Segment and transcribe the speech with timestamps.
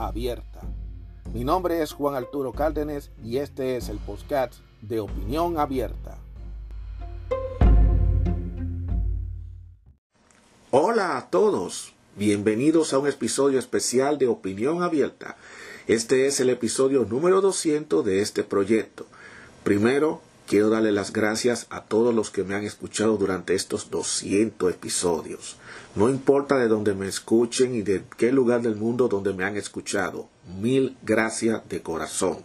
[0.00, 0.60] abierta.
[1.32, 6.18] Mi nombre es Juan Arturo Cárdenas y este es el podcast de Opinión Abierta.
[10.70, 15.36] Hola a todos, bienvenidos a un episodio especial de Opinión Abierta.
[15.86, 19.06] Este es el episodio número 200 de este proyecto.
[19.64, 24.72] Primero, Quiero darle las gracias a todos los que me han escuchado durante estos 200
[24.72, 25.58] episodios.
[25.94, 29.56] No importa de dónde me escuchen y de qué lugar del mundo donde me han
[29.56, 30.28] escuchado.
[30.60, 32.38] Mil gracias de corazón.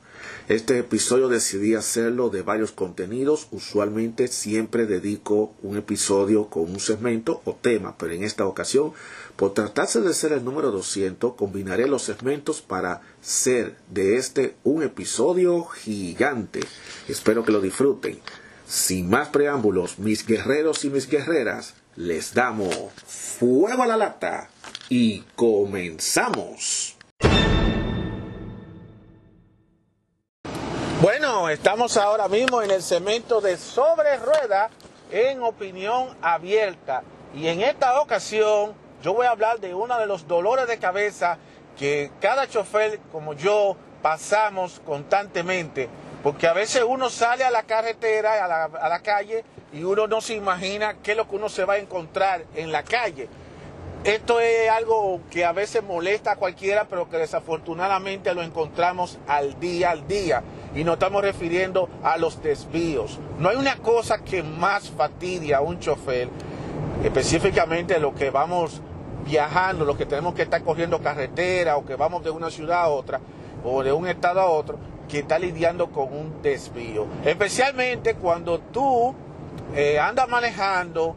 [0.48, 3.48] Este episodio decidí hacerlo de varios contenidos.
[3.52, 8.94] Usualmente siempre dedico un episodio con un segmento o tema, pero en esta ocasión,
[9.36, 14.84] por tratarse de ser el número 200, combinaré los segmentos para ser de este un
[14.84, 16.59] episodio gigante.
[17.08, 18.20] Espero que lo disfruten.
[18.68, 24.50] Sin más preámbulos, mis guerreros y mis guerreras, les damos fuego a la lata
[24.90, 26.95] y comenzamos.
[31.50, 34.70] Estamos ahora mismo en el cemento de sobre rueda
[35.12, 37.04] en opinión abierta.
[37.36, 41.38] Y en esta ocasión yo voy a hablar de uno de los dolores de cabeza
[41.78, 45.88] que cada chofer como yo pasamos constantemente.
[46.24, 50.34] Porque a veces uno sale a la carretera, a la calle, y uno no se
[50.34, 53.30] imagina qué es lo que uno se va a encontrar en la calle.
[54.04, 59.59] Esto es algo que a veces molesta a cualquiera, pero que desafortunadamente lo encontramos al
[59.59, 60.44] día al día.
[60.75, 63.19] Y nos estamos refiriendo a los desvíos.
[63.40, 66.30] No hay una cosa que más fatidia a un chofer,
[67.03, 68.81] específicamente lo que vamos
[69.25, 72.90] viajando, los que tenemos que estar corriendo carretera o que vamos de una ciudad a
[72.90, 73.19] otra
[73.63, 74.78] o de un estado a otro,
[75.08, 77.07] que está lidiando con un desvío.
[77.24, 79.16] Especialmente cuando tú
[79.74, 81.16] eh, andas manejando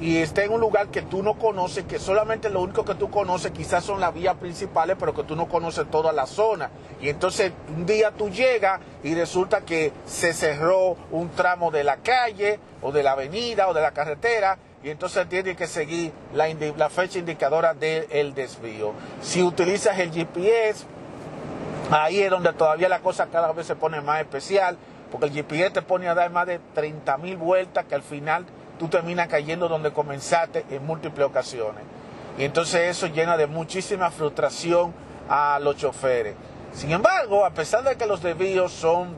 [0.00, 3.10] y está en un lugar que tú no conoces, que solamente lo único que tú
[3.10, 6.70] conoces quizás son las vías principales, pero que tú no conoces toda la zona.
[7.02, 11.98] Y entonces un día tú llegas y resulta que se cerró un tramo de la
[11.98, 16.88] calle o de la avenida o de la carretera y entonces tienes que seguir la,
[16.88, 18.94] fecha indicadora del desvío.
[19.20, 20.86] Si utilizas el GPS,
[21.90, 24.78] ahí es donde todavía la cosa cada vez se pone más especial,
[25.10, 28.46] porque el GPS te pone a dar más de 30 mil vueltas que al final
[28.80, 31.84] tú terminas cayendo donde comenzaste en múltiples ocasiones.
[32.38, 34.94] Y entonces eso llena de muchísima frustración
[35.28, 36.34] a los choferes.
[36.72, 39.14] Sin embargo, a pesar de que los desvíos son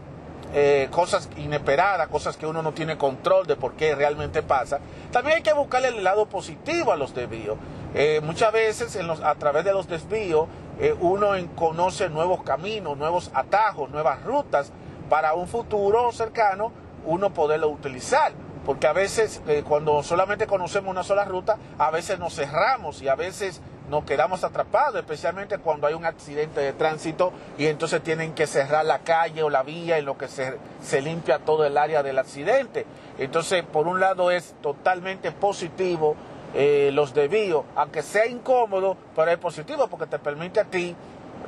[0.52, 4.80] eh, cosas inesperadas, cosas que uno no tiene control de por qué realmente pasa,
[5.12, 7.56] también hay que buscarle el lado positivo a los desvíos.
[7.94, 10.48] Eh, muchas veces en los, a través de los desvíos
[10.80, 14.72] eh, uno conoce nuevos caminos, nuevos atajos, nuevas rutas
[15.08, 16.72] para un futuro cercano
[17.04, 18.32] uno poderlo utilizar
[18.64, 23.08] porque a veces eh, cuando solamente conocemos una sola ruta, a veces nos cerramos y
[23.08, 28.32] a veces nos quedamos atrapados, especialmente cuando hay un accidente de tránsito y entonces tienen
[28.32, 31.76] que cerrar la calle o la vía en lo que se, se limpia todo el
[31.76, 32.86] área del accidente.
[33.18, 36.16] Entonces, por un lado es totalmente positivo
[36.54, 40.94] eh, los desvíos, aunque sea incómodo, pero es positivo porque te permite a ti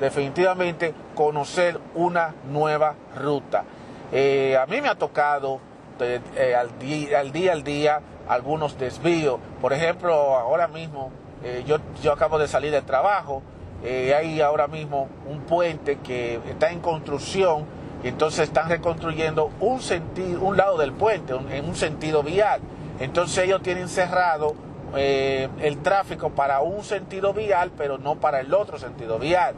[0.01, 3.65] definitivamente conocer una nueva ruta.
[4.13, 5.61] Eh, a mí me ha tocado
[6.01, 9.39] eh, al, día, al día al día algunos desvíos.
[9.61, 11.11] Por ejemplo, ahora mismo
[11.43, 13.43] eh, yo, yo acabo de salir del trabajo,
[13.85, 17.67] eh, hay ahora mismo un puente que está en construcción
[18.03, 22.61] entonces están reconstruyendo un, sentido, un lado del puente en un sentido vial.
[23.01, 24.55] Entonces ellos tienen cerrado
[24.95, 29.55] el tráfico para un sentido vial, pero no para el otro sentido vial.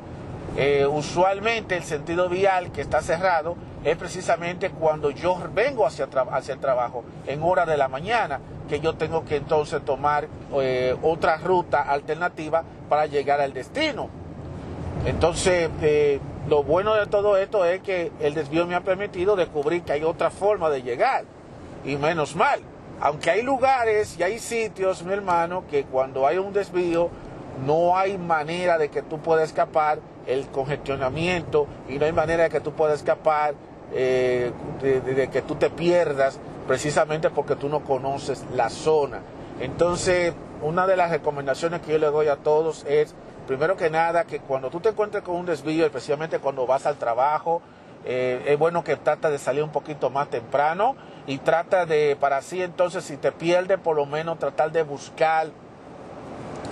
[0.88, 3.56] usualmente el sentido vial que está cerrado
[3.86, 6.08] es precisamente cuando yo vengo hacia,
[6.48, 10.26] el trabajo en hora de la mañana, que yo tengo que entonces tomar
[10.60, 14.08] eh, otra ruta alternativa para llegar al destino.
[15.04, 16.18] Entonces, eh,
[16.48, 20.02] lo bueno de todo esto es que el desvío me ha permitido descubrir que hay
[20.02, 21.24] otra forma de llegar.
[21.84, 22.58] Y menos mal.
[23.00, 27.08] Aunque hay lugares y hay sitios, mi hermano, que cuando hay un desvío
[27.64, 32.50] no hay manera de que tú puedas escapar el congestionamiento y no hay manera de
[32.50, 33.54] que tú puedas escapar
[33.98, 34.52] eh,
[34.82, 39.22] de, que tú te pierdas precisamente porque tú no conoces la zona.
[39.58, 43.14] Entonces, una de las recomendaciones que yo le doy a todos es,
[43.46, 46.96] primero que nada, que cuando tú te encuentres con un desvío, especialmente cuando vas al
[46.96, 47.62] trabajo,
[48.04, 50.94] eh, es bueno que trata de salir un poquito más temprano
[51.26, 55.48] y trata de, para así entonces, si te pierdes, por lo menos tratar de buscar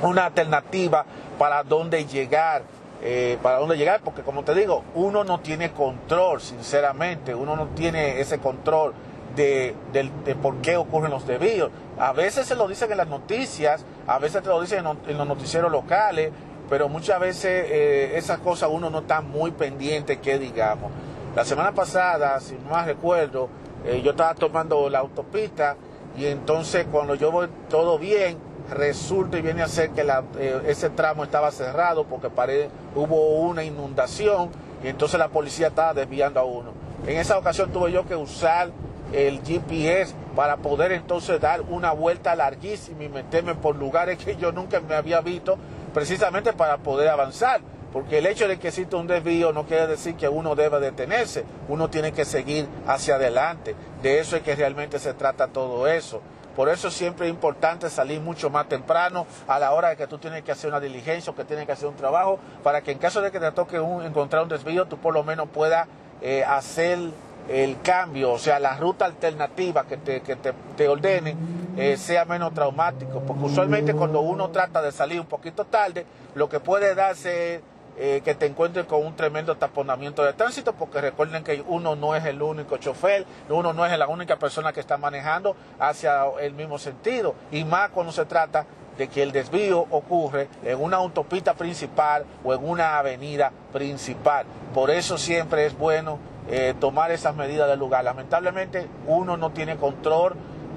[0.03, 1.07] una alternativa
[1.39, 2.65] para dónde llegar.
[3.03, 7.67] Eh, para dónde llegar, porque como te digo, uno no tiene control, sinceramente, uno no
[7.75, 8.95] tiene ese control
[9.37, 9.75] de,
[10.41, 11.71] por qué ocurren los desvíos.
[11.99, 15.27] A veces se lo dicen en las noticias, a veces te lo dicen en, los
[15.27, 16.31] noticieros locales,
[16.71, 20.91] pero muchas veces eh, esas cosas uno no está muy pendiente que digamos.
[21.37, 23.49] La semana pasada, si no más recuerdo,
[23.85, 25.77] eh, yo estaba tomando la autopista
[26.17, 28.39] y entonces cuando yo voy todo bien,
[28.71, 30.03] resulta y viene a ser que
[30.39, 32.29] eh, ese tramo estaba cerrado porque
[32.95, 34.51] hubo una inundación
[34.83, 36.73] y entonces la policía estaba desviando a uno.
[37.07, 38.71] En esa ocasión tuve yo que usar
[39.13, 44.53] el GPS para poder entonces dar una vuelta larguísima y meterme por lugares que yo
[44.53, 45.57] nunca me había visto,
[45.93, 47.61] precisamente para poder avanzar.
[47.93, 51.45] Porque el hecho de que exista un desvío no quiere decir que uno deba detenerse,
[51.69, 53.77] uno tiene que seguir hacia adelante.
[54.03, 56.21] De eso es que realmente se trata todo eso.
[56.55, 60.19] Por eso siempre es importante salir mucho más temprano a la hora de que tú
[60.19, 62.99] tienes que hacer una diligencia o que tienes que hacer un trabajo, para que en
[62.99, 65.89] caso de que te toque encontrar un desvío, tú por lo menos puedas
[66.23, 66.99] eh, hacer
[67.49, 71.37] el cambio, o sea, la ruta alternativa que te, que te, ordene
[71.77, 73.21] eh, sea menos traumático.
[73.21, 77.61] Porque usualmente cuando uno trata de salir un poquito tarde, lo que puede darse
[77.97, 82.17] eh, que te encuentres con un tremendo taponamiento de tránsito, porque recuerden que uno no
[82.17, 86.55] es el único chofer, uno no es la única persona que está manejando hacia el
[86.55, 88.67] mismo sentido, y más cuando se trata
[88.99, 94.47] de que el desvío ocurre en una autopista principal o en una avenida principal.
[94.73, 96.19] Por eso siempre es bueno
[96.49, 98.05] eh, tomar esas medidas del lugar.
[98.05, 100.35] Lamentablemente uno no tiene control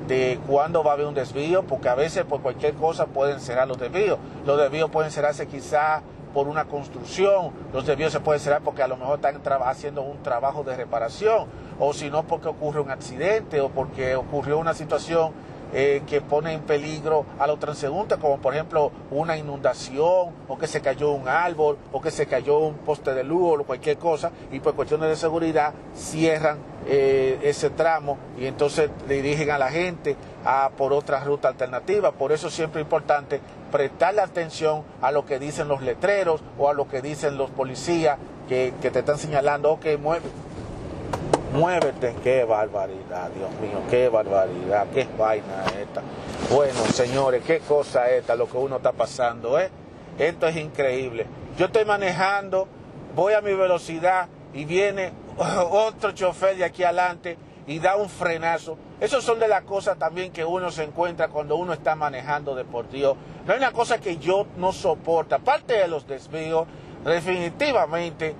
[0.08, 3.68] de cuándo va a haber un desvío, porque a veces por cualquier cosa pueden cerrar
[3.68, 4.18] los desvíos.
[4.46, 6.02] Los desvíos pueden cerrarse quizá
[6.38, 10.22] por una construcción, los desvíos se pueden cerrar porque a lo mejor están haciendo un
[10.22, 11.48] trabajo de reparación,
[11.80, 15.31] o si no porque ocurre un accidente o porque ocurrió una situación
[15.74, 20.68] eh, que pone en peligro a los transeúntes, como por ejemplo una inundación, o que
[20.68, 24.31] se cayó un árbol, o que se cayó un poste de luz, o cualquier cosa,
[24.51, 30.16] y por cuestiones de seguridad cierran eh, ese tramo y entonces dirigen a la gente
[30.45, 32.13] a por otra ruta alternativa.
[32.13, 36.74] Por eso siempre es importante prestarle atención a lo que dicen los letreros o a
[36.74, 38.18] lo que dicen los policías
[38.48, 40.30] que, te están señalando, ok, mueve
[41.54, 46.02] Muévete, qué barbaridad, Dios mío, qué barbaridad, qué vaina esta.
[46.54, 49.70] Bueno, señores, qué cosa esta, lo que uno está pasando, ¿eh?
[50.20, 51.25] Esto es increíble.
[51.58, 52.68] Yo estoy manejando,
[53.16, 55.13] voy a mi velocidad y viene
[55.72, 57.38] otro chofer de aquí adelante
[57.68, 58.78] y da un frenazo.
[59.00, 62.64] Esas son de las cosas también que uno se encuentra cuando uno está manejando de
[62.64, 63.16] por Dios.
[63.46, 66.66] No hay una cosa que yo no soporto, aparte de los desvíos,
[67.04, 68.36] definitivamente,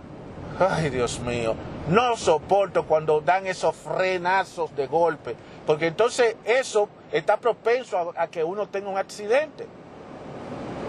[0.60, 1.56] ay Dios mío,
[1.90, 5.36] no soporto cuando dan esos frenazos de golpe,
[5.66, 9.68] porque entonces eso está propenso a, que uno tenga un accidente.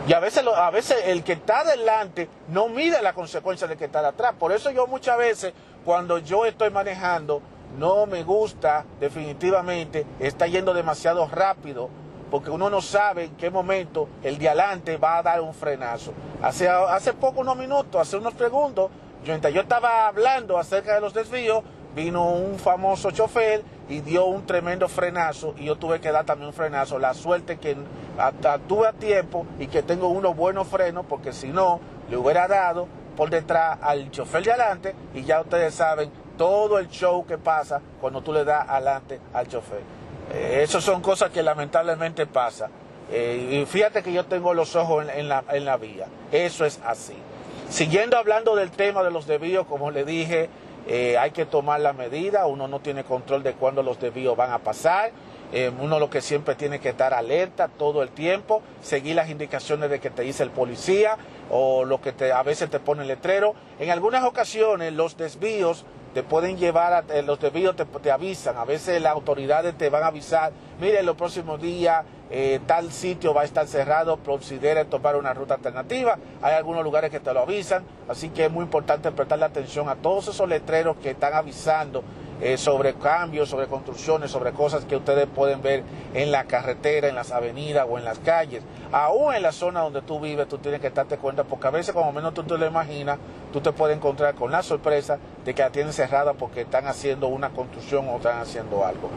[0.06, 3.84] Y a veces, a veces el que está adelante no mide la consecuencia de que
[3.84, 4.34] está atrás.
[4.38, 5.52] Por eso yo muchas veces,
[5.84, 7.43] cuando yo estoy manejando,
[7.76, 11.91] no me gusta definitivamente, está yendo demasiado rápido,
[12.31, 16.13] porque uno no sabe en qué momento el de adelante va a dar un frenazo.
[16.43, 18.91] Hace, hace poco, unos minutos, hace unos segundos,
[19.25, 21.63] yo estaba hablando acerca de los desvíos,
[21.94, 26.48] vino un famoso chofer y dio un tremendo frenazo y yo tuve que dar también
[26.48, 26.98] un frenazo.
[26.98, 27.77] La suerte que
[28.67, 32.87] tuve a tiempo y que tengo unos buenos frenos porque si no, le hubiera dado
[33.17, 37.82] por detrás al chofer de adelante y ya ustedes saben todo el show que pasa
[38.00, 39.80] cuando tú le das adelante al chofer.
[40.32, 42.70] Eh, Esas son cosas que lamentablemente pasan.
[43.10, 46.06] Eh, y fíjate que yo tengo los ojos en, la, en la vía.
[46.32, 47.14] Eso es así.
[47.68, 50.48] Siguiendo hablando del tema de los desvíos, como le dije,
[50.86, 54.52] eh, hay que tomar la medida, uno no tiene control de cuándo los desvíos van
[54.52, 55.10] a pasar,
[55.52, 59.90] eh, uno lo que siempre tiene que estar alerta todo el tiempo, seguir las indicaciones
[59.90, 61.16] de que te dice el policía
[61.50, 63.54] o lo que te, a veces te pone el letrero.
[63.78, 65.84] En algunas ocasiones los desvíos
[66.15, 69.91] te pueden llevar, a, eh, los desvíos te, te, avisan, a veces las autoridades te
[69.91, 74.84] van a avisar, mire, los próximos días eh, tal sitio va a estar cerrado, considere
[74.84, 76.19] tomar una ruta alternativa.
[76.43, 79.94] Hay algunos lugares que te lo avisan, así que es muy importante prestarle atención a
[79.94, 82.05] todos esos letreros que están avisando
[82.40, 85.82] eh, sobre cambios, sobre construcciones, sobre cosas que ustedes pueden ver
[86.14, 88.62] en la carretera, en las avenidas o en las calles.
[88.92, 91.92] Aún en la zona donde tú vives, tú tienes que darte cuenta, porque a veces,
[91.94, 93.18] como menos tú te lo imaginas,
[93.52, 97.28] tú te puedes encontrar con la sorpresa de que la tienen cerrada porque están haciendo
[97.28, 99.10] una construcción o están haciendo algo.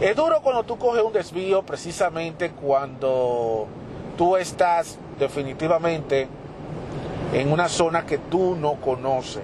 [0.00, 3.66] Es duro cuando tú coges un desvío, precisamente cuando
[4.16, 6.28] tú estás definitivamente
[7.32, 9.42] en una zona que tú no conoces.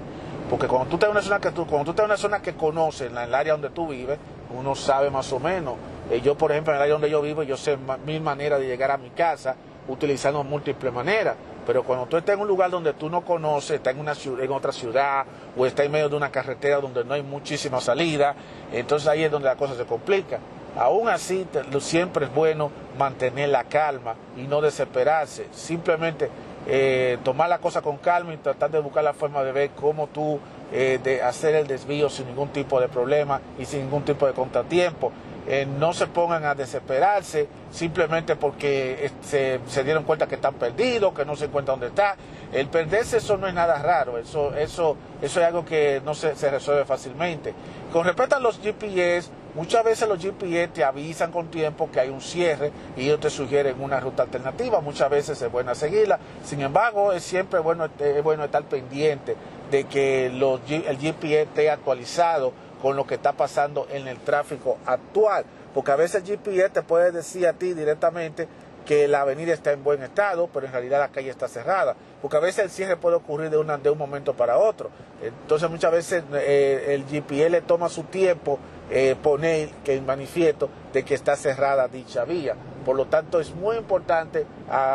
[0.51, 2.43] Porque cuando tú estás en una zona que tú, cuando tú estás en una zona
[2.43, 4.19] que conoces, en el área donde tú vives,
[4.57, 5.75] uno sabe más o menos.
[6.11, 8.67] Eh, yo, por ejemplo, en el área donde yo vivo, yo sé mil maneras de
[8.67, 9.57] llegar a mi casa
[9.89, 11.37] utilizando múltiples maneras.
[11.67, 14.45] Pero cuando tú estás en un lugar donde tú no conoces, estás en, una ciudad,
[14.45, 15.25] en otra ciudad
[15.57, 18.35] o estás en medio de una carretera donde no hay muchísima salida,
[18.71, 20.41] entonces ahí es donde la cosa se complica.
[20.77, 21.47] Aún así,
[21.79, 25.47] siempre es bueno mantener la calma y no desesperarse.
[25.53, 26.29] Simplemente
[26.67, 30.07] eh, tomar la cosa con calma y tratar de buscar la forma de ver cómo
[30.07, 30.39] tú
[30.73, 34.33] eh, de hacer el desvío sin ningún tipo de problema y sin ningún tipo de
[34.33, 35.13] contratiempo.
[35.47, 41.13] Eh, no se pongan a desesperarse simplemente porque se, se, dieron cuenta que están perdidos,
[41.13, 42.17] que no se encuentran dónde está.
[42.51, 46.35] El perderse eso no es nada raro, eso, eso, eso es algo que no se,
[46.35, 47.53] se resuelve fácilmente.
[47.93, 52.09] Con respecto a los GPS, muchas veces los GPS te avisan con tiempo que hay
[52.09, 56.63] un cierre y ellos te sugieren una ruta alternativa, muchas veces es bueno seguirla, sin
[56.63, 59.37] embargo es siempre bueno, es bueno estar pendiente
[59.71, 62.53] de que el GPS esté actualizado
[62.85, 65.47] con lo que está pasando en el tráfico actual.
[65.73, 68.47] Porque a veces el GPS te puede decir a ti directamente
[68.85, 71.97] que la avenida está en buen estado, pero en realidad la calle está cerrada.
[72.21, 74.91] Porque a veces el cierre puede ocurrir de, de un momento para otro.
[75.23, 78.59] Entonces muchas veces eh, el GPS le toma su tiempo
[78.91, 82.55] eh, poner que en manifiesto de que está cerrada dicha vía.
[82.85, 84.45] Por lo tanto es muy importante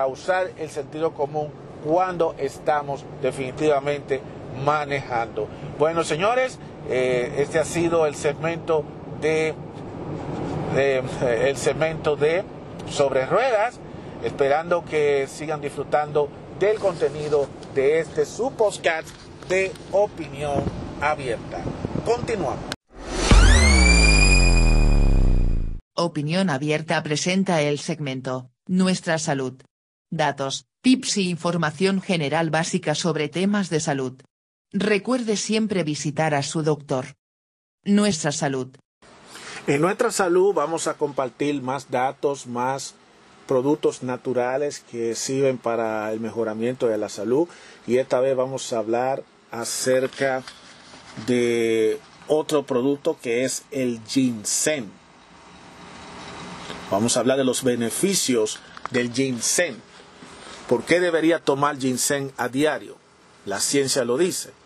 [0.07, 1.51] usar el sentido común
[1.83, 4.21] cuando estamos definitivamente
[4.63, 5.47] manejando.
[5.79, 8.83] Bueno, señores, eh, este ha sido el segmento
[9.21, 9.53] de,
[11.21, 12.43] el segmento de
[12.89, 13.79] sobre ruedas,
[14.23, 19.07] esperando que sigan disfrutando del contenido de este su podcast
[19.47, 20.63] de opinión
[21.01, 21.59] abierta.
[22.05, 22.59] Continuamos.
[25.95, 29.61] Opinión abierta presenta el segmento Nuestra salud.
[30.09, 34.21] Datos, tips y información general básica sobre temas de salud.
[34.71, 37.15] Recuerde siempre visitar a su doctor.
[37.85, 38.67] Nuestra salud.
[39.65, 42.93] En nuestra salud vamos a compartir más datos, más
[43.47, 47.47] productos naturales que sirven para el mejoramiento de la salud
[47.87, 50.43] y esta vez vamos a hablar acerca
[51.25, 54.91] de otro producto que es el ginseng.
[56.91, 58.59] Vamos a hablar de los beneficios
[58.91, 59.81] del ginseng.
[60.67, 62.97] ¿Por qué debería tomar ginseng a diario?
[63.47, 64.58] La ciencia lo dice.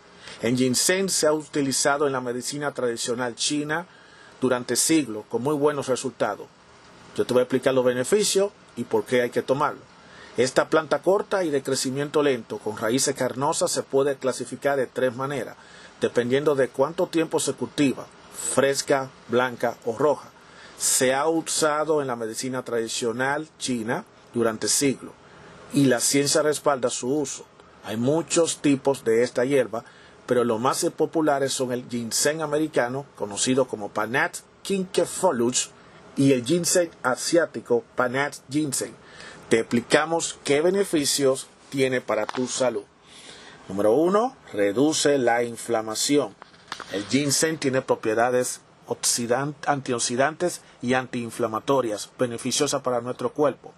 [0.44, 3.86] El ginseng se ha utilizado en la medicina tradicional china
[4.42, 6.46] durante siglos con muy buenos resultados.
[7.16, 9.80] Yo te voy a explicar los beneficios y por qué hay que tomarlo.
[10.36, 15.16] Esta planta corta y de crecimiento lento con raíces carnosas se puede clasificar de tres
[15.16, 15.56] maneras,
[16.02, 18.04] dependiendo de cuánto tiempo se cultiva,
[18.54, 20.28] fresca, blanca o roja.
[20.76, 25.14] Se ha usado en la medicina tradicional china durante siglos
[25.72, 27.46] y la ciencia respalda su uso.
[27.82, 29.84] Hay muchos tipos de esta hierba
[30.26, 35.70] pero los más populares son el ginseng americano, conocido como Panat quinquefolus,
[36.16, 38.94] y el ginseng asiático Panat ginseng.
[39.48, 42.84] Te explicamos qué beneficios tiene para tu salud.
[43.68, 46.34] Número uno, reduce la inflamación.
[46.92, 48.60] El ginseng tiene propiedades
[49.66, 53.72] antioxidantes y antiinflamatorias, beneficiosas para nuestro cuerpo.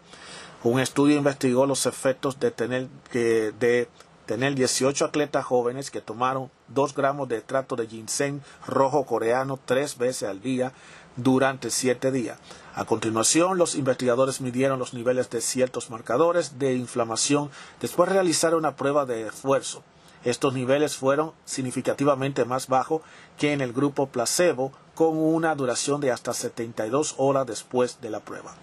[0.64, 3.88] Un estudio investigó los efectos de tener que de
[4.26, 9.97] tener 18 atletas jóvenes que tomaron 2 gramos de extracto de ginseng rojo coreano tres
[9.97, 10.73] veces al día
[11.16, 12.38] durante 7 días.
[12.75, 17.50] A continuación, los investigadores midieron los niveles de ciertos marcadores de inflamación.
[17.80, 19.83] Después realizaron una prueba de esfuerzo.
[20.25, 23.02] Estos niveles fueron significativamente más bajos
[23.38, 28.21] que en el grupo placebo, con una duración de hasta 72 horas después de la
[28.21, 28.54] prueba.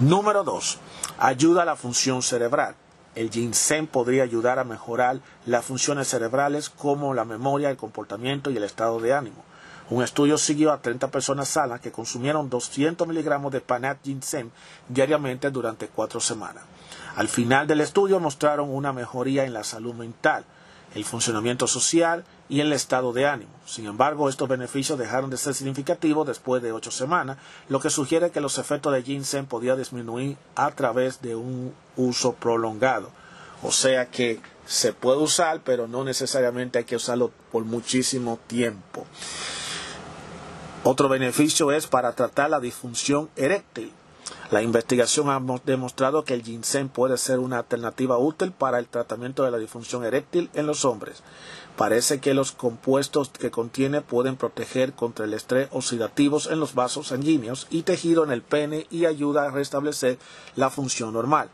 [0.00, 0.78] Número 2.
[1.18, 2.74] Ayuda a la función cerebral.
[3.14, 8.56] El ginseng podría ayudar a mejorar las funciones cerebrales como la memoria, el comportamiento y
[8.56, 9.44] el estado de ánimo.
[9.90, 14.52] Un estudio siguió a 30 personas sanas que consumieron 200 miligramos de panat ginseng
[14.88, 16.62] diariamente durante cuatro semanas.
[17.16, 20.44] Al final del estudio mostraron una mejoría en la salud mental,
[20.94, 23.50] el funcionamiento social y el estado de ánimo.
[23.64, 28.30] Sin embargo, estos beneficios dejaron de ser significativos después de ocho semanas, lo que sugiere
[28.30, 33.10] que los efectos de ginseng podían disminuir a través de un uso prolongado.
[33.62, 39.06] O sea que se puede usar, pero no necesariamente hay que usarlo por muchísimo tiempo.
[40.82, 43.92] Otro beneficio es para tratar la disfunción eréctil.
[44.50, 49.44] La investigación ha demostrado que el ginseng puede ser una alternativa útil para el tratamiento
[49.44, 51.22] de la disfunción eréctil en los hombres.
[51.76, 57.06] Parece que los compuestos que contiene pueden proteger contra el estrés oxidativo en los vasos
[57.06, 60.18] sanguíneos y tejido en el pene y ayuda a restablecer
[60.56, 61.48] la función normal.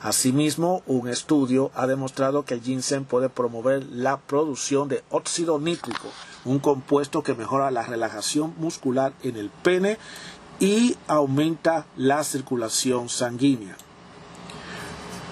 [0.00, 6.08] Asimismo, un estudio ha demostrado que el ginseng puede promover la producción de óxido nítrico,
[6.44, 9.98] un compuesto que mejora la relajación muscular en el pene
[10.60, 13.76] y aumenta la circulación sanguínea.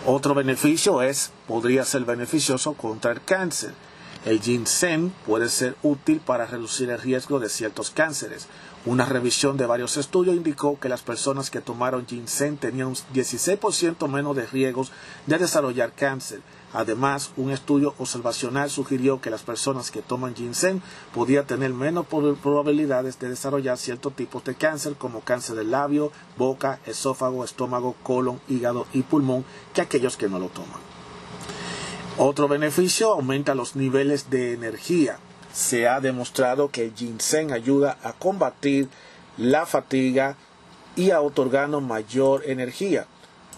[0.04, 3.73] Otro beneficio es, podría ser beneficioso contra el cáncer.
[4.25, 8.47] El ginseng puede ser útil para reducir el riesgo de ciertos cánceres.
[8.85, 14.09] Una revisión de varios estudios indicó que las personas que tomaron ginseng tenían un 16%
[14.09, 14.92] menos de riesgos
[15.26, 16.40] de desarrollar cáncer.
[16.76, 20.83] Además, un estudio observacional sugirió que las personas que toman ginseng
[21.14, 26.78] podían tener menos probabilidades de desarrollar ciertos tipos de cáncer como cáncer del labio, boca,
[26.85, 30.80] esófago, estómago, colon, hígado y pulmón que aquellos que no lo toman.
[32.18, 35.18] Otro beneficio aumenta los niveles de energía
[35.56, 38.90] se ha demostrado que el ginseng ayuda a combatir
[39.38, 40.37] la fatiga
[40.97, 43.06] y a otorgarnos mayor energía.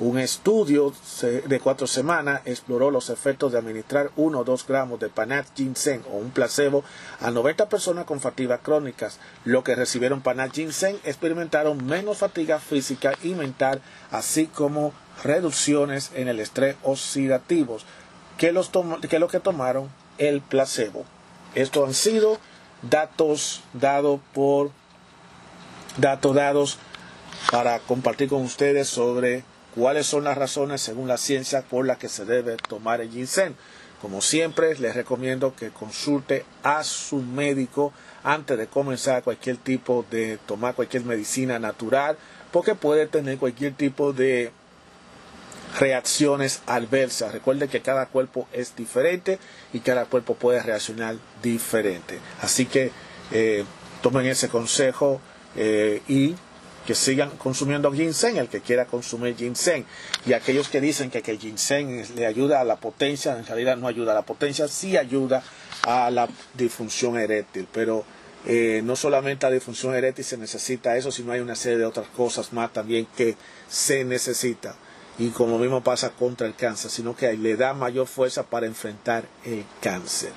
[0.00, 5.08] Un estudio de cuatro semanas exploró los efectos de administrar uno o dos gramos de
[5.08, 6.84] panat ginseng o un placebo
[7.20, 9.18] a 90 personas con fatiga crónicas.
[9.44, 14.92] Los que recibieron panat ginseng experimentaron menos fatiga física y mental, así como
[15.24, 17.78] reducciones en el estrés oxidativo
[18.36, 18.70] que los,
[19.10, 21.04] que, los que tomaron el placebo.
[21.56, 22.38] Estos han sido
[22.82, 24.70] datos dados por
[25.96, 26.78] datos dados
[27.50, 29.42] para compartir con ustedes sobre
[29.78, 33.54] cuáles son las razones según la ciencia por las que se debe tomar el ginseng.
[34.02, 37.92] Como siempre, les recomiendo que consulte a su médico
[38.24, 42.16] antes de comenzar cualquier tipo de tomar cualquier medicina natural,
[42.50, 44.50] porque puede tener cualquier tipo de
[45.78, 47.32] reacciones adversas.
[47.32, 49.38] Recuerde que cada cuerpo es diferente
[49.72, 52.18] y cada cuerpo puede reaccionar diferente.
[52.42, 52.90] Así que
[53.30, 53.64] eh,
[54.02, 55.20] tomen ese consejo
[55.54, 56.34] eh, y
[56.88, 59.84] que sigan consumiendo ginseng, el que quiera consumir ginseng.
[60.24, 63.76] Y aquellos que dicen que, que el ginseng le ayuda a la potencia, en realidad
[63.76, 65.42] no ayuda a la potencia, sí ayuda
[65.82, 67.68] a la disfunción eréctil.
[67.70, 68.06] Pero
[68.46, 71.84] eh, no solamente a la disfunción eréctil se necesita eso, sino hay una serie de
[71.84, 73.36] otras cosas más también que
[73.68, 74.74] se necesita
[75.18, 79.24] y como mismo pasa contra el cáncer, sino que le da mayor fuerza para enfrentar
[79.44, 80.32] el cáncer.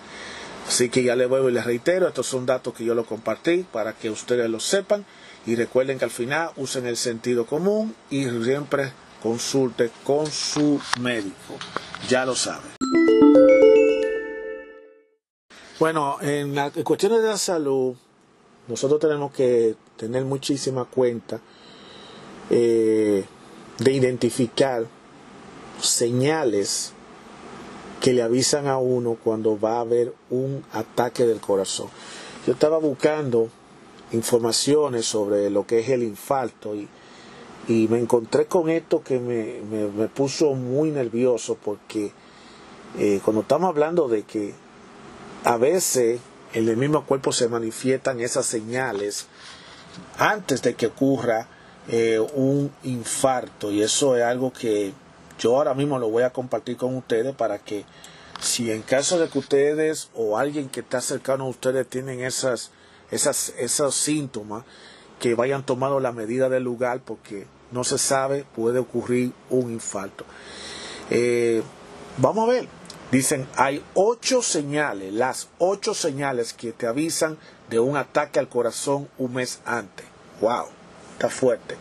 [0.68, 3.66] Así que ya le vuelvo y les reitero, estos son datos que yo lo compartí
[3.72, 5.06] para que ustedes lo sepan
[5.46, 11.58] y recuerden que al final usen el sentido común y siempre consulte con su médico.
[12.08, 12.72] Ya lo saben.
[15.80, 17.96] Bueno, en, las cuestiones de la salud,
[18.68, 21.40] nosotros tenemos que tener muchísima cuenta.
[22.50, 23.26] Eh,
[23.82, 24.86] de identificar
[25.80, 26.94] señales
[28.00, 31.88] que le avisan a uno cuando va a haber un ataque del corazón.
[32.46, 33.50] Yo estaba buscando
[34.12, 36.88] informaciones sobre lo que es el infarto y,
[37.68, 42.12] me encontré con esto que me, me, puso muy nervioso porque
[42.98, 44.54] eh, cuando estamos hablando de que
[45.46, 46.20] a veces
[46.54, 49.28] en el mismo cuerpo se manifiestan esas señales
[50.18, 51.48] antes de que ocurra
[51.88, 54.94] eh, un infarto y eso es algo que
[55.40, 57.86] yo ahora mismo lo voy a compartir con ustedes para que
[58.40, 62.72] si en caso de que ustedes o alguien que está cercano a ustedes tienen esas,
[63.12, 64.64] esas, esos síntomas,
[65.20, 70.26] que vayan tomando la medida del lugar porque no se sabe, puede ocurrir un infarto.
[71.12, 71.62] Eh,
[72.18, 72.68] vamos a ver,
[73.12, 77.38] dicen, hay ocho señales, las ocho señales que te avisan
[77.70, 80.06] de un ataque al corazón un mes antes.
[80.42, 80.66] ¡Wow!
[81.30, 81.78] fuerte.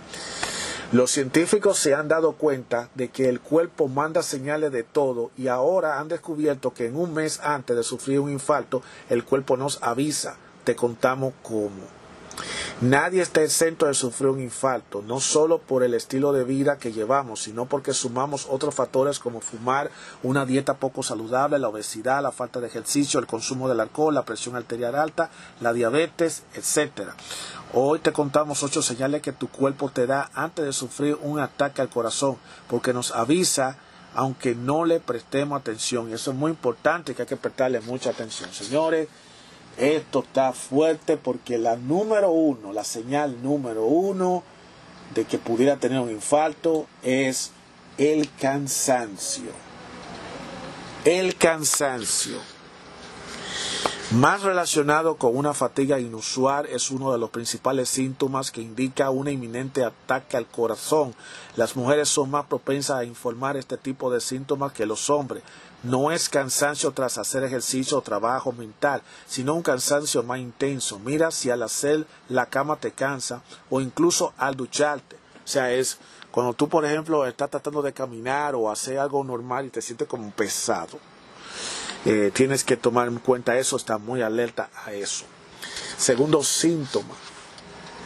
[0.93, 5.47] Los científicos se han dado cuenta de que el cuerpo manda señales de todo y
[5.47, 9.81] ahora han descubierto que en un mes antes de sufrir un infarto el cuerpo nos
[9.83, 12.01] avisa, te contamos cómo.
[12.81, 16.93] Nadie está exento de sufrir un infarto, no solo por el estilo de vida que
[16.93, 19.91] llevamos, sino porque sumamos otros factores como fumar,
[20.23, 24.25] una dieta poco saludable, la obesidad, la falta de ejercicio, el consumo del alcohol, la
[24.25, 27.11] presión arterial alta, la diabetes, etc.
[27.75, 31.83] Hoy te contamos ocho señales que tu cuerpo te da antes de sufrir un ataque
[31.83, 33.77] al corazón, porque nos avisa
[34.15, 36.11] aunque no le prestemos atención.
[36.11, 38.51] Y eso es muy importante que hay que prestarle mucha atención.
[38.53, 39.09] Señores,
[39.81, 44.43] esto está fuerte porque la número uno, la señal número uno
[45.15, 47.51] de que pudiera tener un infarto es
[47.97, 49.51] el cansancio.
[51.05, 52.37] El cansancio.
[54.13, 59.29] Más relacionado con una fatiga inusual es uno de los principales síntomas que indica un
[59.29, 61.15] inminente ataque al corazón.
[61.57, 65.45] Las mujeres son más propensas a informar este tipo de síntomas que los hombres.
[65.83, 70.99] No es cansancio tras hacer ejercicio o trabajo mental, sino un cansancio más intenso.
[70.99, 75.17] Mira si al hacer la cama te cansa o incluso al ducharte.
[75.45, 75.99] O sea, es
[76.31, 80.07] cuando tú, por ejemplo, estás tratando de caminar o hacer algo normal y te sientes
[80.07, 80.99] como pesado
[82.07, 85.27] eh, tienes que tomar en cuenta eso, estar muy alerta a eso.
[85.99, 87.15] Segundo síntoma,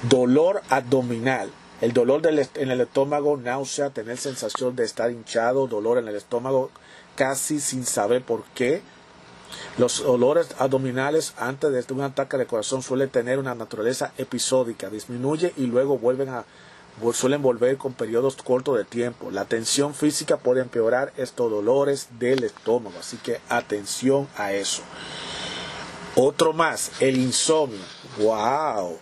[0.08, 1.52] dolor abdominal.
[1.80, 6.70] El dolor en el estómago, náusea, tener sensación de estar hinchado, dolor en el estómago
[7.16, 8.83] casi sin saber por qué.
[9.79, 15.53] Los dolores abdominales antes de un ataque de corazón suelen tener una naturaleza episódica, disminuye
[15.57, 16.44] y luego vuelven a
[17.12, 19.31] suelen volver con periodos cortos de tiempo.
[19.31, 24.83] La tensión física puede empeorar estos dolores del estómago, así que atención a eso.
[26.14, 27.81] Otro más, el insomnio.
[28.18, 28.98] ¡Wow!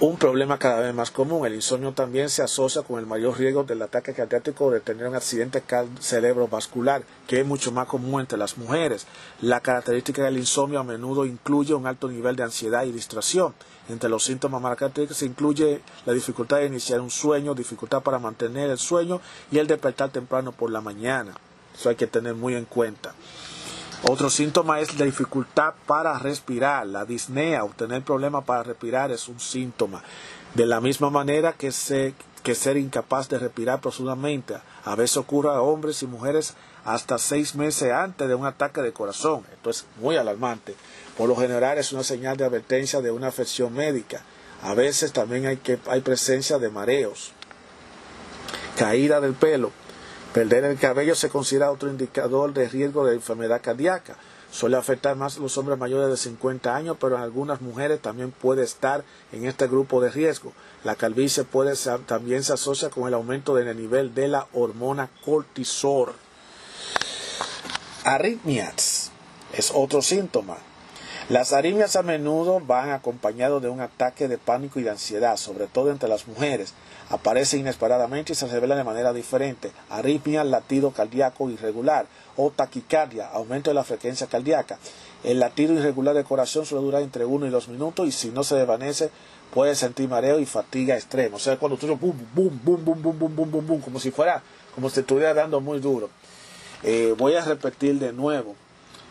[0.00, 1.44] Un problema cada vez más común.
[1.44, 5.16] El insomnio también se asocia con el mayor riesgo del ataque cardíaco de tener un
[5.16, 5.60] accidente
[5.98, 9.08] cerebrovascular, que es mucho más común entre las mujeres.
[9.40, 13.54] La característica del insomnio a menudo incluye un alto nivel de ansiedad y distracción.
[13.88, 18.70] Entre los síntomas característicos se incluye la dificultad de iniciar un sueño, dificultad para mantener
[18.70, 21.34] el sueño y el despertar temprano por la mañana.
[21.76, 23.14] Eso hay que tener muy en cuenta.
[24.04, 29.40] Otro síntoma es la dificultad para respirar, la disnea, obtener problemas para respirar es un
[29.40, 30.04] síntoma.
[30.54, 31.72] De la misma manera que,
[32.44, 37.56] que ser incapaz de respirar profundamente, a veces ocurre a hombres y mujeres hasta seis
[37.56, 39.42] meses antes de un ataque de corazón.
[39.52, 40.76] Esto es muy alarmante.
[41.16, 44.22] Por lo general es una señal de advertencia de una afección médica.
[44.62, 47.32] A veces también hay, que, hay presencia de mareos,
[48.76, 49.72] caída del pelo,
[50.38, 54.14] Perder el cabello se considera otro indicador de riesgo de enfermedad cardíaca.
[54.52, 58.30] Suele afectar más a los hombres mayores de 50 años, pero en algunas mujeres también
[58.30, 60.52] puede estar en este grupo de riesgo.
[60.84, 61.74] La calvicie puede
[62.06, 66.12] también se asocia con el aumento del nivel de la hormona cortisol.
[68.04, 69.10] Arritmias
[69.52, 70.58] es otro síntoma.
[71.28, 75.66] Las arritmias a menudo van acompañados de un ataque de pánico y de ansiedad, sobre
[75.66, 76.74] todo entre las mujeres.
[77.10, 79.72] Aparece inesperadamente y se revela de manera diferente.
[79.88, 84.78] Arritmia, latido cardíaco irregular o taquicardia, aumento de la frecuencia cardíaca.
[85.24, 88.44] El latido irregular del corazón suele durar entre 1 y 2 minutos y si no
[88.44, 89.10] se desvanece
[89.52, 91.36] puede sentir mareo y fatiga extrema.
[91.36, 94.10] O sea, cuando tú boom, boom, boom, boom, boom, boom, boom, boom, boom, como si
[94.10, 94.42] fuera,
[94.74, 96.10] como si estuviera dando muy duro.
[96.82, 98.54] Eh, voy a repetir de nuevo.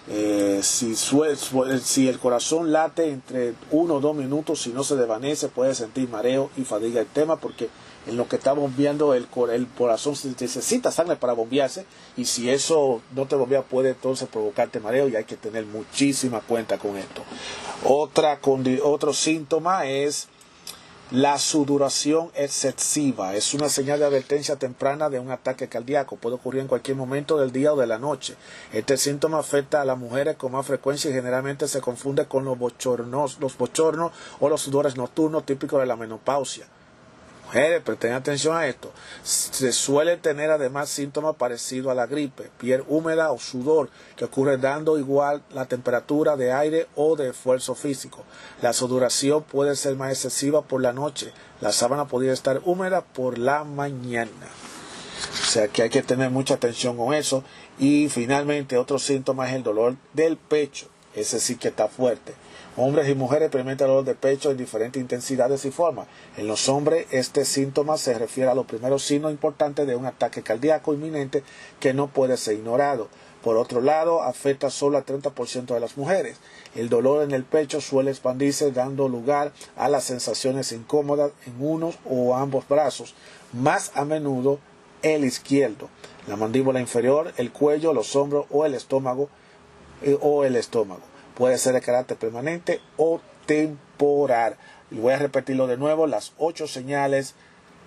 [0.10, 5.50] Eh, si, si, el corazón late entre uno o dos minutos, si no se desvanece,
[5.50, 7.70] puede sentir mareo y fatiga el tema, porque
[8.08, 13.02] en lo que está bombeando el, el corazón necesita sangre para bombearse, y si eso
[13.16, 17.24] no te bombea, puede entonces provocarte mareo, y hay que tener muchísima cuenta con esto.
[17.84, 18.40] Otra,
[18.84, 20.28] otro síntoma es
[21.12, 26.18] la sudoración excesiva es una señal de advertencia temprana de un ataque cardíaco.
[26.18, 28.36] Puede ocurrir en cualquier momento del día o de la noche.
[28.74, 32.60] Este síntoma afecta a las mujeres con más frecuencia y generalmente se confunde con los
[32.60, 36.68] bochornos, los bochornos o los sudores nocturnos típicos de la menopausia.
[37.48, 38.92] Mujeres, presten atención a esto.
[39.24, 44.58] Se suele tener además síntomas parecidos a la gripe, piel húmeda o sudor, que ocurre
[44.58, 48.26] dando igual la temperatura de aire o de esfuerzo físico.
[48.62, 51.32] La sudoración puede ser más excesiva por la noche.
[51.62, 54.48] La sábana podría estar húmeda por la mañana.
[55.42, 57.46] O sea que hay que tener mucha atención con eso.
[57.80, 60.90] Y finalmente otro síntoma es el dolor del pecho.
[61.16, 62.34] Ese sí que está fuerte.
[62.80, 66.08] Hombres y mujeres experimentan dolor de pecho en diferentes intensidades y formas.
[66.38, 70.44] En los hombres, este síntoma se refiere a los primeros signos importantes de un ataque
[70.44, 71.42] cardíaco inminente
[71.80, 73.08] que no puede ser ignorado.
[73.44, 76.38] Por otro lado, afecta solo al 30% de las mujeres.
[76.76, 81.98] El dolor en el pecho suele expandirse dando lugar a las sensaciones incómodas en unos
[82.06, 83.16] o ambos brazos,
[83.54, 84.60] más a menudo
[85.02, 85.90] el izquierdo,
[86.28, 89.30] la mandíbula inferior, el cuello, los hombros o el estómago
[90.04, 91.02] eh, o el estómago
[91.38, 94.58] puede ser de carácter permanente o temporal.
[94.90, 97.36] Y voy a repetirlo de nuevo, las ocho señales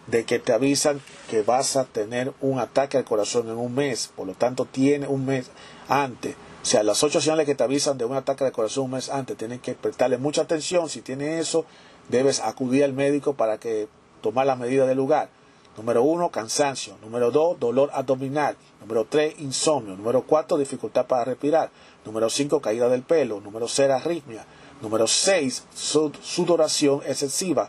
[0.06, 4.10] de que te avisan que vas a tener un ataque al corazón en un mes,
[4.14, 5.50] por lo tanto tiene un mes
[5.88, 6.36] antes.
[6.62, 9.08] O sea, las ocho señales que te avisan de un ataque al corazón un mes
[9.08, 10.88] antes, tienen que prestarle mucha atención.
[10.88, 11.64] Si tiene eso,
[12.08, 13.88] debes acudir al médico para que
[14.20, 15.28] tomar las medidas del lugar.
[15.76, 16.96] Número uno, cansancio.
[17.00, 18.56] Número dos, dolor abdominal.
[18.80, 19.96] Número tres, insomnio.
[19.96, 21.70] Número cuatro, dificultad para respirar.
[22.04, 23.40] Número cinco, caída del pelo.
[23.40, 24.46] Número seis, arritmia.
[24.80, 27.68] Número seis, sudoración excesiva.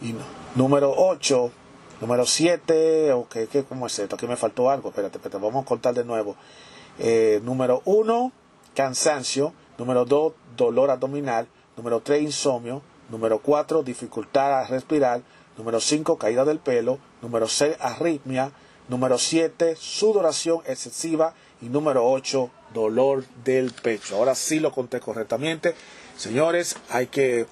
[0.00, 0.14] Y
[0.54, 1.50] número ocho,
[2.00, 4.16] número siete, okay, ¿qué, ¿cómo es esto?
[4.16, 4.88] Aquí me faltó algo.
[4.90, 6.36] Espérate, espérate, vamos a contar de nuevo.
[6.98, 8.32] Eh, número uno,
[8.74, 9.52] cansancio.
[9.78, 11.46] Número 2, dolor abdominal.
[11.76, 12.82] Número 3, insomnio.
[13.10, 15.22] Número 4, dificultad a respirar.
[15.56, 16.98] Número 5, caída del pelo.
[17.22, 18.50] Número 6, arritmia.
[18.88, 21.34] Número 7, sudoración excesiva.
[21.62, 24.16] Y número 8, dolor del pecho.
[24.16, 25.74] Ahora sí lo conté correctamente.
[26.16, 27.46] Señores, hay que,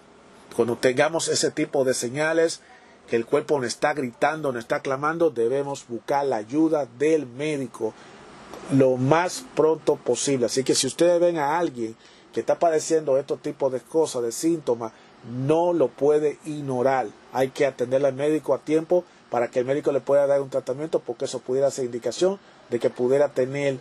[0.55, 2.61] cuando tengamos ese tipo de señales,
[3.09, 7.95] que el cuerpo nos está gritando, nos está clamando, debemos buscar la ayuda del médico
[8.73, 10.47] lo más pronto posible.
[10.47, 11.97] Así que si ustedes ven a alguien
[12.33, 14.93] que está padeciendo estos tipos de cosas, de síntomas,
[15.31, 17.07] no lo puede ignorar.
[17.33, 20.51] Hay que atender al médico a tiempo para que el médico le pueda dar un
[20.51, 22.39] tratamiento porque eso pudiera ser indicación
[22.71, 23.79] de que pudiera tener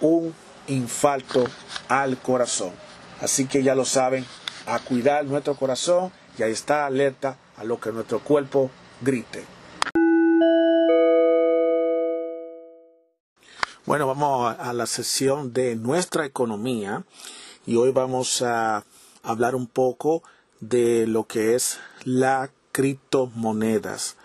[0.00, 0.34] un
[0.68, 1.44] infarto
[1.88, 2.72] al corazón.
[3.20, 4.24] Así que ya lo saben,
[4.66, 9.44] a cuidar nuestro corazón y a estar alerta a lo que nuestro cuerpo grite.
[13.86, 17.04] Bueno, vamos a la sesión de nuestra economía
[17.66, 18.84] y hoy vamos a
[19.22, 20.22] hablar un poco
[20.60, 24.16] de lo que es la criptomonedas,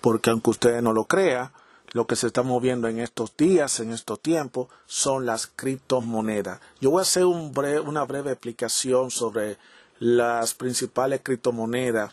[0.00, 1.52] porque aunque ustedes no lo crean,
[1.94, 6.60] lo que se está moviendo en estos días, en estos tiempos, son las criptomonedas.
[6.80, 9.58] Yo voy a hacer una breve explicación sobre
[10.00, 12.12] las principales criptomonedas,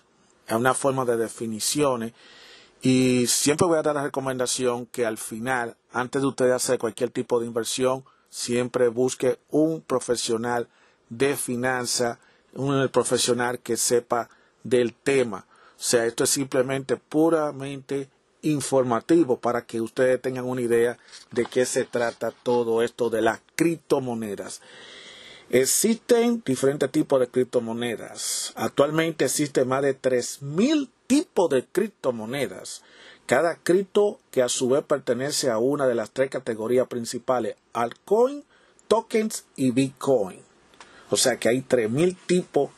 [0.49, 2.13] una forma de definiciones,
[2.83, 7.09] y siempre voy a dar la recomendación que al final, antes de usted hacer cualquier
[7.09, 10.67] tipo de inversión, siempre busque un profesional
[11.09, 12.19] de finanzas,
[12.53, 14.29] un profesional que sepa
[14.63, 15.47] del tema.
[15.71, 20.97] O sea, esto es simplemente puramente informativo para que ustedes tengan una idea
[21.31, 24.61] de qué se trata todo esto de las criptomonedas.
[25.49, 28.53] Existen diferentes tipos de criptomonedas.
[28.55, 32.83] Actualmente existen más de 3.000 tipos de criptomonedas.
[33.25, 38.45] Cada cripto que a su vez pertenece a una de las tres categorías principales, altcoin,
[38.87, 40.39] tokens y bitcoin.
[41.09, 42.71] O sea que hay 3.000 tipos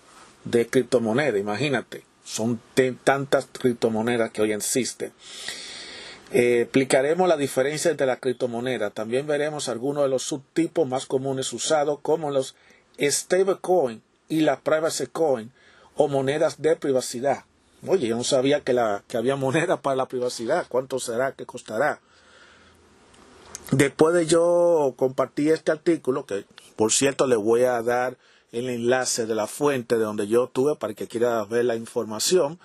[0.45, 2.03] de criptomonedas, imagínate.
[2.23, 2.59] Son
[3.03, 5.11] tantas criptomonedas que hoy existen.
[6.31, 8.93] Eh, explicaremos la diferencia entre las criptomonedas.
[8.93, 12.55] También veremos algunos de los subtipos más comunes usados, como los
[12.99, 15.51] stablecoin y la privacy coin
[15.95, 17.45] o monedas de privacidad.
[17.85, 20.65] Oye, yo no sabía que, la, que había monedas para la privacidad.
[20.69, 21.33] ¿Cuánto será?
[21.33, 21.99] ¿Qué costará?
[23.71, 28.17] Después de yo compartir este artículo, que por cierto le voy a dar
[28.53, 32.59] el enlace de la fuente de donde yo tuve para que quiera ver la información.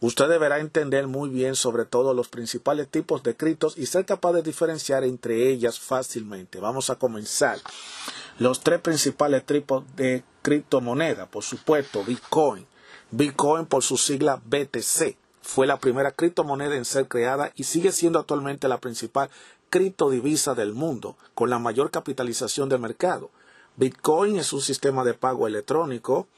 [0.00, 4.32] Usted deberá entender muy bien sobre todo los principales tipos de criptos y ser capaz
[4.32, 6.60] de diferenciar entre ellas fácilmente.
[6.60, 7.58] Vamos a comenzar.
[8.38, 12.66] Los tres principales tipos de criptomonedas, por supuesto, Bitcoin.
[13.10, 15.16] Bitcoin por su sigla BTC.
[15.42, 19.30] Fue la primera criptomoneda en ser creada y sigue siendo actualmente la principal
[19.68, 23.30] criptodivisa del mundo, con la mayor capitalización del mercado.
[23.76, 26.28] Bitcoin es un sistema de pago electrónico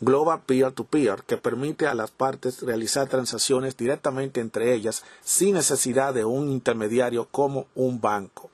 [0.00, 6.24] global peer-to-peer que permite a las partes realizar transacciones directamente entre ellas sin necesidad de
[6.24, 8.50] un intermediario como un banco.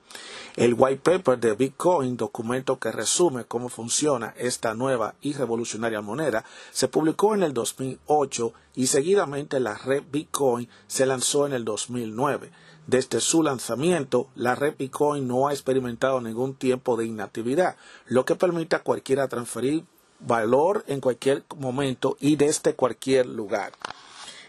[0.55, 6.45] El white paper de Bitcoin, documento que resume cómo funciona esta nueva y revolucionaria moneda,
[6.71, 12.51] se publicó en el 2008 y seguidamente la red Bitcoin se lanzó en el 2009.
[12.89, 17.75] Desde su lanzamiento, la red Bitcoin no ha experimentado ningún tiempo de inactividad,
[18.07, 19.83] lo que permite a cualquiera transferir
[20.19, 23.73] valor en cualquier momento y desde cualquier lugar.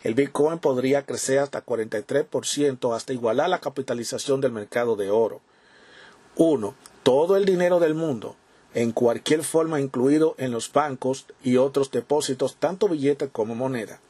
[0.03, 5.43] El Bitcoin podría crecer hasta 43% hasta igualar la capitalización del mercado de oro.
[6.37, 6.75] 1.
[7.03, 8.37] Todo el dinero del mundo,
[8.73, 14.01] en cualquier forma incluido en los bancos y otros depósitos, tanto billetes como moneda.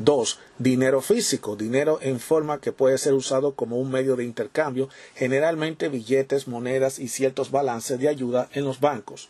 [0.00, 0.38] 2.
[0.58, 5.88] Dinero físico, dinero en forma que puede ser usado como un medio de intercambio, generalmente
[5.88, 9.28] billetes, monedas y ciertos balances de ayuda en los bancos.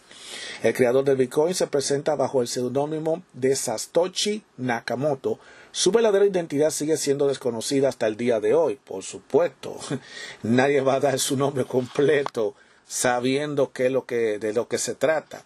[0.62, 5.40] El creador del Bitcoin se presenta bajo el seudónimo de Satoshi Nakamoto.
[5.72, 9.76] Su verdadera identidad sigue siendo desconocida hasta el día de hoy, por supuesto.
[10.44, 12.54] Nadie va a dar su nombre completo
[12.86, 15.44] sabiendo qué es lo que, de lo que se trata.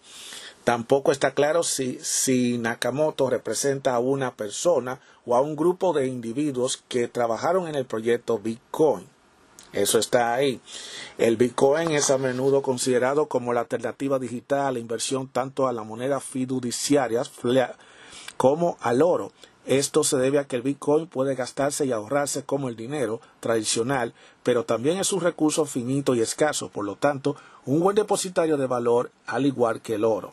[0.65, 6.83] Tampoco está claro si, Nakamoto representa a una persona o a un grupo de individuos
[6.89, 9.07] que trabajaron en el proyecto Bitcoin.
[9.75, 10.63] Eso está ahí.
[11.19, 15.75] El Bitcoin es a menudo considerado como la alternativa digital a la inversión tanto a
[15.75, 17.25] la moneda fiduciaria
[18.39, 19.33] como al oro.
[19.67, 24.15] Esto se debe a que el Bitcoin puede gastarse y ahorrarse como el dinero tradicional,
[24.43, 28.67] pero también es un recurso finito y escaso, por lo tanto, un buen depositario de
[28.67, 30.33] valor al igual que el oro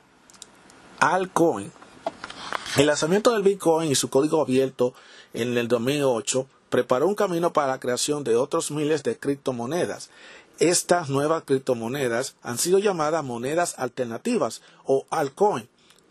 [1.01, 1.71] altcoin.
[2.77, 4.93] El lanzamiento del Bitcoin y su código abierto
[5.33, 10.11] en el 2008 preparó un camino para la creación de otros miles de criptomonedas.
[10.59, 15.67] estas nuevas criptomonedas han sido llamadas monedas alternativas o altcoin,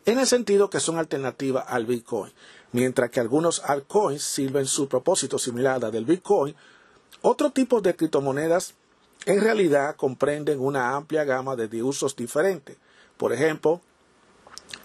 [0.07, 2.33] en el sentido que son alternativas al Bitcoin.
[2.73, 6.57] Mientras que algunos altcoins sirven su propósito similar al del Bitcoin,
[7.23, 8.75] otros tipos de criptomonedas
[9.27, 12.77] en realidad comprenden una amplia gama de usos diferentes.
[13.17, 13.81] Por ejemplo,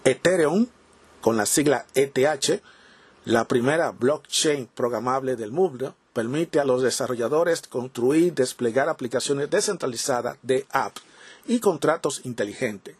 [0.06, 0.68] Ethereum,
[1.20, 2.62] con la sigla ETH,
[3.24, 10.38] la primera blockchain programable del mundo, permite a los desarrolladores construir y desplegar aplicaciones descentralizadas
[10.42, 11.02] de apps
[11.48, 12.94] y contratos inteligentes.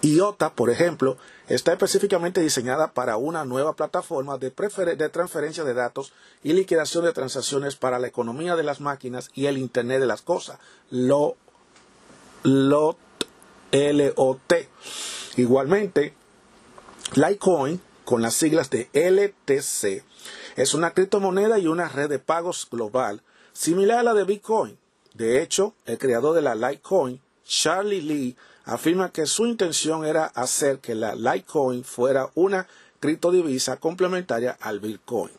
[0.00, 1.16] IOTA, por ejemplo,
[1.48, 4.52] está específicamente diseñada para una nueva plataforma de,
[4.96, 6.12] de, transferencia de datos
[6.44, 10.22] y liquidación de transacciones para la economía de las máquinas y el Internet de las
[10.22, 10.60] cosas,
[13.74, 14.68] LOT.
[15.36, 16.14] Igualmente,
[17.14, 20.04] Litecoin, con las siglas de LTC,
[20.56, 24.78] es una criptomoneda y una red de pagos global similar a la de Bitcoin.
[25.14, 30.78] De hecho, el creador de la Litecoin, Charlie Lee, afirma que su intención era hacer
[30.78, 32.68] que la Litecoin fuera una
[33.00, 35.32] criptodivisa complementaria al Bitcoin.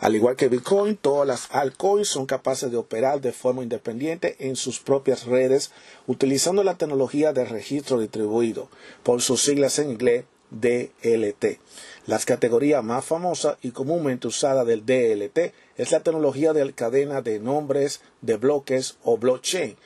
[0.00, 4.56] Al igual que Bitcoin, todas las altcoins son capaces de operar de forma independiente en
[4.56, 5.70] sus propias redes
[6.06, 8.68] utilizando la tecnología de registro distribuido,
[9.02, 11.60] por sus siglas en inglés DLT.
[12.06, 17.38] Las categorías más famosas y comúnmente usada del DLT es la tecnología de cadena de
[17.38, 19.76] nombres de bloques o blockchain,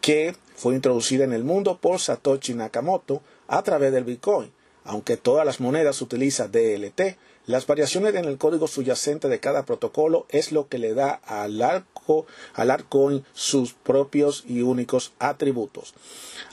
[0.00, 4.52] que fue introducida en el mundo por Satoshi Nakamoto a través del Bitcoin.
[4.84, 10.26] Aunque todas las monedas utilizan DLT, las variaciones en el código subyacente de cada protocolo
[10.30, 15.94] es lo que le da al, arco, al altcoin sus propios y únicos atributos.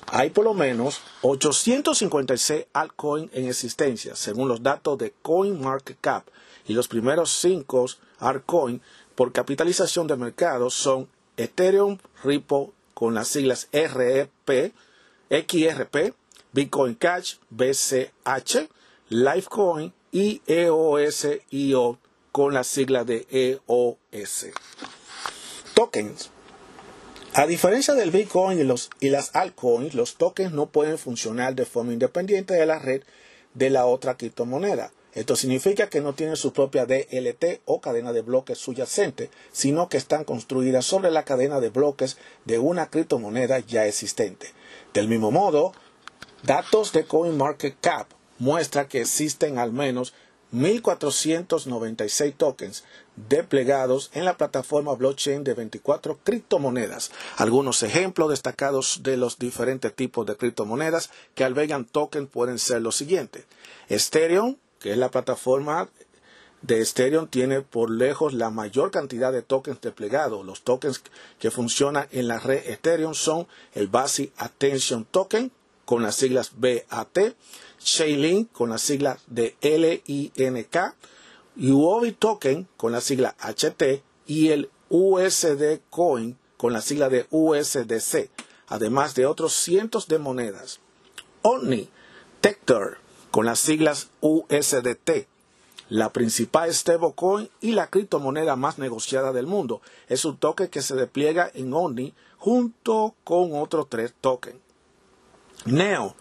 [0.08, 6.28] Hay por lo menos 856 altcoins en existencia, según los datos de CoinMarketCap,
[6.68, 7.86] y los primeros cinco
[8.20, 8.82] altcoins
[9.16, 14.74] por capitalización de mercado son Ethereum, Ripple, con las siglas REP,
[15.30, 16.14] XRP,
[16.52, 18.70] Bitcoin Cash, BCH,
[19.10, 22.00] Lifecoin y EOSIO
[22.32, 24.47] con la sigla de EOS.
[25.74, 26.30] Tokens.
[27.34, 31.65] A diferencia del Bitcoin y, los, y las altcoins, los tokens no pueden funcionar de
[31.65, 33.04] forma independiente de la red
[33.54, 34.91] de la otra criptomoneda.
[35.13, 39.97] Esto significa que no tienen su propia DLT o cadena de bloques subyacente, sino que
[39.97, 44.47] están construidas sobre la cadena de bloques de una criptomoneda ya existente.
[44.93, 45.74] Del mismo modo,
[46.43, 48.08] datos de CoinMarketCap
[48.42, 50.14] muestran que existen al menos
[50.52, 52.84] 1.496 tokens
[53.16, 57.12] desplegados en la plataforma blockchain de 24 criptomonedas.
[57.38, 62.96] Algunos ejemplos destacados de los diferentes tipos de criptomonedas que albergan tokens pueden ser los
[62.96, 63.46] siguientes.
[63.88, 65.90] Ethereum que es la plataforma
[66.64, 70.46] de Ethereum, tiene por lejos la mayor cantidad de tokens desplegados.
[70.46, 71.02] Los tokens
[71.40, 75.52] que funcionan en la red Ethereum son el Basic Attention Token
[75.86, 77.36] con las siglas BAT,
[77.84, 80.96] Chainlink con las siglas de LINK,
[81.58, 88.30] Huobi Token con la sigla HT y el USD Coin con la sigla de USDC,
[88.67, 90.80] además de otros cientos de monedas.
[91.41, 91.89] Omni,
[92.39, 92.98] Tector,
[93.32, 95.28] con las siglas USDT,
[95.89, 99.82] la principal stablecoin y la criptomoneda más negociada del mundo.
[100.08, 104.58] Es un token que se despliega en ONI junto con otros tres tokens.
[105.65, 106.15] NEO,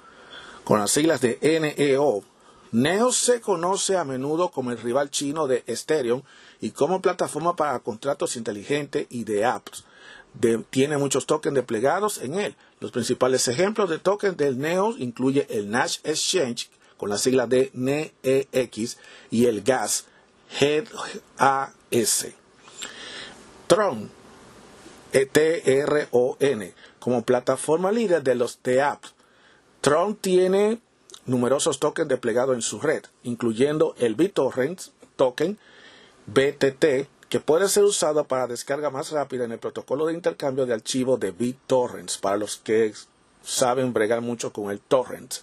[0.70, 2.22] con las siglas de NEO.
[2.70, 6.22] NEO se conoce a menudo como el rival chino de Ethereum
[6.60, 9.82] y como plataforma para contratos inteligentes y de apps.
[10.70, 12.54] tiene muchos tokens desplegados en él.
[12.78, 17.72] Los principales ejemplos de tokens del NEO incluye el Nash Exchange, con la sigla de
[17.74, 18.96] NEX
[19.32, 20.04] y el gas
[20.60, 22.28] GAS.
[23.66, 24.08] Tron,
[25.12, 29.14] E-T-R-O-N, como plataforma líder de los TAPs.
[29.80, 30.78] Tron tiene
[31.26, 34.80] numerosos tokens desplegados en su red, incluyendo el BitTorrent
[35.16, 35.58] token
[36.26, 40.74] BTT, que puede ser usado para descarga más rápida en el protocolo de intercambio de
[40.74, 42.92] archivos de BitTorrents, para los que
[43.42, 45.36] saben bregar mucho con el torrent.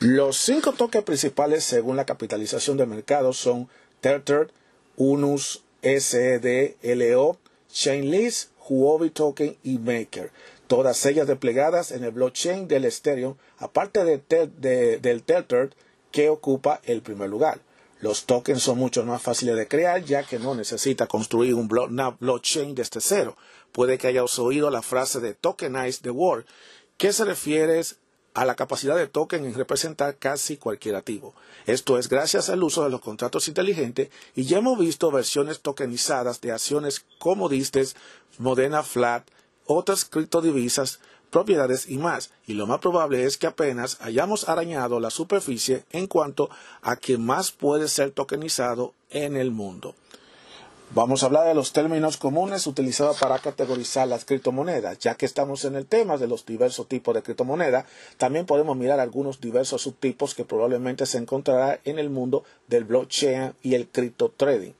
[0.00, 3.68] Los cinco toques principales según la capitalización de mercado son
[4.00, 4.50] Tether,
[4.96, 7.38] Unus, SED, LO,
[7.72, 10.32] Chainlist, Huobi Token y Maker.
[10.68, 15.70] Todas ellas desplegadas en el blockchain del Ethereum, aparte de, del Tether
[16.12, 17.60] que ocupa el primer lugar.
[18.00, 22.10] Los tokens son mucho más fáciles de crear ya que no necesita construir un una
[22.10, 23.36] blockchain desde cero.
[23.72, 26.44] Puede que hayas oído la frase de tokenize the world,
[26.98, 27.82] que se refiere
[28.34, 31.34] a la capacidad de token en representar casi cualquier activo.
[31.66, 36.40] Esto es gracias al uso de los contratos inteligentes y ya hemos visto versiones tokenizadas
[36.40, 37.96] de acciones como Distes,
[38.38, 39.28] Modena Flat
[39.68, 40.98] otras criptodivisas,
[41.30, 42.30] propiedades y más.
[42.46, 46.50] Y lo más probable es que apenas hayamos arañado la superficie en cuanto
[46.82, 49.94] a que más puede ser tokenizado en el mundo.
[50.94, 54.98] Vamos a hablar de los términos comunes utilizados para categorizar las criptomonedas.
[54.98, 57.84] Ya que estamos en el tema de los diversos tipos de criptomonedas,
[58.16, 63.52] también podemos mirar algunos diversos subtipos que probablemente se encontrará en el mundo del blockchain
[63.62, 64.72] y el cripto trading.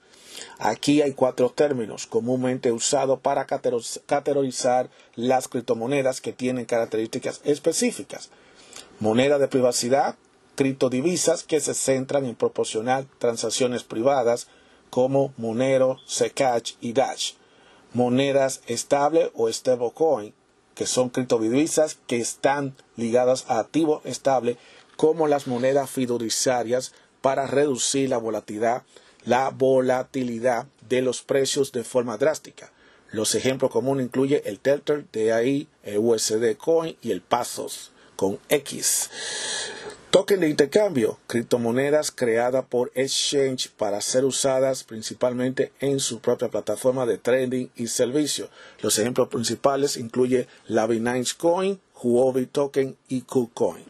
[0.59, 8.31] Aquí hay cuatro términos comúnmente usados para categorizar las criptomonedas que tienen características específicas.
[9.01, 10.17] Moneda de privacidad,
[10.57, 14.49] criptodivisas que se centran en proporcionar transacciones privadas,
[14.91, 17.35] como Monero, Zcash y Dash.
[17.93, 20.35] Monedas estable o stablecoin,
[20.75, 24.57] que son criptodivisas que están ligadas a activo estable,
[24.97, 28.83] como las monedas fiduciarias para reducir la volatilidad,
[29.29, 32.73] la volatilidad de los precios de forma drástica.
[33.11, 35.67] Los ejemplos comunes incluyen el Tether de
[35.99, 39.11] USD Coin y el Pasos con X.
[40.11, 47.05] Token de intercambio, criptomonedas creadas por Exchange para ser usadas principalmente en su propia plataforma
[47.05, 48.49] de trading y servicio.
[48.81, 53.85] Los ejemplos principales incluyen la Binance Coin, Huobi Token y KuCoin.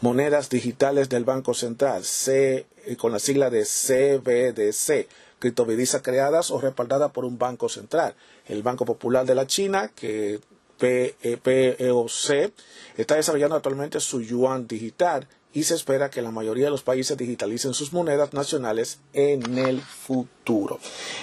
[0.00, 6.60] Monedas digitales del Banco Central, C, eh, con la sigla de CBDC, criptodivisas creadas o
[6.60, 8.14] respaldadas por un banco central.
[8.46, 10.40] El Banco Popular de la China, que
[10.78, 12.52] PEOC,
[12.96, 17.16] está desarrollando actualmente su yuan digital y se espera que la mayoría de los países
[17.16, 20.78] digitalicen sus monedas nacionales en el futuro.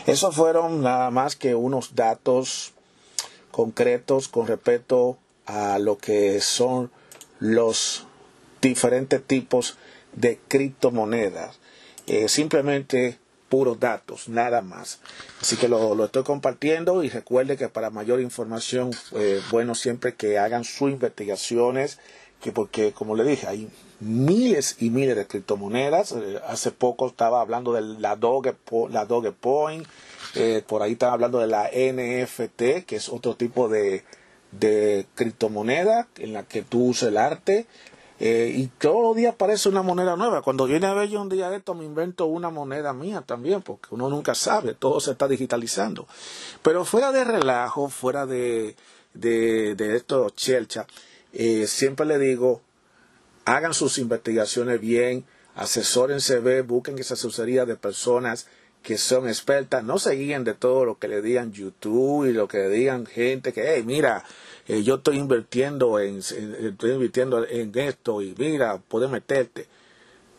[0.07, 2.73] Esos fueron nada más que unos datos
[3.51, 6.91] concretos con respecto a lo que son
[7.39, 8.05] los
[8.61, 9.77] diferentes tipos
[10.13, 11.59] de criptomonedas.
[12.07, 13.19] Eh, simplemente
[13.49, 14.99] puros datos, nada más.
[15.41, 20.37] Así que lo, estoy compartiendo y recuerde que para mayor información, eh, bueno siempre que
[20.39, 21.99] hagan sus investigaciones,
[22.41, 23.69] que porque como le dije, hay
[23.99, 26.11] miles y miles de criptomonedas.
[26.11, 28.55] Eh, hace poco estaba hablando de la Doge,
[28.89, 29.85] la Dogecoin,
[30.35, 34.03] eh, por ahí estaba hablando de la NFT, que es otro tipo de,
[34.59, 37.67] de criptomoneda en la que tú usas el arte.
[38.19, 40.41] Eh, y todos los días aparece una moneda nueva.
[40.41, 43.61] Cuando viene a ver yo un día de esto, me invento una moneda mía también,
[43.61, 46.07] porque uno nunca sabe, todo se está digitalizando.
[46.61, 48.77] Pero fuera de relajo, fuera de,
[49.13, 50.87] de, de esto, chelcha,
[51.33, 52.61] eh, siempre le digo,
[53.43, 55.25] hagan sus investigaciones bien,
[55.55, 58.47] asesórense bien, busquen esa asesoría de personas
[58.85, 62.47] que son expertas, no se guíen de todo lo que le digan YouTube y lo
[62.47, 64.23] que le digan gente que, hey, mira,
[64.67, 69.65] eh, yo estoy invirtiendo en, estoy invirtiendo en esto y mira, puedes meterte.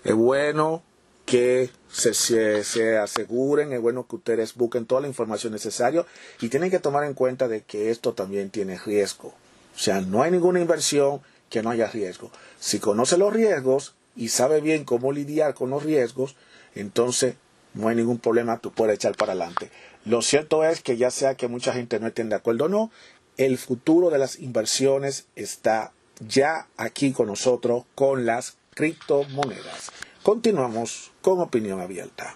[0.04, 0.84] Es bueno
[1.24, 6.06] que se, se, se, aseguren, es bueno que ustedes busquen toda la información necesaria
[6.40, 9.34] y tienen que tomar en cuenta de que esto también tiene riesgo.
[9.74, 11.20] O sea, no hay ninguna inversión
[11.50, 12.30] que no haya riesgo.
[12.60, 16.36] Si conoce los riesgos y sabe bien cómo lidiar con los riesgos,
[16.76, 17.34] entonces
[17.76, 19.70] no hay ningún problema, tú puedes echar para adelante.
[20.04, 22.90] Lo cierto es que ya sea que mucha gente no esté de acuerdo o no,
[23.36, 29.92] el futuro de las inversiones está ya aquí con nosotros con las criptomonedas.
[30.22, 32.34] Continuamos con opinión abierta.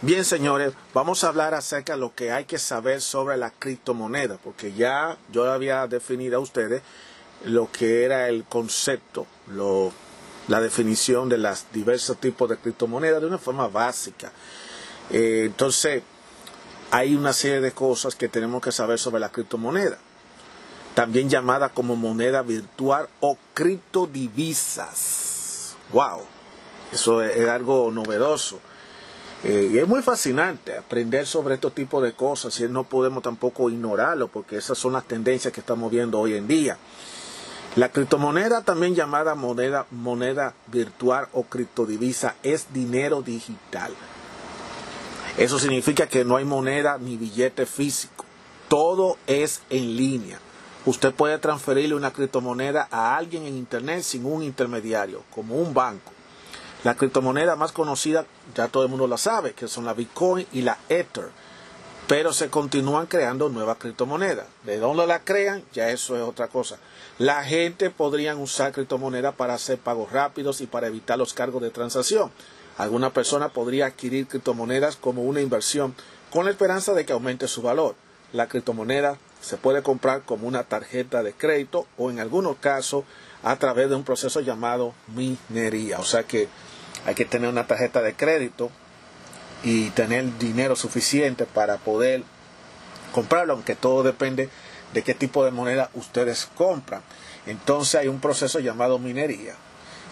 [0.00, 4.38] Bien, señores, vamos a hablar acerca de lo que hay que saber sobre la criptomoneda,
[4.42, 6.82] porque ya yo había definido a ustedes
[7.44, 9.26] lo que era el concepto,
[10.48, 14.32] la definición de los diversos tipos de criptomonedas de una forma básica.
[15.10, 16.02] Eh, entonces,
[16.90, 19.98] hay una serie de cosas que tenemos que saber sobre la criptomoneda,
[20.94, 25.76] también llamada como moneda virtual o criptodivisas.
[25.92, 26.22] ¡Wow!
[26.92, 28.60] Eso es, algo novedoso.
[29.42, 33.68] Eh, y es muy fascinante aprender sobre estos tipos de cosas y no podemos tampoco
[33.68, 36.78] ignorarlo porque esas son las tendencias que estamos viendo hoy en día.
[37.76, 43.92] La criptomoneda, también llamada moneda, moneda virtual o criptodivisa, es dinero digital.
[45.38, 48.24] Eso significa que no hay moneda ni billete físico.
[48.68, 50.38] Todo es en línea.
[50.86, 56.12] Usted puede transferirle una criptomoneda a alguien en Internet sin un intermediario, como un banco.
[56.84, 60.62] La criptomoneda más conocida, ya todo el mundo la sabe, que son la Bitcoin y
[60.62, 61.30] la Ether.
[62.06, 64.46] Pero se continúan creando nuevas criptomonedas.
[64.64, 66.76] De dónde la crean, ya eso es otra cosa.
[67.18, 71.70] La gente podría usar criptomonedas para hacer pagos rápidos y para evitar los cargos de
[71.70, 72.30] transacción.
[72.76, 75.94] Alguna persona podría adquirir criptomonedas como una inversión
[76.30, 77.94] con la esperanza de que aumente su valor.
[78.34, 83.04] La criptomoneda se puede comprar como una tarjeta de crédito o en algunos casos
[83.42, 86.00] a través de un proceso llamado minería.
[86.00, 86.48] O sea que
[87.06, 88.70] hay que tener una tarjeta de crédito
[89.64, 92.22] y tener dinero suficiente para poder
[93.12, 94.50] comprarlo, aunque todo depende
[94.92, 97.02] de qué tipo de moneda ustedes compran.
[97.46, 99.54] Entonces hay un proceso llamado minería,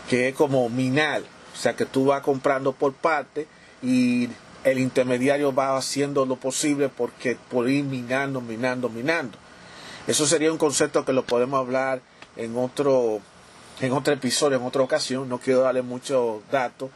[0.09, 1.22] que es como minar,
[1.53, 3.46] o sea que tú vas comprando por parte
[3.82, 4.28] y
[4.64, 9.38] el intermediario va haciendo lo posible porque por ir minando, minando, minando.
[10.07, 12.00] Eso sería un concepto que lo podemos hablar
[12.36, 13.20] en otro,
[13.80, 15.28] en otro episodio, en otra ocasión.
[15.28, 16.90] No quiero darle muchos datos,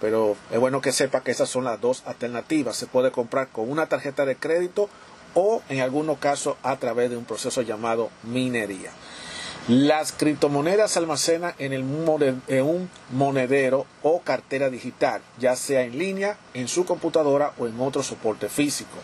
[0.00, 2.76] pero es bueno que sepa que esas son las dos alternativas.
[2.76, 4.88] Se puede comprar con una tarjeta de crédito
[5.34, 8.90] o en algunos casos a través de un proceso llamado minería.
[9.68, 16.38] Las criptomonedas se almacenan en, en, un monedero o cartera digital, ya sea en línea,
[16.54, 18.96] en su computadora o en otro soporte físico.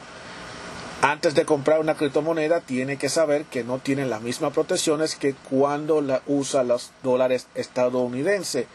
[1.03, 5.35] Antes de comprar una criptomoneda tiene que saber que no tienen las mismas protecciones que
[5.35, 8.67] cuando la usa los dólares estadounidenses.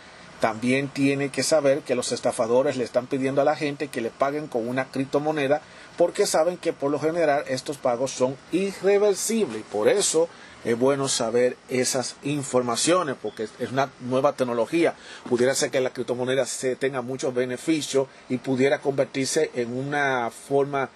[0.41, 4.09] También tiene que saber que los estafadores le están pidiendo a la gente que le
[4.09, 5.61] paguen con una criptomoneda
[5.97, 9.61] porque saben que por lo general estos pagos son irreversibles.
[9.71, 10.29] Por eso
[10.65, 14.95] es bueno saber esas informaciones porque es una nueva tecnología.
[15.29, 20.89] Pudiera ser que la criptomoneda se tenga muchos beneficios y pudiera convertirse en una forma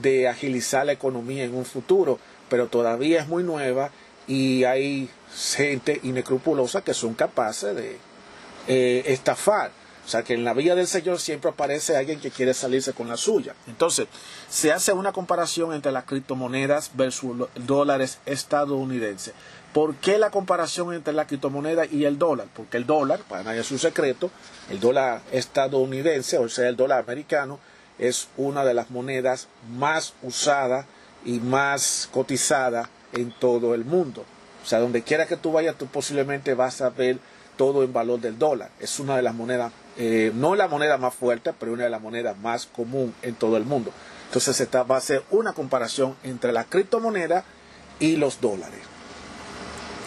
[0.00, 3.90] de agilizar la economía en un futuro, pero todavía es muy nueva
[4.28, 7.98] y hay gente inescrupulosa que son capaces de
[8.68, 9.70] eh, estafar.
[10.04, 13.08] O sea que en la vía del Señor siempre aparece alguien que quiere salirse con
[13.08, 13.54] la suya.
[13.68, 14.08] Entonces,
[14.48, 19.32] se hace una comparación entre las criptomonedas versus dólares estadounidenses.
[19.72, 22.48] ¿Por qué la comparación entre la criptomoneda y el dólar?
[22.54, 24.30] Porque el dólar, para nadie es un secreto,
[24.70, 27.58] el dólar estadounidense, o sea, el dólar americano,
[27.98, 29.48] es una de las monedas
[29.78, 30.84] más usadas
[31.24, 34.24] y más cotizadas en todo el mundo.
[34.62, 37.18] O sea, donde quiera que tú vayas, tú posiblemente vas a ver
[37.56, 38.70] todo en valor del dólar.
[38.80, 42.00] Es una de las monedas, eh, no la moneda más fuerte, pero una de las
[42.00, 43.92] monedas más común en todo el mundo.
[44.26, 47.44] Entonces esta va a ser una comparación entre la criptomoneda
[48.00, 48.80] y los dólares.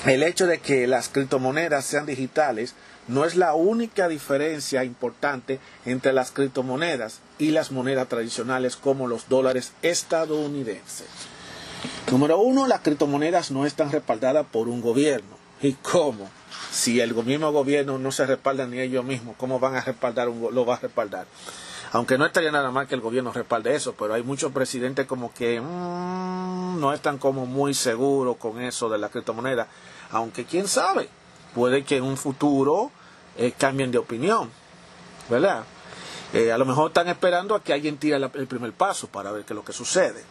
[0.05, 2.75] El hecho de que las criptomonedas sean digitales
[3.07, 9.29] no es la única diferencia importante entre las criptomonedas y las monedas tradicionales como los
[9.29, 11.07] dólares estadounidenses.
[12.11, 15.37] Número uno, las criptomonedas no están respaldadas por un gobierno.
[15.61, 16.29] ¿Y cómo?
[16.75, 20.53] Si el mismo gobierno no se respalda ni ellos mismos, ¿cómo van a respaldar un,
[20.53, 21.25] lo va a respaldar?
[21.93, 25.33] Aunque no estaría nada mal que el gobierno respalde eso, pero hay muchos presidentes como
[25.33, 29.69] que mm, no están como muy seguros con eso de la criptomoneda.
[30.11, 31.07] Aunque quién sabe,
[31.53, 32.91] puede que en un futuro
[33.37, 34.51] eh, cambien de opinión,
[35.29, 35.63] ¿verdad?
[36.33, 39.45] Eh, a lo mejor están esperando a que alguien tire el primer paso para ver
[39.45, 40.25] qué es lo que sucede.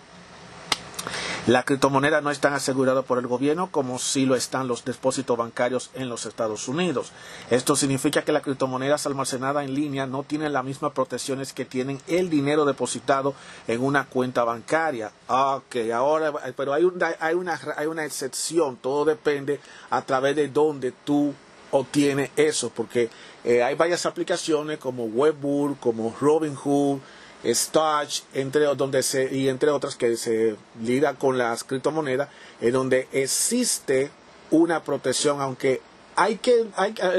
[1.46, 5.90] Las criptomonedas no están aseguradas por el gobierno como si lo están los depósitos bancarios
[5.94, 7.12] en los Estados Unidos.
[7.50, 12.00] Esto significa que las criptomonedas almacenadas en línea no tienen las mismas protecciones que tienen
[12.06, 13.34] el dinero depositado
[13.66, 15.12] en una cuenta bancaria.
[15.28, 18.76] Ok, ahora, pero hay una, hay una, hay una excepción.
[18.76, 21.34] Todo depende a través de dónde tú
[21.70, 23.10] obtienes eso, porque
[23.42, 27.00] eh, hay varias aplicaciones como Webbook, como Robinhood,
[27.44, 32.28] Starch, entre, donde se, y entre otras que se liga con las criptomonedas,
[32.60, 34.10] en donde existe
[34.50, 35.80] una protección, aunque
[36.16, 36.66] hay que,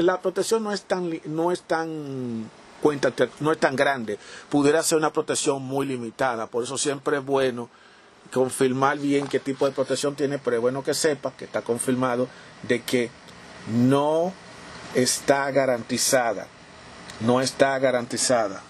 [0.00, 2.50] la protección no es tan, no es tan
[2.82, 4.18] cuenta, no es tan grande,
[4.48, 7.68] pudiera ser una protección muy limitada, por eso siempre es bueno
[8.32, 12.28] confirmar bien qué tipo de protección tiene, pero es bueno que sepa que está confirmado
[12.62, 13.10] de que
[13.68, 14.32] no
[14.94, 16.48] está garantizada,
[17.20, 18.62] no está garantizada.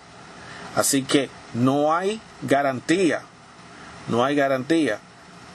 [0.75, 3.23] Así que no hay garantía,
[4.09, 4.99] no hay garantía.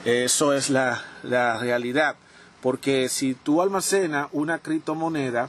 [0.04, 2.16] Eso es la, la realidad.
[2.60, 5.48] Porque si tú almacenas una criptomoneda,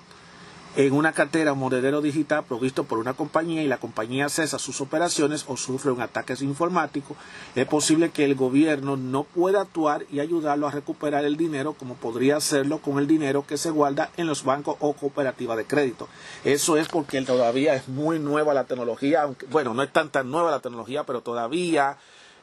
[0.75, 4.81] en una cartera o monedero digital provisto por una compañía y la compañía cesa sus
[4.81, 7.15] operaciones o sufre un ataque informático,
[7.55, 11.93] es posible que el gobierno no pueda actuar y ayudarlo a recuperar el dinero como
[11.95, 16.07] podría hacerlo con el dinero que se guarda en los bancos o cooperativas de crédito.
[16.43, 20.31] Eso es porque todavía es muy nueva la tecnología, aunque, bueno, no es tan tan
[20.31, 21.97] nueva la tecnología, pero todavía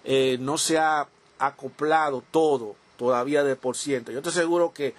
[0.05, 1.09] eh, no se ha
[1.39, 4.13] acoplado todo todavía de por ciento.
[4.13, 4.95] Yo estoy seguro que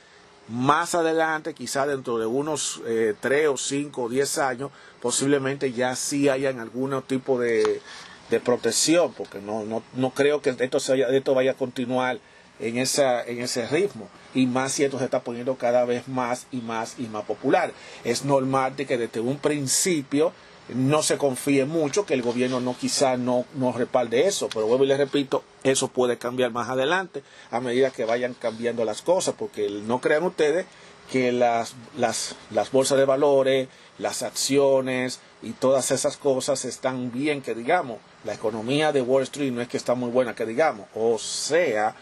[0.51, 4.71] más adelante, quizá dentro de unos eh, 3 o 5 o 10 años,
[5.01, 7.81] posiblemente ya sí hayan algún tipo de,
[8.29, 12.19] de protección, porque no, no, no creo que esto, esto vaya a continuar
[12.59, 14.09] en, esa, en ese ritmo.
[14.33, 17.73] Y más si esto se está poniendo cada vez más y más y más popular.
[18.03, 20.31] Es normal de que desde un principio
[20.73, 24.83] no se confíe mucho, que el gobierno no quizá no, no respalde eso, pero vuelvo
[24.83, 29.35] y les repito, eso puede cambiar más adelante a medida que vayan cambiando las cosas,
[29.37, 30.65] porque no crean ustedes
[31.11, 33.67] que las, las, las bolsas de valores,
[33.97, 39.51] las acciones y todas esas cosas están bien, que digamos, la economía de Wall Street
[39.51, 41.95] no es que está muy buena, que digamos, o sea,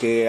[0.00, 0.28] que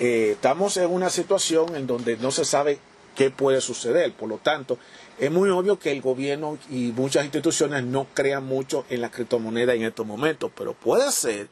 [0.00, 2.78] eh, estamos en una situación en donde no se sabe
[3.14, 4.12] qué puede suceder.
[4.12, 4.78] Por lo tanto,
[5.18, 9.74] es muy obvio que el gobierno y muchas instituciones no crean mucho en la criptomoneda
[9.74, 11.48] en estos momentos, pero puede ser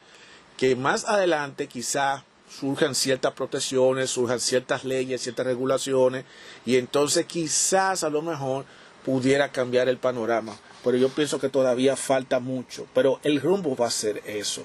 [0.56, 6.24] que más adelante quizá surjan ciertas protecciones, surjan ciertas leyes, ciertas regulaciones,
[6.64, 8.64] y entonces quizás a lo mejor
[9.04, 10.56] pudiera cambiar el panorama.
[10.84, 14.62] Pero yo pienso que todavía falta mucho, pero el rumbo va a ser eso.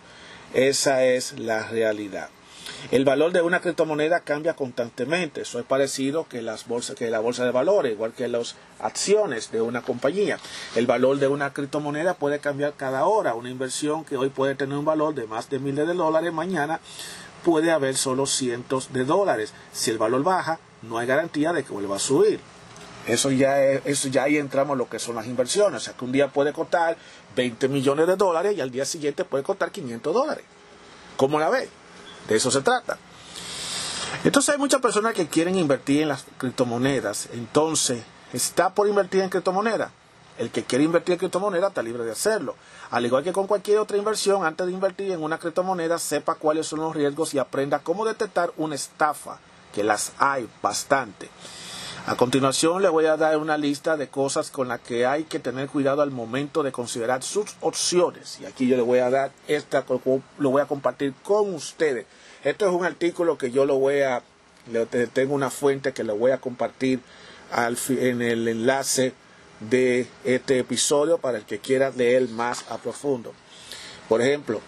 [0.54, 2.30] Esa es la realidad.
[2.92, 5.42] El valor de una criptomoneda cambia constantemente.
[5.42, 9.52] Eso es parecido que, las bolsas, que la bolsa de valores, igual que las acciones
[9.52, 10.40] de una compañía.
[10.76, 13.36] El valor de una criptomoneda puede cambiar cada hora.
[13.36, 16.80] Una inversión que hoy puede tener un valor de más de miles de dólares, mañana
[17.44, 19.54] puede haber solo cientos de dólares.
[19.72, 22.40] Si el valor baja, no hay garantía de que vuelva a subir.
[23.08, 25.82] Eso ya, eso ya ahí entramos en lo que son las inversiones.
[25.82, 26.98] O sea, que un día puede costar
[27.36, 30.44] 20 millones de dólares y al día siguiente puede costar 500 dólares.
[31.18, 31.68] ¿Cómo la ve?
[32.28, 32.98] De eso se trata.
[34.24, 37.30] Entonces hay muchas personas que quieren invertir en las criptomonedas.
[37.34, 38.04] Entonces,
[38.34, 39.92] ¿está por invertir en criptomonedas?
[40.38, 42.56] El que quiere invertir en criptomonedas está libre de hacerlo.
[42.92, 46.68] Al igual que con cualquier otra inversión, antes de invertir en una criptomoneda, sepa cuáles
[46.68, 49.40] son los riesgos y aprenda cómo detectar una estafa,
[49.74, 51.30] que las hay bastante.
[52.12, 55.40] A continuación le voy a dar una lista de cosas con las que hay que
[55.40, 58.38] tener cuidado al momento de considerar sus opciones.
[58.42, 59.86] Y aquí yo le voy a dar esta,
[60.38, 62.06] lo voy a compartir con ustedes.
[62.44, 64.24] Esto es un artículo que yo lo voy a,
[65.14, 67.00] tengo una fuente que lo voy a compartir
[67.50, 69.14] al, en el enlace
[69.62, 73.32] de este episodio para el que quiera leer más a profundo.
[74.10, 74.60] Por ejemplo,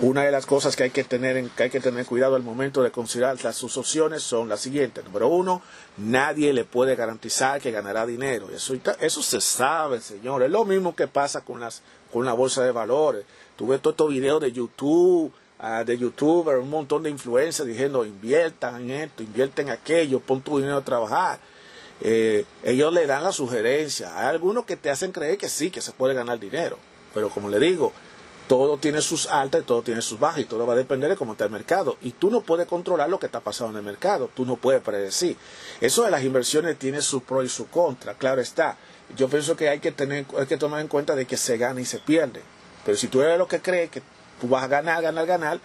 [0.00, 2.82] una de las cosas que hay que tener, que hay que tener cuidado al momento
[2.82, 5.04] de considerar sus opciones son las siguientes.
[5.04, 5.62] Número uno,
[5.96, 8.50] nadie le puede garantizar que ganará dinero.
[8.50, 10.42] Eso, eso se sabe, señor.
[10.42, 11.82] Es lo mismo que pasa con, las,
[12.12, 13.24] con la bolsa de valores.
[13.56, 18.82] Tuve todos estos videos de YouTube, uh, de youtubers, un montón de influencers diciendo inviertan
[18.82, 21.38] en esto, invierten en aquello, pon tu dinero a trabajar.
[22.02, 24.18] Eh, ellos le dan la sugerencia.
[24.18, 26.76] Hay algunos que te hacen creer que sí, que se puede ganar dinero.
[27.14, 27.94] Pero como le digo,
[28.46, 31.16] todo tiene sus altas y todo tiene sus bajas y todo va a depender de
[31.16, 31.96] cómo está el mercado.
[32.00, 34.82] Y tú no puedes controlar lo que está pasando en el mercado, tú no puedes
[34.82, 35.36] predecir.
[35.80, 38.76] Eso de las inversiones tiene su pro y su contra, claro está.
[39.16, 41.80] Yo pienso que hay que, tener, hay que tomar en cuenta de que se gana
[41.80, 42.42] y se pierde.
[42.84, 44.02] Pero si tú eres lo que crees que
[44.40, 45.60] tú vas a ganar, ganar, ganar,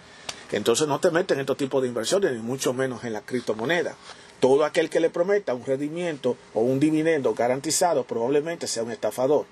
[0.50, 3.94] entonces no te metes en estos tipos de inversiones, ni mucho menos en la criptomoneda.
[4.40, 9.46] Todo aquel que le prometa un rendimiento o un dividendo garantizado probablemente sea un estafador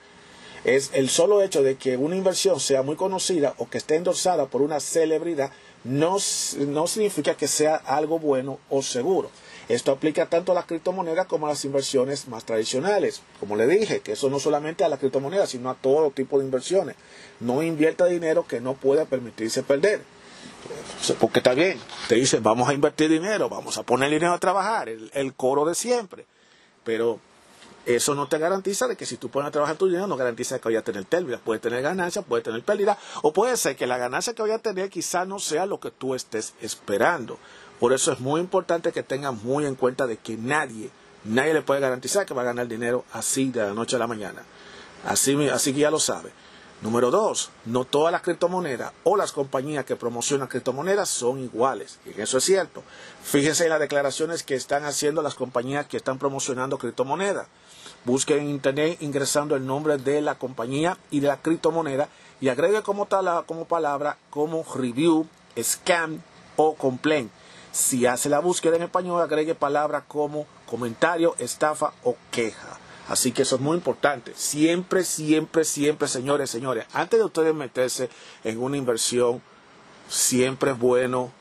[0.64, 4.46] es el solo hecho de que una inversión sea muy conocida o que esté endorsada
[4.46, 5.50] por una celebridad
[5.84, 6.18] no,
[6.58, 9.30] no significa que sea algo bueno o seguro.
[9.68, 13.22] Esto aplica tanto a las criptomonedas como a las inversiones más tradicionales.
[13.38, 16.44] Como le dije, que eso no solamente a las criptomonedas, sino a todo tipo de
[16.44, 16.96] inversiones.
[17.38, 20.02] No invierta dinero que no pueda permitirse perder.
[21.20, 24.88] Porque está bien, te dicen, vamos a invertir dinero, vamos a poner dinero a trabajar,
[24.88, 26.26] el, el coro de siempre.
[26.84, 27.20] Pero
[27.96, 30.58] eso no te garantiza de que si tú pones a trabajar tu dinero, no garantiza
[30.58, 31.38] que vaya a tener pérdida.
[31.38, 34.58] Puede tener ganancia, puede tener pérdida, o puede ser que la ganancia que vaya a
[34.58, 37.38] tener quizá no sea lo que tú estés esperando.
[37.78, 40.90] Por eso es muy importante que tengas muy en cuenta de que nadie,
[41.24, 44.06] nadie le puede garantizar que va a ganar dinero así de la noche a la
[44.06, 44.42] mañana.
[45.04, 46.30] Así, así que ya lo sabe.
[46.82, 51.98] Número dos, no todas las criptomonedas o las compañías que promocionan criptomonedas son iguales.
[52.06, 52.82] Y eso es cierto.
[53.22, 57.48] Fíjense en las declaraciones que están haciendo las compañías que están promocionando criptomonedas.
[58.04, 62.08] Busque en internet ingresando el nombre de la compañía y de la criptomoneda
[62.40, 65.26] y agregue como, tal, como palabra como review,
[65.60, 66.22] scam
[66.56, 67.30] o complaint.
[67.72, 72.78] Si hace la búsqueda en español, agregue palabra como comentario, estafa o queja.
[73.08, 74.32] Así que eso es muy importante.
[74.34, 78.08] Siempre, siempre, siempre, señores, señores, antes de ustedes meterse
[78.44, 79.42] en una inversión,
[80.08, 81.32] siempre es bueno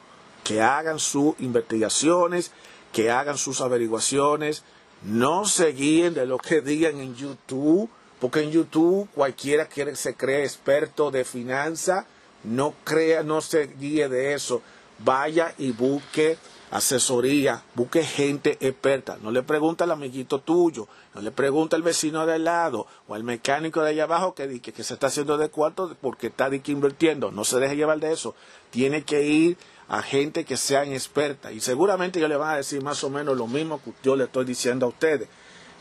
[0.43, 2.51] que hagan sus investigaciones,
[2.91, 4.63] que hagan sus averiguaciones,
[5.03, 7.89] no se guíen de lo que digan en YouTube,
[8.19, 12.05] porque en YouTube cualquiera que se cree experto de finanzas,
[12.43, 14.61] no crea, no se guíe de eso.
[14.99, 16.37] Vaya y busque
[16.71, 19.17] asesoría, busque gente experta.
[19.21, 23.15] No le pregunte al amiguito tuyo, no le pregunte al vecino de al lado o
[23.15, 26.49] al mecánico de allá abajo que, que, que se está haciendo de cuarto porque está
[26.65, 27.31] invirtiendo.
[27.31, 28.35] No se deje llevar de eso.
[28.71, 29.57] Tiene que ir
[29.89, 33.35] a gente que sean experta y seguramente yo le van a decir más o menos
[33.35, 35.27] lo mismo que yo le estoy diciendo a ustedes,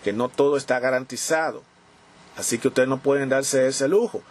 [0.03, 1.63] que no todo está garantizado.
[2.37, 4.23] Así que ustedes no pueden darse ese lujo.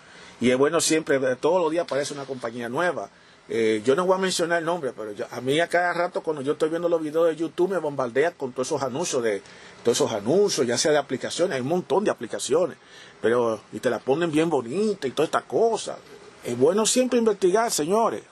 [0.42, 3.10] Y es bueno siempre, todos los días aparece una compañía nueva.
[3.50, 6.42] Eh, yo no voy a mencionar el nombre, pero a mí a cada rato cuando
[6.42, 9.42] yo estoy viendo los videos de YouTube me bombardea con todos esos anuncios de
[9.84, 12.78] todos esos anuncios, ya sea de aplicaciones, hay un montón de aplicaciones,
[13.22, 15.98] pero y te la ponen bien bonita y toda esta cosa.
[16.44, 18.24] Es bueno siempre investigar, señores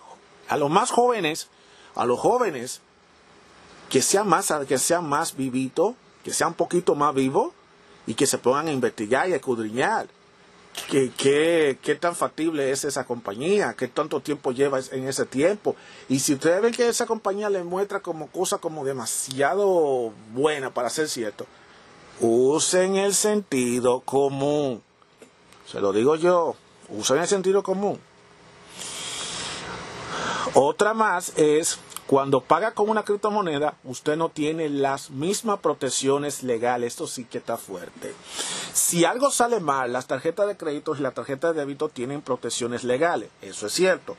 [0.47, 1.49] a los más jóvenes,
[1.95, 2.81] a los jóvenes,
[3.89, 7.53] que sea más, que sea más vivito, que sea un poquito más vivo
[8.07, 10.07] y que se pongan a investigar y a escudriñar.
[10.89, 13.73] ¿Qué, tan factible es esa compañía?
[13.77, 15.75] ¿Qué tanto tiempo lleva en ese tiempo?
[16.09, 20.89] Y si ustedes ven que esa compañía le muestra como cosa como demasiado buena para
[20.89, 21.47] ser cierto,
[22.19, 24.83] usen el sentido común.
[25.65, 26.55] Se lo digo yo,
[26.89, 27.99] usen el sentido común.
[30.53, 36.93] Otra más es cuando paga con una criptomoneda, usted no tiene las mismas protecciones legales.
[36.93, 38.13] Esto sí que está fuerte.
[38.73, 42.83] Si algo sale mal, las tarjetas de crédito y la tarjeta de débito tienen protecciones
[42.83, 43.29] legales.
[43.41, 44.17] Eso es cierto.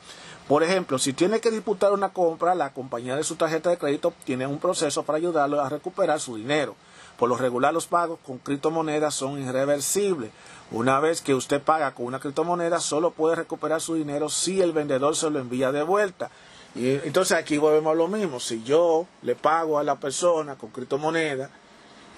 [0.48, 4.12] Por ejemplo, si tiene que disputar una compra, la compañía de su tarjeta de crédito
[4.24, 6.74] tiene un proceso para ayudarlo a recuperar su dinero.
[7.18, 10.30] Por lo regular, los pagos con criptomonedas son irreversibles.
[10.70, 14.72] Una vez que usted paga con una criptomoneda, solo puede recuperar su dinero si el
[14.72, 16.30] vendedor se lo envía de vuelta.
[16.74, 18.38] Y entonces aquí volvemos a lo mismo.
[18.40, 21.50] Si yo le pago a la persona con criptomoneda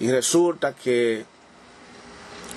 [0.00, 1.24] y resulta que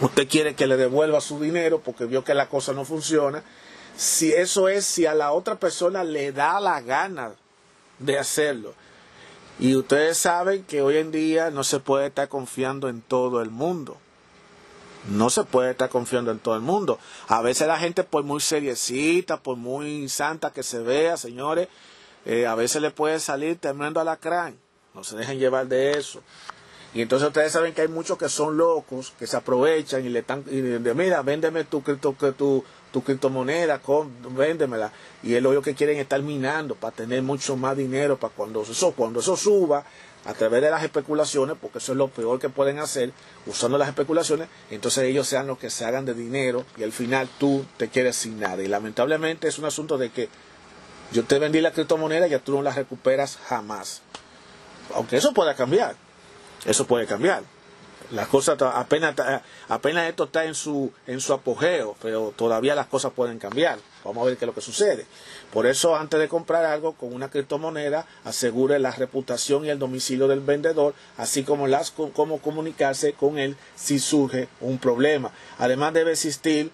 [0.02, 3.44] usted quiere que le devuelva su dinero porque vio que la cosa no funciona,
[3.96, 7.34] si eso es si a la otra persona le da la gana
[8.00, 8.74] de hacerlo.
[9.62, 13.52] Y ustedes saben que hoy en día no se puede estar confiando en todo el
[13.52, 13.96] mundo.
[15.08, 16.98] No se puede estar confiando en todo el mundo.
[17.28, 21.68] A veces la gente, por muy seriecita, por muy santa que se vea, señores,
[22.26, 24.58] eh, a veces le puede salir tremendo alacrán.
[24.96, 26.24] No se dejen llevar de eso.
[26.96, 30.20] Y entonces ustedes saben que hay muchos que son locos, que se aprovechan y le
[30.20, 34.92] están, y de, mira, véndeme tu, tu, tu, tu criptomoneda, con, véndemela.
[35.24, 38.92] Y es lo que quieren estar minando para tener mucho más dinero, para cuando eso,
[38.92, 39.86] cuando eso suba,
[40.26, 43.12] a través de las especulaciones, porque eso es lo peor que pueden hacer,
[43.48, 47.28] usando las especulaciones, entonces ellos sean los que se hagan de dinero y al final
[47.40, 48.62] tú te quedes sin nada.
[48.62, 50.30] Y lamentablemente es un asunto de que
[51.12, 54.02] yo te vendí la criptomoneda y ya tú no la recuperas jamás.
[54.94, 55.96] Aunque eso pueda cambiar,
[56.66, 57.44] eso puede cambiar.
[58.12, 59.16] Las cosas apenas,
[59.70, 63.80] apenas esto está en su, en su apogeo, pero todavía las cosas pueden cambiar.
[64.04, 65.06] Vamos a ver qué es lo que sucede.
[65.54, 70.28] Por eso, antes de comprar algo con una criptomoneda, asegure la reputación y el domicilio
[70.28, 75.32] del vendedor, así como las cómo comunicarse con él si surge un problema.
[75.58, 76.72] Además, debe existir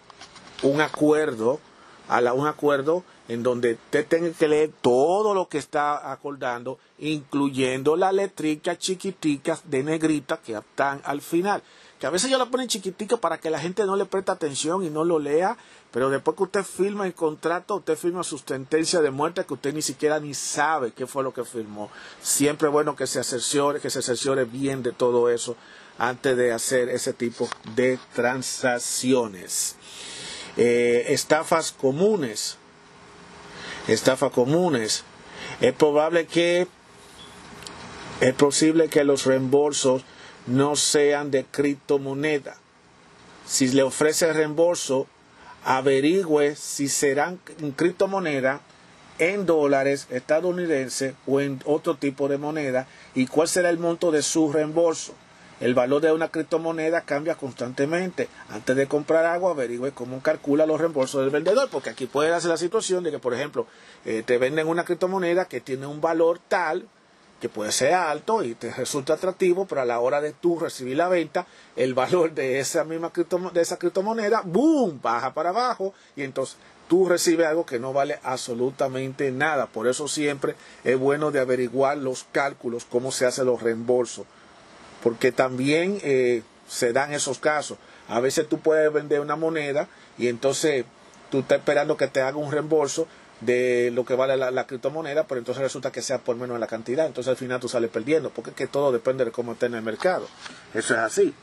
[0.64, 1.60] un acuerdo,
[2.08, 6.80] a la, un acuerdo en donde usted tenga que leer todo lo que está acordando,
[7.00, 11.62] incluyendo las letricas chiquiticas de negrita que están al final.
[12.00, 14.84] Que a veces yo la ponen chiquitica para que la gente no le preste atención
[14.84, 15.58] y no lo lea,
[15.92, 19.74] pero después que usted firma el contrato, usted firma su sentencia de muerte que usted
[19.74, 21.90] ni siquiera ni sabe qué fue lo que firmó.
[22.22, 25.56] Siempre bueno que se asesore, que se asesore bien de todo eso
[25.98, 29.76] antes de hacer ese tipo de transacciones.
[30.56, 32.58] Eh, estafas comunes
[33.88, 35.04] estafas comunes.
[35.62, 36.68] Es probable que
[38.20, 40.04] es posible que los reembolsos
[40.48, 42.58] no sean de criptomoneda.
[43.46, 45.08] Si le ofrece reembolso,
[45.64, 48.62] averigüe si serán en criptomoneda,
[49.20, 54.22] en dólares estadounidenses o en otro tipo de moneda y cuál será el monto de
[54.22, 55.14] su reembolso.
[55.60, 58.30] El valor de una criptomoneda cambia constantemente.
[58.50, 62.48] Antes de comprar algo, averigüe cómo calcula los reembolsos del vendedor, porque aquí puede darse
[62.48, 63.66] la situación de que, por ejemplo,
[64.06, 66.88] eh, te venden una criptomoneda que tiene un valor tal
[67.42, 70.98] que puede ser alto y te resulta atractivo, pero a la hora de tú recibir
[70.98, 71.46] la venta,
[71.76, 73.12] el valor de esa misma
[73.54, 78.20] de esa criptomoneda, ¡boom!, baja para abajo y entonces tú recibes algo que no vale
[78.24, 79.68] absolutamente nada.
[79.68, 84.26] Por eso siempre es bueno de averiguar los cálculos, cómo se hacen los reembolsos
[85.02, 87.78] porque también eh, se dan esos casos.
[88.08, 89.88] A veces tú puedes vender una moneda
[90.18, 90.86] y entonces
[91.30, 93.08] tú estás esperando que te haga un reembolso
[93.42, 97.06] de lo que vale la, criptomoneda, pero entonces resulta que sea por menos la cantidad,
[97.06, 99.76] entonces al final tú sales perdiendo, porque es que todo depende de cómo esté en
[99.76, 100.28] el mercado.
[100.74, 101.34] Eso es así.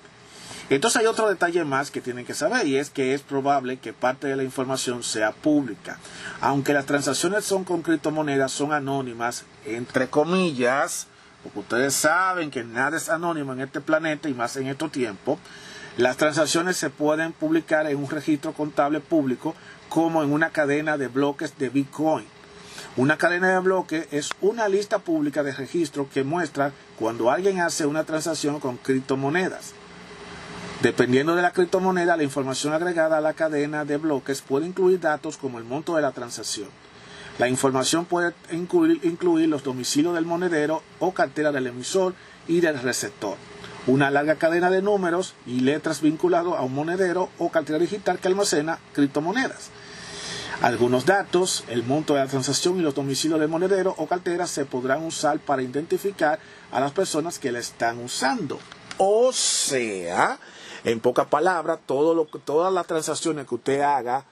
[0.71, 3.93] Entonces hay otro detalle más que tienen que saber y es que es probable que
[3.93, 5.99] parte de la información sea pública.
[6.41, 11.07] Aunque las transacciones son con criptomonedas, son anónimas, entre comillas,
[11.45, 15.39] porque ustedes saben que nada es anónimo en este planeta y más en estos tiempos,
[15.99, 19.55] las transacciones se pueden publicar en un registro contable público
[19.89, 22.27] como en una cadena de bloques de Bitcoin.
[22.97, 27.87] Una cadena de bloques es una lista pública de registro que muestra cuando alguien hace
[27.87, 29.75] una transacción con criptomonedas.
[30.83, 35.37] Dependiendo de la criptomoneda, la información agregada a la cadena de bloques puede incluir datos
[35.37, 36.69] como el monto de la transacción.
[37.39, 42.15] La información puede incluir, los domicilios del monedero o cartera del emisor
[42.47, 43.37] y del receptor.
[43.89, 48.29] Una larga cadena de números y letras vinculados a un monedero o cartera digital que
[48.29, 49.71] almacena criptomonedas.
[50.63, 54.65] Algunos datos, el monto de la transacción y los domicilios del monedero o cartera se
[54.65, 56.39] podrán usar para identificar
[56.71, 58.61] a las personas que la están usando.
[58.97, 60.39] O sea,
[60.85, 64.25] en pocas palabras, todas las transacciones que usted haga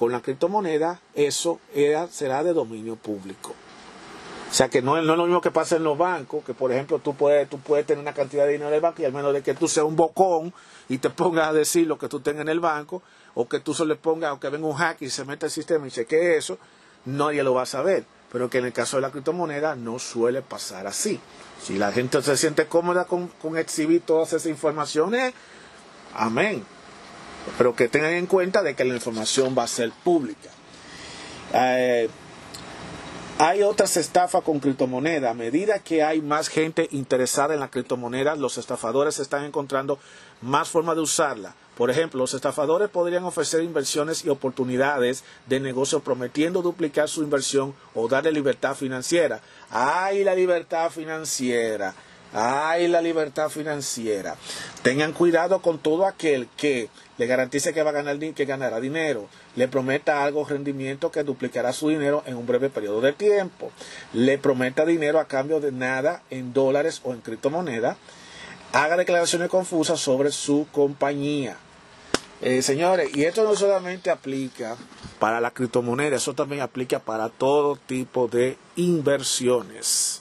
[0.00, 1.60] con la criptomoneda, eso
[2.10, 3.50] será de dominio público.
[4.50, 7.00] O sea que no es, lo mismo que pasa en los bancos, que por ejemplo
[7.00, 9.34] tú puedes, tú puedes tener una cantidad de dinero en el banco y al menos
[9.34, 10.54] de que tú seas un bocón
[10.88, 13.02] y te pongas a decir lo que tú tengas en el banco,
[13.34, 15.52] o que tú solo le pongas, o que venga un hack y se meta el
[15.52, 16.56] sistema y chequee eso,
[17.04, 18.06] nadie lo va a saber.
[18.32, 21.20] Pero que en el caso de la criptomoneda no suele pasar así.
[21.62, 25.34] Si la gente se siente cómoda con exhibir todas esas informaciones,
[26.14, 26.64] amén.
[27.58, 30.50] Pero que tengan en cuenta de que la información va a ser pública.
[31.52, 32.08] Eh,
[33.38, 35.30] hay otras estafas con criptomonedas.
[35.30, 39.98] A medida que hay más gente interesada en la criptomoneda, los estafadores están encontrando
[40.42, 41.54] más formas de usarla.
[41.74, 47.74] Por ejemplo, los estafadores podrían ofrecer inversiones y oportunidades de negocio prometiendo duplicar su inversión
[47.94, 49.40] o darle libertad financiera.
[49.70, 51.94] ¡Ay, la libertad financiera!
[52.32, 54.36] ¡Ay, la libertad financiera!
[54.82, 59.28] Tengan cuidado con todo aquel que le garantice que va a ganar que ganará dinero,
[59.54, 63.70] le prometa algo rendimiento que duplicará su dinero en un breve periodo de tiempo,
[64.14, 67.98] le prometa dinero a cambio de nada en dólares o en criptomoneda,
[68.72, 71.56] haga declaraciones confusas sobre su compañía.
[72.40, 74.76] Eh, señores, y esto no solamente aplica
[75.18, 80.19] para la criptomoneda, eso también aplica para todo tipo de inversiones.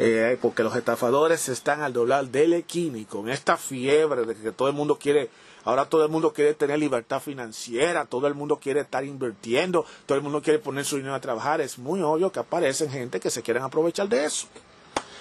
[0.00, 4.68] Eh, porque los estafadores están al doblar del equini con esta fiebre de que todo
[4.68, 5.28] el mundo quiere
[5.68, 10.16] Ahora todo el mundo quiere tener libertad financiera, todo el mundo quiere estar invirtiendo, todo
[10.16, 11.60] el mundo quiere poner su dinero a trabajar.
[11.60, 14.46] Es muy obvio que aparecen gente que se quieren aprovechar de eso.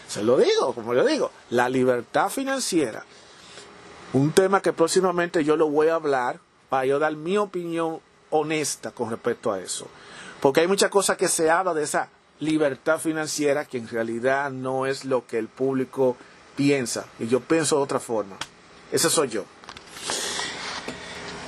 [0.08, 3.04] Se lo digo, como yo digo, la libertad financiera.
[4.14, 8.00] Un tema que próximamente yo lo voy a hablar para yo dar mi opinión
[8.30, 9.88] honesta con respecto a eso.
[10.40, 12.10] Porque hay muchas cosas que se habla de esa
[12.40, 16.18] libertad financiera que en realidad no es lo que el público
[16.56, 17.06] piensa.
[17.20, 18.38] Y yo pienso de otra forma.
[18.92, 19.46] Ese soy yo.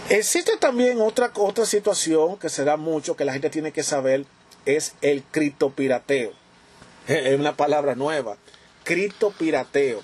[0.10, 4.26] Existe también otra, otra situación que se da mucho, que la gente tiene que saber,
[4.66, 6.32] es el criptopirateo.
[7.08, 8.38] Es una palabra nueva.
[8.84, 10.02] Criptopirateo.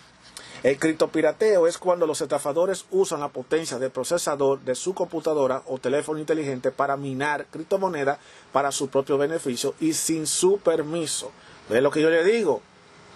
[0.66, 5.78] El criptopirateo es cuando los estafadores usan la potencia del procesador de su computadora o
[5.78, 8.18] teléfono inteligente para minar criptomonedas
[8.52, 11.30] para su propio beneficio y sin su permiso.
[11.70, 12.64] ¿Ves lo que yo le digo?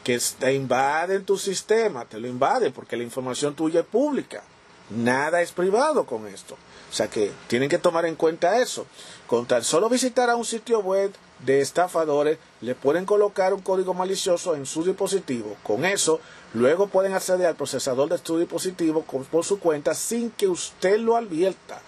[0.03, 4.43] Que te invaden tu sistema, te lo invaden porque la información tuya es pública.
[4.91, 6.53] Nada es privado con esto.
[6.53, 8.85] O sea que tienen que tomar en cuenta eso.
[9.25, 13.93] Con tan solo visitar a un sitio web de estafadores, le pueden colocar un código
[13.93, 15.55] malicioso en su dispositivo.
[15.63, 16.19] Con eso,
[16.53, 21.15] luego pueden acceder al procesador de su dispositivo por su cuenta sin que usted lo
[21.15, 21.81] advierta.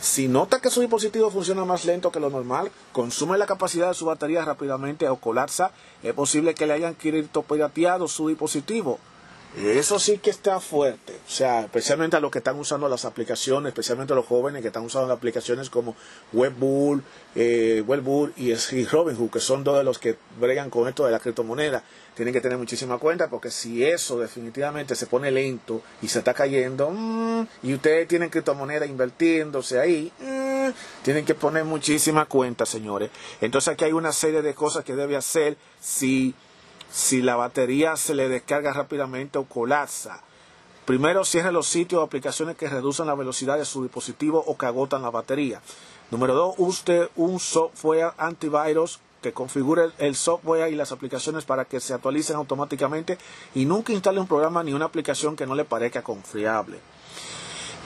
[0.00, 3.94] Si nota que su dispositivo funciona más lento que lo normal, consume la capacidad de
[3.94, 8.98] su batería rápidamente o colapsa, es posible que le hayan pirateado su dispositivo.
[9.56, 11.12] Eso sí que está fuerte.
[11.26, 14.68] O sea, especialmente a los que están usando las aplicaciones, especialmente a los jóvenes que
[14.68, 15.94] están usando las aplicaciones como
[16.32, 17.04] Webbull,
[17.36, 17.84] eh,
[18.36, 21.84] y, y Robinhood, que son dos de los que bregan con esto de la criptomoneda.
[22.16, 26.34] Tienen que tener muchísima cuenta porque si eso definitivamente se pone lento y se está
[26.34, 30.70] cayendo, mm, y ustedes tienen criptomoneda invirtiéndose ahí, mm,
[31.04, 33.10] tienen que poner muchísima cuenta, señores.
[33.40, 36.34] Entonces aquí hay una serie de cosas que debe hacer si
[36.94, 40.22] si la batería se le descarga rápidamente o colapsa.
[40.84, 44.66] Primero, cierre los sitios o aplicaciones que reducen la velocidad de su dispositivo o que
[44.66, 45.60] agotan la batería.
[46.12, 51.80] Número dos, use un software antivirus que configure el software y las aplicaciones para que
[51.80, 53.18] se actualicen automáticamente
[53.56, 56.78] y nunca instale un programa ni una aplicación que no le parezca confiable.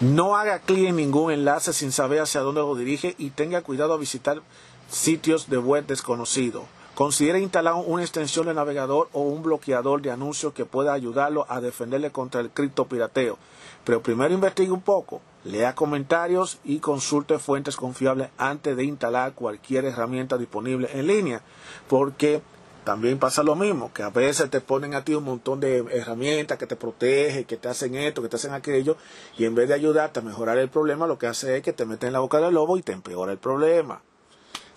[0.00, 3.94] No haga clic en ningún enlace sin saber hacia dónde lo dirige y tenga cuidado
[3.94, 4.42] a visitar
[4.90, 6.64] sitios de web desconocidos.
[6.98, 11.60] Considere instalar una extensión de navegador o un bloqueador de anuncios que pueda ayudarlo a
[11.60, 13.38] defenderle contra el criptopirateo.
[13.84, 19.84] Pero primero investigue un poco, lea comentarios y consulte fuentes confiables antes de instalar cualquier
[19.84, 21.40] herramienta disponible en línea,
[21.86, 22.42] porque
[22.82, 26.58] también pasa lo mismo, que a veces te ponen a ti un montón de herramientas
[26.58, 28.96] que te protegen, que te hacen esto, que te hacen aquello,
[29.36, 31.86] y en vez de ayudarte a mejorar el problema, lo que hace es que te
[31.86, 34.02] meten en la boca del lobo y te empeora el problema.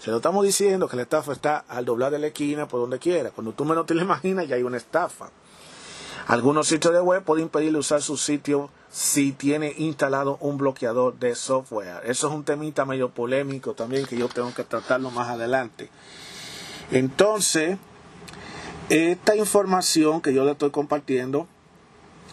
[0.01, 2.97] Se lo estamos diciendo que la estafa está al doblar de la esquina por donde
[2.97, 3.29] quiera.
[3.29, 5.29] Cuando tú menos te lo imaginas, ya hay una estafa.
[6.25, 11.35] Algunos sitios de web pueden impedirle usar su sitio si tiene instalado un bloqueador de
[11.35, 12.01] software.
[12.05, 15.91] Eso es un temita medio polémico también que yo tengo que tratarlo más adelante.
[16.89, 17.77] Entonces,
[18.89, 21.47] esta información que yo le estoy compartiendo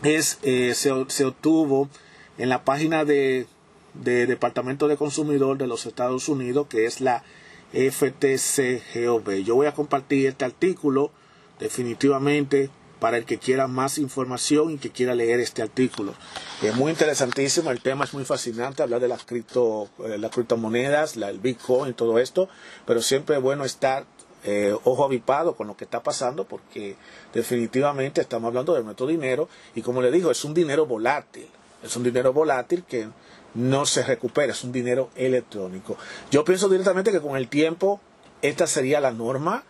[0.02, 1.90] es, eh, se, se obtuvo
[2.38, 3.46] en la página de
[3.92, 7.24] del Departamento de Consumidor de los Estados Unidos, que es la
[7.72, 9.44] FTCGOB.
[9.44, 11.10] Yo voy a compartir este artículo
[11.58, 16.14] definitivamente para el que quiera más información y que quiera leer este artículo.
[16.62, 21.16] Es muy interesantísimo, el tema es muy fascinante, hablar de las, cripto, eh, las criptomonedas,
[21.16, 22.48] la, el Bitcoin y todo esto,
[22.86, 24.04] pero siempre es bueno estar
[24.44, 26.94] eh, ojo avipado con lo que está pasando porque
[27.34, 31.48] definitivamente estamos hablando de nuestro dinero y como le digo, es un dinero volátil,
[31.82, 33.08] es un dinero volátil que
[33.54, 35.96] no se recupera, es un dinero electrónico.
[36.30, 38.00] Yo pienso directamente que con el tiempo
[38.42, 39.64] esta sería la norma,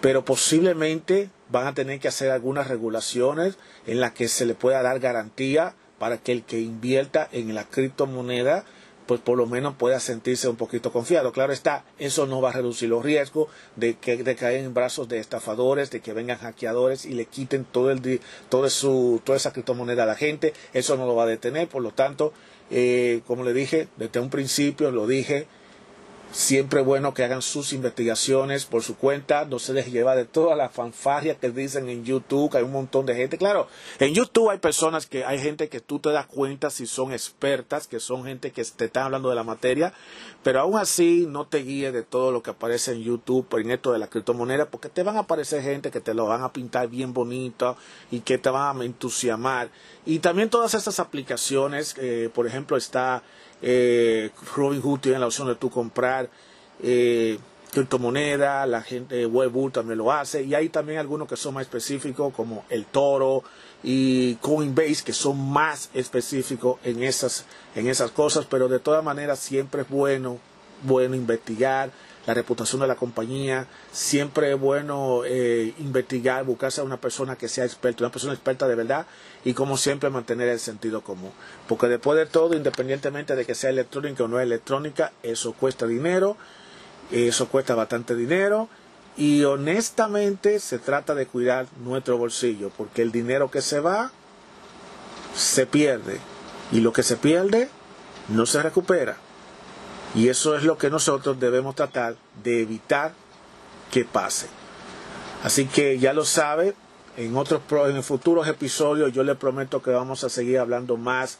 [0.00, 4.82] pero posiblemente van a tener que hacer algunas regulaciones en las que se le pueda
[4.82, 8.64] dar garantía para que el que invierta en la criptomoneda
[9.06, 11.32] pues por lo menos pueda sentirse un poquito confiado.
[11.32, 15.08] Claro está, eso no va a reducir los riesgos de que de caer en brazos
[15.08, 19.52] de estafadores, de que vengan hackeadores y le quiten todo el todo su toda esa
[19.52, 20.54] criptomoneda a la gente.
[20.72, 22.32] Eso no lo va a detener, por lo tanto,
[22.70, 25.46] eh, como le dije desde un principio, lo dije,
[26.34, 30.56] Siempre bueno que hagan sus investigaciones por su cuenta, no se les lleva de toda
[30.56, 33.38] la fanfarria que dicen en YouTube, que hay un montón de gente.
[33.38, 33.68] Claro,
[34.00, 37.86] en YouTube hay personas que, hay gente que tú te das cuenta si son expertas,
[37.86, 39.92] que son gente que te están hablando de la materia,
[40.42, 43.92] pero aún así no te guíes de todo lo que aparece en YouTube en esto
[43.92, 46.88] de la criptomoneda, porque te van a aparecer gente que te lo van a pintar
[46.88, 47.76] bien bonito
[48.10, 49.70] y que te van a entusiasmar.
[50.04, 53.22] Y también todas estas aplicaciones, eh, por ejemplo, está
[53.62, 56.28] eh, Robinhood tiene la opción de tú comprar
[56.82, 57.38] eh,
[57.70, 62.32] criptomonedas, la gente Webbull también lo hace y hay también algunos que son más específicos
[62.32, 63.42] como el Toro
[63.82, 69.40] y Coinbase que son más específicos en esas en esas cosas, pero de todas maneras
[69.40, 70.38] siempre es bueno
[70.82, 71.90] bueno investigar
[72.26, 73.66] la reputación de la compañía.
[73.92, 78.66] Siempre es bueno eh, investigar, buscarse a una persona que sea experta, una persona experta
[78.66, 79.06] de verdad
[79.44, 81.32] y como siempre mantener el sentido común.
[81.68, 86.36] Porque después de todo, independientemente de que sea electrónica o no electrónica, eso cuesta dinero,
[87.10, 88.68] eso cuesta bastante dinero
[89.16, 94.10] y honestamente se trata de cuidar nuestro bolsillo porque el dinero que se va
[95.36, 96.18] se pierde
[96.72, 97.68] y lo que se pierde
[98.28, 99.16] no se recupera.
[100.14, 103.12] Y eso es lo que nosotros debemos tratar de evitar
[103.90, 104.46] que pase.
[105.42, 106.74] Así que ya lo sabe,
[107.16, 111.38] en otros en futuros episodios yo le prometo que vamos a seguir hablando más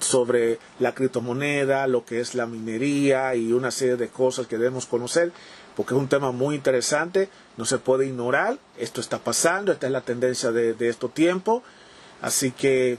[0.00, 4.86] sobre la criptomoneda, lo que es la minería y una serie de cosas que debemos
[4.86, 5.32] conocer,
[5.76, 9.92] porque es un tema muy interesante, no se puede ignorar, esto está pasando, esta es
[9.92, 11.62] la tendencia de, de estos tiempos,
[12.20, 12.98] así que,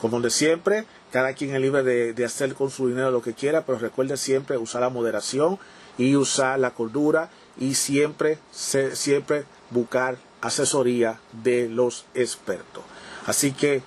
[0.00, 3.64] como de siempre, cada quien es libre de, hacer con su dinero lo que quiera,
[3.64, 5.58] pero recuerde siempre usar la moderación
[5.98, 12.84] y usar la cordura y siempre, siempre buscar asesoría de los expertos.
[13.26, 13.82] Así que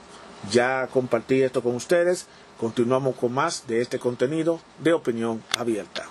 [0.52, 2.28] ya compartí esto con ustedes.
[2.60, 6.08] Continuamos con más de este contenido de opinión abierta.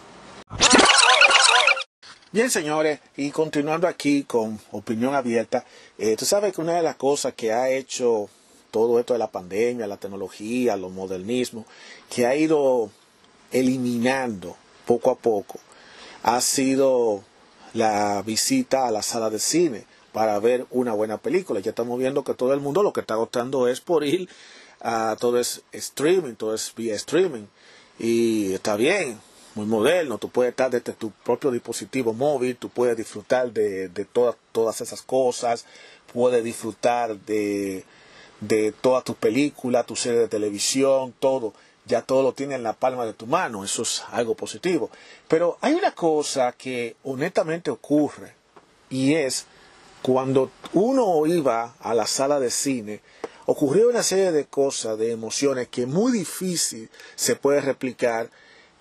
[2.33, 5.67] Bien, señores, y continuando aquí con opinión abierta,
[5.99, 8.31] eh, tú sabes que una de las cosas que ha hecho
[8.73, 11.67] todo esto de la pandemia, la tecnología, los modernismos,
[12.11, 12.91] que ha ido
[13.53, 14.57] eliminando
[14.87, 15.61] poco a poco,
[16.25, 17.23] ha sido
[17.75, 21.61] la visita a la sala de cine para ver una buena película.
[21.61, 24.29] Ya estamos viendo que todo el mundo lo que está optando es por ir
[24.81, 27.45] a todo es streaming, todo es vía streaming.
[27.99, 29.21] Y está bien,
[29.55, 33.91] muy moderno, tú puedes estar desde tu propio dispositivo móvil, tú puedes disfrutar de,
[34.53, 35.67] todas esas cosas,
[36.13, 37.85] puedes disfrutar de
[38.43, 41.55] de todas tus películas, tu serie de televisión, todo.
[41.85, 43.65] Ya todo lo tiene en la palma de tu mano.
[43.65, 44.91] Eso es algo positivo.
[45.29, 48.35] Pero hay una cosa que honestamente ocurre
[48.91, 49.47] y es
[50.03, 53.01] cuando uno iba a la sala de cine,
[53.47, 58.29] ocurrió una serie de cosas, de emociones que muy difícil se puede replicar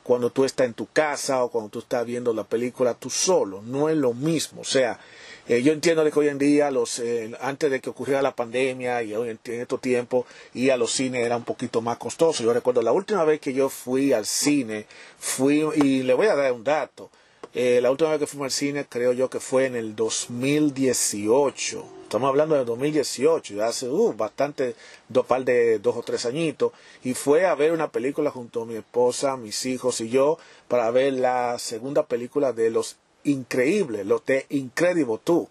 [0.04, 3.62] cuando tú estás en tu casa o cuando tú estás viendo la película tú solo.
[3.62, 4.62] No es lo mismo.
[4.62, 5.00] O sea,
[5.48, 9.04] eh, yo entiendo que hoy en día, los, eh, antes de que ocurriera la pandemia
[9.04, 12.44] y hoy en, estos tiempos, ir a los cines era un poquito más costoso.
[12.44, 14.86] Yo recuerdo la última vez que yo fui al cine,
[15.18, 17.10] fui, y le voy a dar un dato,
[17.54, 21.86] eh, la última vez que fuimos al cine creo yo que fue en el 2018.
[22.04, 24.76] Estamos hablando de 2018, ya hace uh, bastante,
[25.10, 26.72] dos par de dos o tres añitos.
[27.04, 30.38] Y fue a ver una película junto a mi esposa, mis hijos y yo
[30.68, 35.50] para ver la segunda película de los increíble, lo de Incredible tú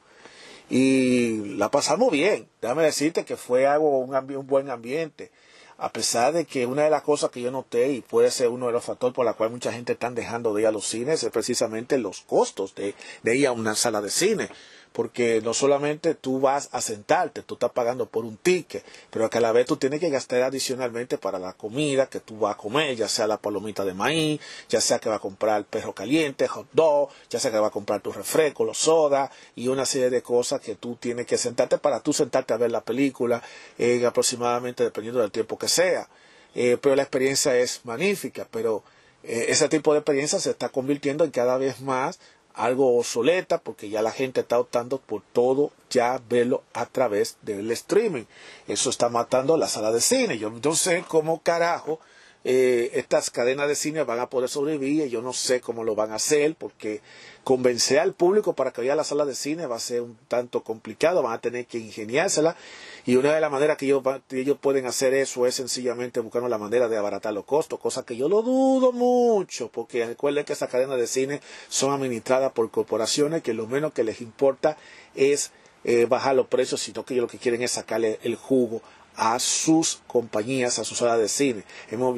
[0.69, 2.49] Y la pasamos bien.
[2.61, 5.31] Déjame decirte que fue algo, un, buen ambiente.
[5.79, 8.67] A pesar de que una de las cosas que yo noté, y puede ser uno
[8.67, 11.23] de los factores por la cual mucha gente está dejando de ir a los cines,
[11.23, 12.95] es precisamente los costos de
[13.37, 14.49] ir a una sala de cine.
[14.93, 19.41] Porque no solamente tú vas a sentarte, tú estás pagando por un ticket, pero a
[19.41, 22.97] la vez tú tienes que gastar adicionalmente para la comida que tú vas a comer,
[22.97, 26.67] ya sea la palomita de maíz, ya sea que va a comprar perro caliente, hot
[26.73, 30.23] dog, ya sea que va a comprar tu refresco, los soda y una serie de
[30.23, 33.43] cosas que tú tienes que sentarte para tú sentarte a ver la película
[33.79, 36.09] en aproximadamente dependiendo del tiempo que sea.
[36.55, 38.83] Eh, pero la experiencia es magnífica, pero
[39.23, 42.19] eh, ese tipo de experiencia se está convirtiendo en cada vez más
[42.55, 47.71] algo obsoleta porque ya la gente está optando por todo ya verlo a través del
[47.73, 48.25] streaming.
[48.69, 50.39] Eso está matando la sala de cine.
[50.39, 52.01] Yo no sé cómo carajo
[52.43, 55.09] eh, estas cadenas de cine van a poder sobrevivir.
[55.09, 57.03] Yo no sé cómo lo van a hacer porque
[57.45, 60.17] convencer al público para que vaya a la sala de cine va a ser un
[60.29, 61.23] tanto complicado.
[61.23, 62.57] Van a tener que ingeniársela.
[63.05, 66.59] Y una de las maneras que ellos, ellos pueden hacer eso es sencillamente buscando la
[66.59, 70.69] manera de abaratar los costos, cosa que yo lo dudo mucho, porque recuerden que esas
[70.69, 74.77] cadenas de cine son administradas por corporaciones que lo menos que les importa
[75.15, 75.51] es
[75.85, 78.83] eh, bajar los precios, sino que ellos lo que quieren es sacarle el jugo
[79.23, 81.65] a sus compañías, a sus salas de cine.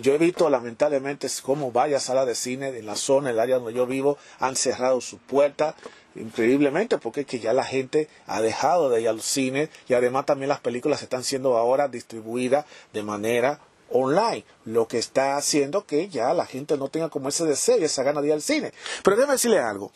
[0.02, 3.56] Yo he visto lamentablemente cómo varias salas de cine en la zona, en el área
[3.56, 5.74] donde yo vivo, han cerrado sus puertas
[6.14, 10.26] increíblemente porque es que ya la gente ha dejado de ir al cine y además
[10.26, 13.58] también las películas están siendo ahora distribuidas de manera
[13.90, 17.84] online, lo que está haciendo que ya la gente no tenga como ese deseo y
[17.84, 18.72] esa gana de ir al cine.
[19.02, 19.90] Pero déjeme decirle algo.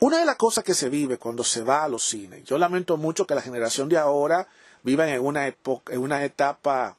[0.00, 2.98] Una de las cosas que se vive cuando se va a los cines, yo lamento
[2.98, 4.46] mucho que la generación de ahora
[4.88, 6.96] viven en una, época, en una etapa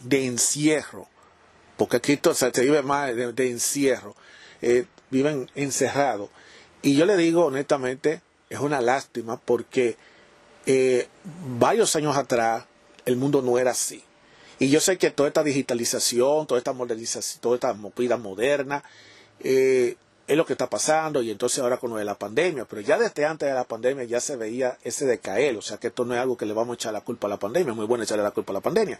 [0.00, 1.08] de encierro,
[1.76, 4.14] porque aquí se vive más de, encierro,
[4.62, 6.30] eh, viven encerrados.
[6.82, 9.96] Y yo le digo honestamente, es una lástima porque
[10.66, 11.08] eh,
[11.58, 12.64] varios años atrás
[13.06, 14.04] el mundo no era así.
[14.60, 18.84] Y yo sé que toda esta digitalización, toda esta modernización, toda esta movida moderna,
[19.40, 22.80] eh, es lo que está pasando y entonces ahora con lo de la pandemia, pero
[22.80, 26.04] ya desde antes de la pandemia ya se veía ese decaer, o sea que esto
[26.04, 27.86] no es algo que le vamos a echar la culpa a la pandemia, es muy
[27.86, 28.98] bueno echarle la culpa a la pandemia,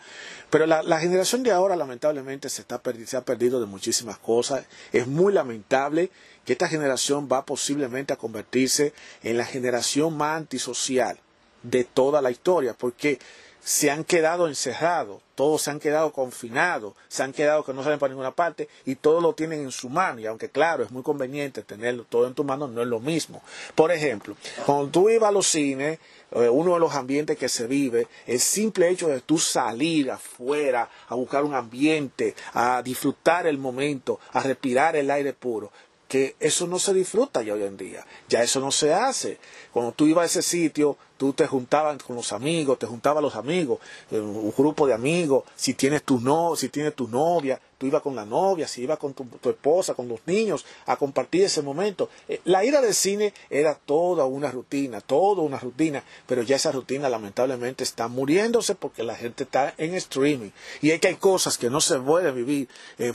[0.50, 5.06] pero la, generación de ahora lamentablemente se, está se ha perdido de muchísimas cosas, es
[5.06, 6.10] muy lamentable
[6.44, 11.18] que esta generación va posiblemente a convertirse en la generación más antisocial
[11.62, 13.18] de toda la historia, porque
[13.64, 17.98] se han quedado encerrados, todos se han quedado confinados, se han quedado que no salen
[17.98, 20.20] para ninguna parte y todo lo tienen en su mano.
[20.20, 23.42] Y aunque claro, es muy conveniente tenerlo todo en tu mano, no es lo mismo.
[23.74, 24.36] Por ejemplo,
[24.66, 25.98] cuando tú ibas a los cines,
[26.32, 30.90] eh, uno de los ambientes que se vive, el simple hecho de tú salir afuera
[31.08, 35.72] a buscar un ambiente, a disfrutar el momento, a respirar el aire puro,
[36.08, 39.38] que eso no se disfruta ya hoy en día, ya eso no se hace.
[39.72, 43.36] Cuando tú ibas a ese sitio, tú te juntabas con los amigos, te juntabas los
[43.36, 43.78] amigos,
[44.10, 48.02] eh, un grupo de amigos, si tienes tu no, si tienes tu novia, tú ibas
[48.02, 52.08] con la novia, si ibas con tu, esposa, con los niños, a compartir ese momento.
[52.30, 56.72] Eh, la ida del cine era toda una rutina, toda una rutina, pero ya esa
[56.72, 60.50] rutina lamentablemente está muriéndose porque la gente está en streaming.
[60.80, 62.68] Y es que hay cosas que no se pueden vivir
[62.98, 63.12] eh,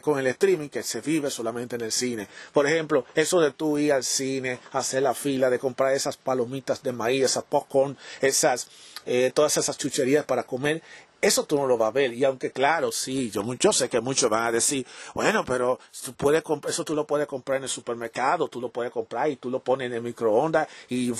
[0.00, 2.26] con el streaming que se vive solamente en el cine.
[2.54, 6.82] Por ejemplo, eso de tú ir al cine, hacer la fila, de comprar esas palomitas
[6.82, 8.68] de maíz, esas popcorn, esas,
[9.04, 10.82] eh, todas esas chucherías para comer,
[11.26, 12.12] eso tú no lo vas a ver.
[12.12, 16.12] Y aunque claro, sí, yo, yo sé que muchos van a decir, bueno, pero tú
[16.12, 19.50] puedes eso tú lo puedes comprar en el supermercado, tú lo puedes comprar y tú
[19.50, 21.12] lo pones en el microondas y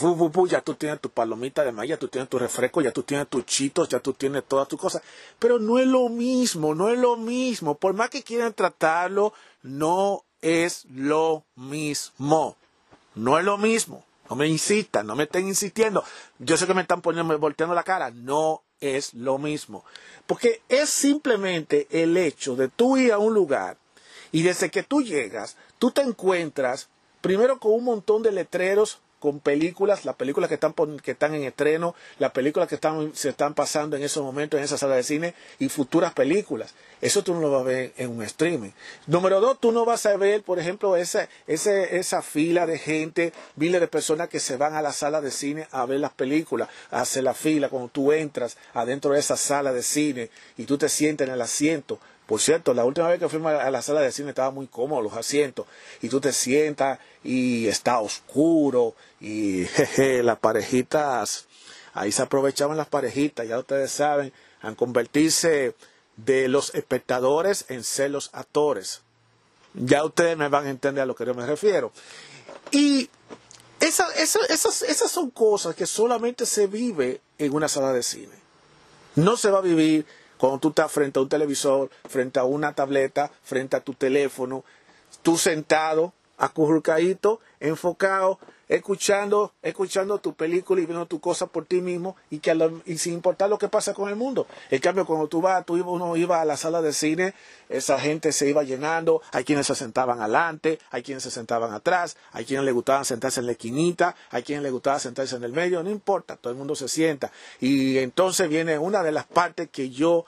[0.49, 3.29] ya tú tienes tu palomita de maíz, ya tú tienes tu refresco, ya tú tienes
[3.29, 5.03] tus chitos, ya tú tienes todas tus cosas.
[5.39, 7.75] Pero no es lo mismo, no es lo mismo.
[7.75, 9.33] Por más que quieran tratarlo,
[9.63, 12.57] no es lo mismo.
[13.15, 14.05] No es lo mismo.
[14.29, 16.03] No me insistan, no me estén insistiendo.
[16.39, 18.11] Yo sé que me están poniendo, volteando la cara.
[18.11, 19.85] No es lo mismo.
[20.27, 23.77] Porque es simplemente el hecho de tú ir a un lugar
[24.33, 26.89] y desde que tú llegas, tú te encuentras
[27.21, 31.45] primero con un montón de letreros con películas, las películas que están, que están en
[31.45, 35.03] estreno, las películas que están, se están pasando en esos momentos en esa sala de
[35.03, 36.75] cine y futuras películas.
[37.01, 38.73] Eso tú no lo vas a ver en un streaming.
[39.07, 43.81] Número dos, tú no vas a ver, por ejemplo, esa, esa fila de gente, miles
[43.81, 47.01] de personas que se van a la sala de cine a ver las películas, a
[47.01, 50.29] hacer la fila cuando tú entras adentro de esa sala de cine
[50.59, 53.71] y tú te sientes en el asiento por cierto, la última vez que fuimos a
[53.71, 55.67] la sala de cine estaba muy cómodo los asientos
[56.01, 58.95] y tú te sientas y está oscuro
[59.25, 61.47] y jeje, las parejitas,
[61.95, 65.75] ahí se aprovechaban las parejitas, ya ustedes saben, a convertirse
[66.17, 69.01] de los espectadores en ser los actores.
[69.73, 71.91] Ya ustedes me van a entender a lo que yo me refiero.
[72.71, 73.09] Y
[73.81, 78.35] esas, esas, esas son cosas que solamente se vive en una sala de cine.
[79.17, 80.07] No se va a vivir
[80.37, 84.65] cuando tú estás frente a un televisor, frente a una tableta, frente a tu teléfono,
[85.23, 88.39] tú sentado, acurrucadito, enfocado,
[88.69, 92.55] escuchando, escuchando tu película y viendo tu cosa por ti mismo y, que
[92.87, 94.47] y sin importar lo que pasa con el mundo.
[94.71, 97.35] En cambio, cuando tú vas, tú, uno iba a la sala de cine,
[97.69, 102.17] esa gente se iba llenando, hay quienes se sentaban adelante, hay quienes se sentaban atrás,
[102.33, 105.53] hay quienes le gustaba sentarse en la esquinita, hay quienes le gustaba sentarse en el
[105.53, 107.33] medio, no importa, todo el mundo se sienta.
[107.61, 110.25] Y entonces viene una de las partes que yo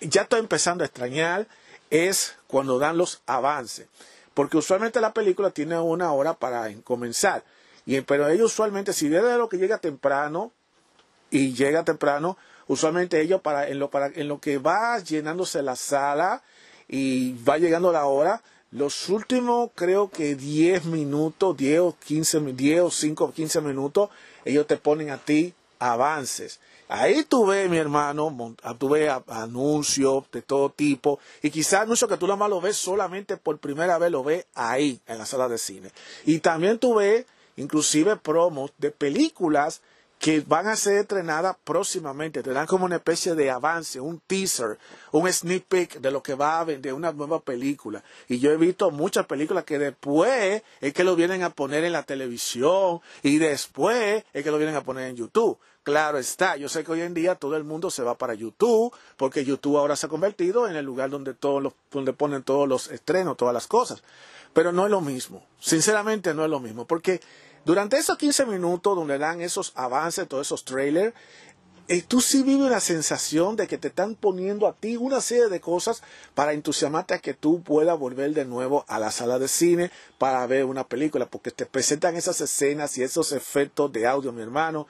[0.00, 1.46] ya estoy empezando a extrañar,
[1.90, 3.86] es cuando dan los avances.
[4.34, 7.42] Porque usualmente la película tiene una hora para comenzar.
[7.86, 10.52] Y, pero ellos usualmente, si de lo que llega temprano
[11.30, 12.36] y llega temprano,
[12.66, 16.42] usualmente ellos para en lo, para, en lo que va llenándose la sala
[16.88, 18.42] y va llegando la hora,
[18.72, 24.10] los últimos creo que 10 minutos, 10 o 15, 10 o 5 o 15 minutos,
[24.44, 26.60] ellos te ponen a ti avances.
[26.88, 32.08] Ahí tú ves, mi hermano, ah, tú ves anuncios de todo tipo, y quizás anuncios
[32.08, 35.26] que tú nada más lo ves solamente por primera vez, lo ves ahí, en la
[35.26, 35.90] sala de cine.
[36.24, 37.26] Y también tú ves,
[37.56, 39.80] inclusive, promos de películas
[40.18, 42.42] que van a ser estrenadas próximamente.
[42.42, 44.78] Te dan como una especie de avance, un teaser,
[45.12, 48.02] un sneak peek de lo que va a vender una nueva película.
[48.28, 51.92] Y yo he visto muchas películas que después es que lo vienen a poner en
[51.92, 55.58] la televisión y después es que lo vienen a poner en YouTube.
[55.82, 58.92] Claro está, yo sé que hoy en día todo el mundo se va para YouTube,
[59.16, 62.68] porque YouTube ahora se ha convertido en el lugar donde todos los, donde ponen todos
[62.68, 64.02] los estrenos, todas las cosas.
[64.52, 65.46] Pero no es lo mismo.
[65.60, 67.20] Sinceramente no es lo mismo, porque
[67.66, 71.12] durante esos 15 minutos donde dan esos avances, todos esos trailers,
[71.88, 75.48] eh, tú sí vives la sensación de que te están poniendo a ti una serie
[75.48, 76.04] de cosas
[76.36, 80.46] para entusiasmarte a que tú puedas volver de nuevo a la sala de cine para
[80.46, 84.86] ver una película, porque te presentan esas escenas y esos efectos de audio, mi hermano,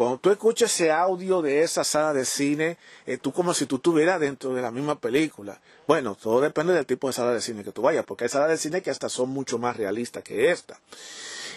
[0.00, 3.76] cuando tú escuchas ese audio de esa sala de cine, eh, tú como si tú
[3.76, 5.60] estuvieras dentro de la misma película.
[5.86, 8.48] Bueno, todo depende del tipo de sala de cine que tú vayas, porque hay salas
[8.48, 10.80] de cine que hasta son mucho más realistas que esta.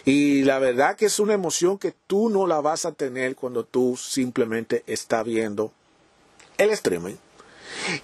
[0.03, 3.63] Y la verdad que es una emoción que tú no la vas a tener cuando
[3.63, 5.71] tú simplemente estás viendo
[6.57, 7.15] el streaming.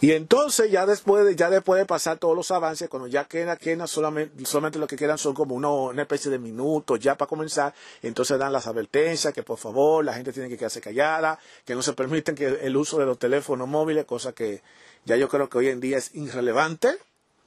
[0.01, 3.57] Y entonces ya después de, ya después de pasar todos los avances, cuando ya queda,
[3.57, 7.73] queda solamente, solamente lo que quedan son como una, especie de minutos ya para comenzar,
[8.01, 11.81] entonces dan las advertencias que por favor la gente tiene que quedarse callada, que no
[11.81, 14.61] se permiten que el uso de los teléfonos móviles, cosa que
[15.05, 16.97] ya yo creo que hoy en día es irrelevante,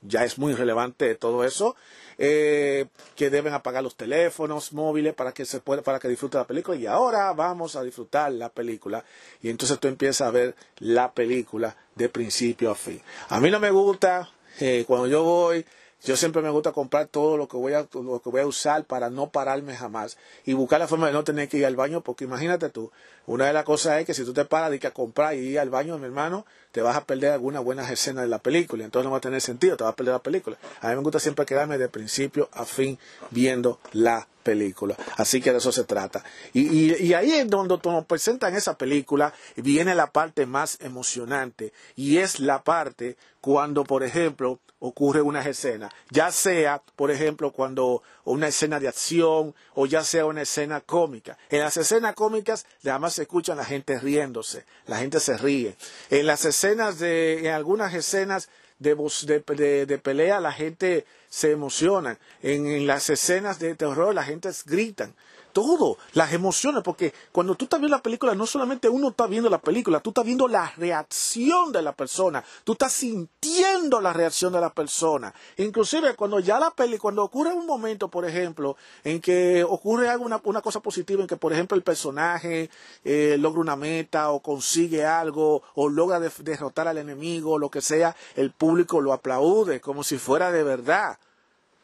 [0.03, 1.77] ya es muy relevante todo eso,
[2.25, 2.87] eh,
[3.17, 6.77] que deben apagar los teléfonos móviles para que se pueda, para que disfrute la película
[6.77, 9.05] y ahora vamos a disfrutar la película
[9.43, 13.03] y entonces tú empiezas a ver la película de principio a fin.
[13.29, 14.31] A mí no me gusta
[14.61, 15.67] eh, cuando yo voy
[16.05, 18.85] yo siempre me gusta comprar todo lo que voy a lo que voy a usar
[18.85, 22.03] para no pararme jamás y buscar la forma de no tener que ir al baño
[22.03, 22.93] porque imagínate tú,
[23.27, 25.39] una de las cosas es que si tú te paras de que a comprar y
[25.39, 28.85] ir al baño, mi hermano, te vas a perder algunas buenas escenas de la película,
[28.85, 30.57] entonces no va a tener sentido, te vas a perder la película.
[30.81, 32.99] A mí me gusta siempre quedarme de principio a fin
[33.31, 34.97] viendo la película.
[35.17, 36.25] Así que de eso se trata.
[36.53, 41.73] Y, ahí es donde nos presentan esa película, viene la parte más emocionante.
[41.95, 45.91] Y es la parte cuando, por ejemplo, ocurre una escena.
[46.11, 51.39] Ya sea, por ejemplo, cuando una escena de acción o ya sea una escena cómica.
[51.51, 54.65] En las escenas cómicas, además se escuchan la gente riéndose.
[54.87, 55.77] La gente se ríe.
[56.11, 62.19] En las escenas de, en algunas escenas de, de, pelea la gente se emociona.
[62.43, 65.15] En, las escenas de terror la gente gritan.
[65.53, 69.51] Todo, las emociones, porque cuando tú estás viendo la película, no solamente uno está viendo
[69.51, 74.53] la película, tú estás viendo la reacción de la persona, tú estás sintiendo la reacción
[74.53, 75.35] de la persona.
[75.57, 80.41] Inclusive cuando ya la peli, cuando ocurre un momento, por ejemplo, en que ocurre alguna
[80.45, 82.71] una cosa positiva, en que por ejemplo el personaje
[83.05, 88.17] eh, logra una meta o consigue algo o logra derrotar al enemigo, lo que sea,
[88.37, 91.19] el público lo aplaude como si fuera de verdad.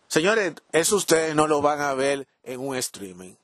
[0.06, 3.34] Señores, eso ustedes no lo van a ver en un streaming.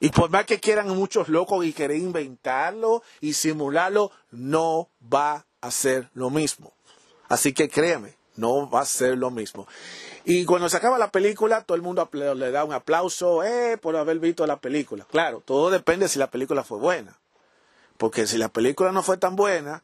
[0.00, 5.70] Y por más que quieran muchos locos y querer inventarlo y simularlo, no va a
[5.70, 6.72] ser lo mismo.
[7.28, 9.66] Así que créeme, no va a ser lo mismo.
[10.24, 13.96] Y cuando se acaba la película, todo el mundo le da un aplauso eh, por
[13.96, 15.06] haber visto la película.
[15.10, 17.18] Claro, todo depende si la película fue buena.
[17.96, 19.82] Porque si la película no fue tan buena,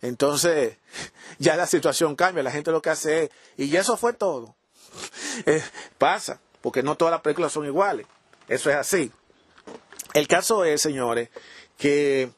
[0.00, 0.78] entonces
[1.38, 2.42] ya la situación cambia.
[2.42, 4.54] La gente lo que hace es, y eso fue todo.
[5.44, 5.62] Eh,
[5.98, 8.06] pasa, porque no todas las películas son iguales.
[8.48, 9.12] Eso es así.
[10.14, 11.28] El caso es, señores,
[11.76, 12.30] que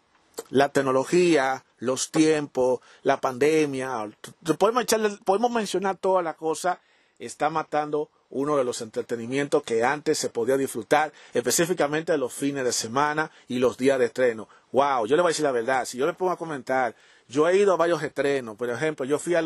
[0.51, 4.11] la tecnología, los tiempos, la pandemia,
[4.59, 4.85] podemos,
[5.25, 6.81] podemos mencionar toda la cosa,
[7.19, 12.73] está matando uno de los entretenimientos que antes se podía disfrutar, específicamente los fines de
[12.73, 14.49] semana y los días de estreno.
[14.73, 16.95] wow, yo le voy a decir la verdad, si yo le pongo a comentar
[17.29, 19.43] yo he ido a varios estrenos, por ejemplo, yo fui a,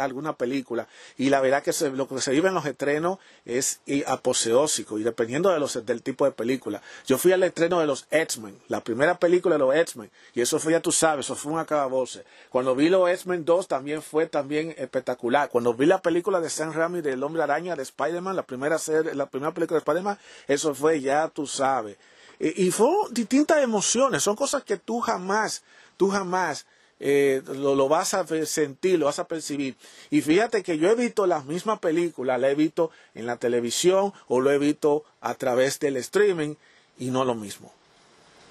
[0.00, 4.98] alguna película y la verdad que lo que se vive en los estrenos es aposeósico
[4.98, 6.82] y dependiendo de los, del tipo de película.
[7.06, 10.58] Yo fui al estreno de los X-Men, la primera película de los X-Men, y eso
[10.58, 12.24] fue, ya tú sabes, eso fue un acabavoce.
[12.50, 15.48] Cuando vi los X-Men 2 también fue también espectacular.
[15.50, 18.76] Cuando vi la película de Sam Raimi del Hombre Araña de Spider-Man, la primera,
[19.14, 20.18] la primera película de Spider-Man,
[20.48, 21.96] eso fue, ya tú sabes.
[22.40, 25.62] Y, y fue distintas emociones, son cosas que tú jamás,
[25.96, 26.66] tú jamás
[27.06, 29.76] eh, lo, vas a sentir, lo vas a percibir.
[30.08, 34.14] Y fíjate que yo he visto las mismas películas, la he visto en la televisión
[34.26, 36.54] o lo he visto a través del streaming
[36.98, 37.70] y no es lo mismo.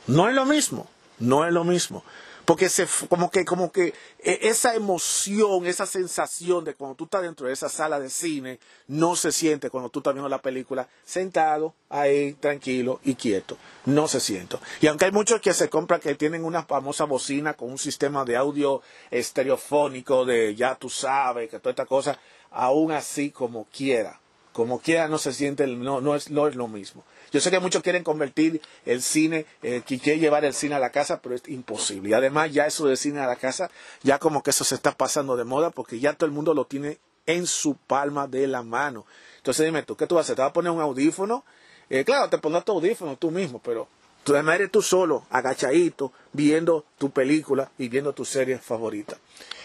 [0.05, 2.03] No es lo mismo, no es lo mismo.
[2.45, 7.21] Porque se, como que, como que e, esa emoción, esa sensación de cuando tú estás
[7.21, 10.87] dentro de esa sala de cine, no se siente cuando tú estás viendo la película
[11.05, 13.57] sentado ahí, tranquilo y quieto.
[13.85, 14.57] No se siente.
[14.81, 18.25] Y aunque hay muchos que se compran que tienen una famosa bocina con un sistema
[18.25, 22.19] de audio estereofónico de ya tú sabes, que toda esta cosa,
[22.51, 24.19] aún así como quiera,
[24.51, 27.03] como quiera no se siente, no, no, es, no es lo mismo.
[27.33, 30.79] Yo sé que muchos quieren convertir el cine, eh, que quieren llevar el cine a
[30.79, 32.11] la casa, pero es imposible.
[32.11, 33.71] Y además ya eso de cine a la casa,
[34.03, 36.65] ya como que eso se está pasando de moda porque ya todo el mundo lo
[36.65, 39.07] tiene en su palma de la mano.
[39.37, 40.35] Entonces dime tú, ¿qué tú vas a hacer?
[40.35, 41.43] ¿Te vas a poner un audífono?
[41.89, 43.87] Eh, claro, te pones tu audífono tú mismo, pero
[44.23, 49.17] tú además eres tú solo, agachadito, viendo tu película y viendo tu serie favorita.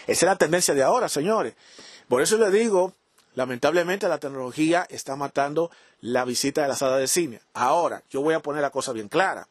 [0.07, 1.53] Esa es la tendencia de ahora, señores.
[2.07, 2.95] Por eso le digo,
[3.35, 7.41] lamentablemente la tecnología está matando la visita de la sala de cine.
[7.53, 9.47] Ahora, yo voy a poner la cosa bien clara.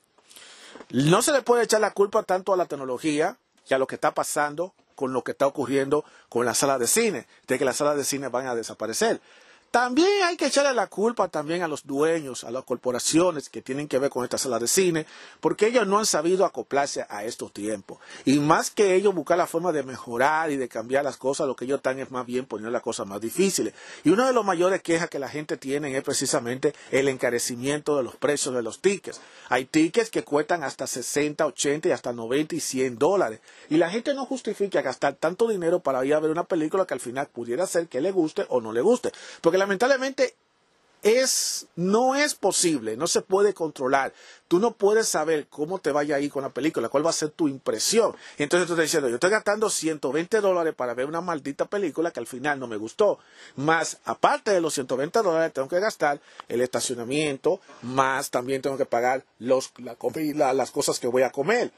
[0.90, 3.36] No se le puede echar la culpa tanto a la tecnología
[3.66, 6.88] que a lo que está pasando con lo que está ocurriendo con la sala de
[6.88, 9.20] cine, de que las salas de cine van a desaparecer.
[9.70, 13.86] También hay que echarle la culpa también a los dueños, a las corporaciones que tienen
[13.86, 15.04] que ver con esta sala de cine,
[15.40, 17.98] porque ellos no han sabido acoplarse a estos tiempos.
[18.24, 21.54] Y más que ellos buscar la forma de mejorar y de cambiar las cosas, lo
[21.54, 23.74] que ellos están es más bien poner las cosas más difíciles.
[24.04, 28.04] Y una de las mayores quejas que la gente tiene es precisamente el encarecimiento de
[28.04, 29.20] los precios de los tickets.
[29.50, 33.40] Hay tickets que cuestan hasta 60, 80 y hasta 90 y 100 dólares.
[33.68, 36.94] Y la gente no justifica gastar tanto dinero para ir a ver una película que
[36.94, 39.12] al final pudiera ser que le guste o no le guste.
[39.42, 40.34] Porque lamentablemente
[41.02, 44.12] es, no es posible, no se puede controlar.
[44.48, 47.14] Tú no puedes saber cómo te vaya a ir con la película, cuál va a
[47.14, 48.16] ser tu impresión.
[48.38, 52.20] Entonces tú estás diciendo, yo estoy gastando 120 dólares para ver una maldita película que
[52.20, 53.18] al final no me gustó.
[53.56, 58.86] Más, aparte de los 120 dólares, tengo que gastar el estacionamiento, más también tengo que
[58.86, 61.70] pagar los, la, las cosas que voy a comer.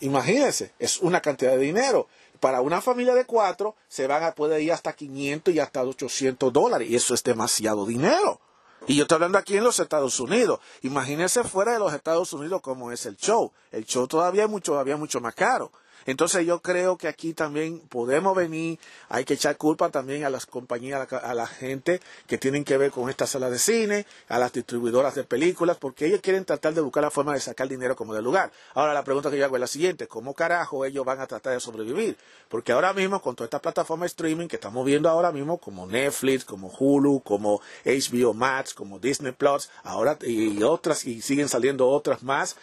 [0.00, 2.08] Imagínense, es una cantidad de dinero
[2.46, 6.52] para una familia de cuatro se van a poder ir hasta 500 y hasta 800
[6.52, 6.88] dólares.
[6.88, 8.40] Y eso es demasiado dinero.
[8.86, 10.60] Y yo estoy hablando aquí en los Estados Unidos.
[10.82, 13.52] Imagínense fuera de los Estados Unidos cómo es el show.
[13.72, 15.72] El show todavía es mucho, todavía mucho más caro.
[16.06, 18.78] Entonces yo creo que aquí también podemos venir,
[19.08, 22.90] hay que echar culpa también a las compañías, a la, gente que tienen que ver
[22.90, 26.80] con esta sala de cine, a las distribuidoras de películas, porque ellos quieren tratar de
[26.80, 28.52] buscar la forma de sacar dinero como del lugar.
[28.74, 31.52] Ahora la pregunta que yo hago es la siguiente, ¿cómo carajo ellos van a tratar
[31.54, 32.16] de sobrevivir?
[32.48, 35.86] Porque ahora mismo con toda esta plataforma de streaming que estamos viendo ahora mismo, como
[35.86, 41.88] Netflix, como Hulu, como HBO Max, como Disney Plus, ahora y otras, y siguen saliendo
[41.88, 42.56] otras más,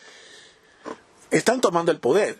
[1.31, 2.37] están tomando el poder.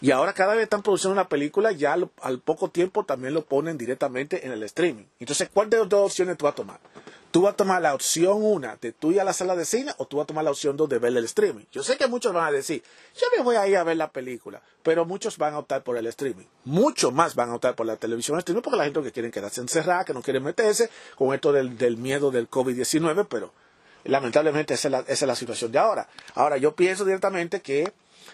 [0.00, 3.76] Y ahora cada vez están produciendo una película, ya al, poco tiempo también lo ponen
[3.76, 5.04] directamente en el streaming.
[5.18, 6.78] Entonces, ¿cuál de las dos opciones tú vas a tomar?
[7.32, 9.92] ¿Tú vas a tomar la opción una de tú ir a la sala de cine
[9.98, 11.64] o tú vas a tomar la opción dos de ver el streaming?
[11.72, 12.82] Yo sé que muchos van a decir,
[13.14, 15.96] yo me voy a ir a ver la película, pero muchos van a optar por
[15.96, 16.46] el streaming.
[16.64, 19.60] Muchos más van a optar por la televisión streaming porque la gente que quieren quedarse
[19.60, 23.52] encerrada, que no quieren meterse con esto del, del miedo del COVID-19, pero
[24.04, 26.08] lamentablemente esa es, la, esa es la situación de ahora.
[26.34, 27.92] Ahora, yo pienso directamente que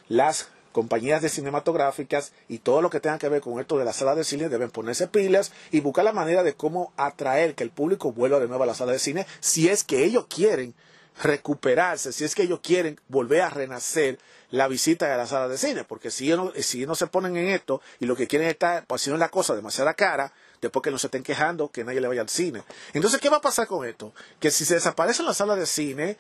[0.09, 3.93] las compañías de cinematográficas y todo lo que tenga que ver con esto de la
[3.93, 7.71] sala de cine deben ponerse pilas y buscar la manera de cómo atraer que el
[7.71, 10.75] público vuelva de nuevo a la sala de cine si es que ellos quieren
[11.23, 14.19] recuperarse, si es que ellos quieren volver a renacer
[14.51, 17.37] la visita a la sala de cine, porque si ellos no, si no se ponen
[17.37, 20.91] en esto y lo que quieren es estar haciendo la cosa demasiada cara, después que
[20.91, 22.65] no se estén quejando, que nadie le vaya al cine.
[22.95, 24.13] Entonces, ¿qué va a pasar con esto?
[24.41, 26.17] Que si se desaparece la sala de cine,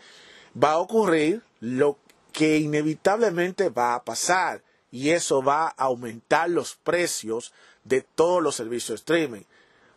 [0.57, 1.99] va a ocurrir lo
[2.35, 7.53] que inevitablemente va a pasar y eso va a aumentar los precios
[7.85, 9.43] de todos los servicios de streaming.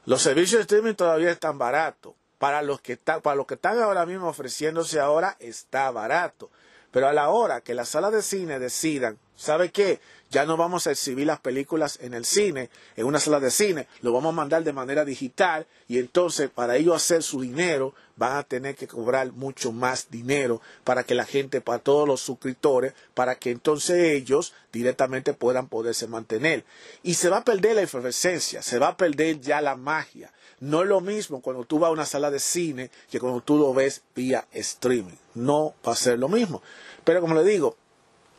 [0.05, 2.13] Los servicios de streaming todavía están baratos.
[2.37, 6.51] Para los que están, para los que están ahora mismo ofreciéndose ahora está barato.
[6.91, 10.01] Pero a la hora que las salas de cine decidan ¿sabe qué?
[10.29, 13.87] Ya no vamos a exhibir las películas en el cine, en una sala de cine,
[14.01, 18.37] lo vamos a mandar de manera digital y entonces para ellos hacer su dinero van
[18.37, 22.93] a tener que cobrar mucho más dinero para que la gente, para todos los suscriptores,
[23.13, 26.65] para que entonces ellos directamente puedan poderse mantener.
[27.03, 30.31] Y se va a perder la efervescencia, se va a perder ya la magia.
[30.59, 33.57] No es lo mismo cuando tú vas a una sala de cine que cuando tú
[33.57, 35.17] lo ves vía streaming.
[35.35, 36.63] No va a ser lo mismo.
[37.03, 37.77] Pero como le digo,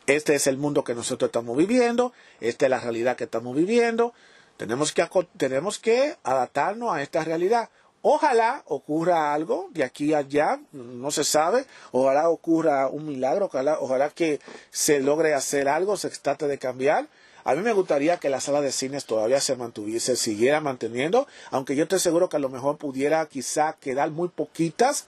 [0.05, 4.13] este es el mundo que nosotros estamos viviendo, esta es la realidad que estamos viviendo.
[4.57, 5.07] Tenemos que,
[5.37, 7.69] tenemos que adaptarnos a esta realidad.
[8.01, 11.65] Ojalá ocurra algo de aquí a allá, no se sabe.
[11.91, 14.39] Ojalá ocurra un milagro, ojalá, ojalá que
[14.71, 17.07] se logre hacer algo, se trate de cambiar.
[17.43, 21.75] A mí me gustaría que la sala de cines todavía se mantuviese, siguiera manteniendo, aunque
[21.75, 25.07] yo estoy seguro que a lo mejor pudiera quizá quedar muy poquitas,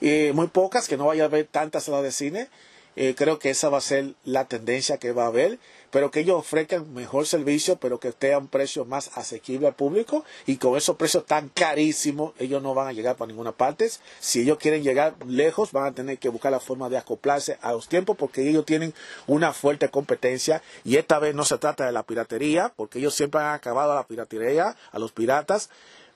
[0.00, 2.48] eh, muy pocas, que no vaya a haber tantas salas de cine
[2.96, 5.58] eh, creo que esa va a ser la tendencia que va a haber,
[5.90, 9.74] pero que ellos ofrezcan mejor servicio, pero que esté a un precio más asequible al
[9.74, 13.90] público y con esos precios tan carísimos ellos no van a llegar para ninguna parte.
[14.20, 17.72] Si ellos quieren llegar lejos, van a tener que buscar la forma de acoplarse a
[17.72, 18.94] los tiempos porque ellos tienen
[19.26, 23.40] una fuerte competencia y esta vez no se trata de la piratería, porque ellos siempre
[23.40, 25.70] han acabado a la piratería, a los piratas,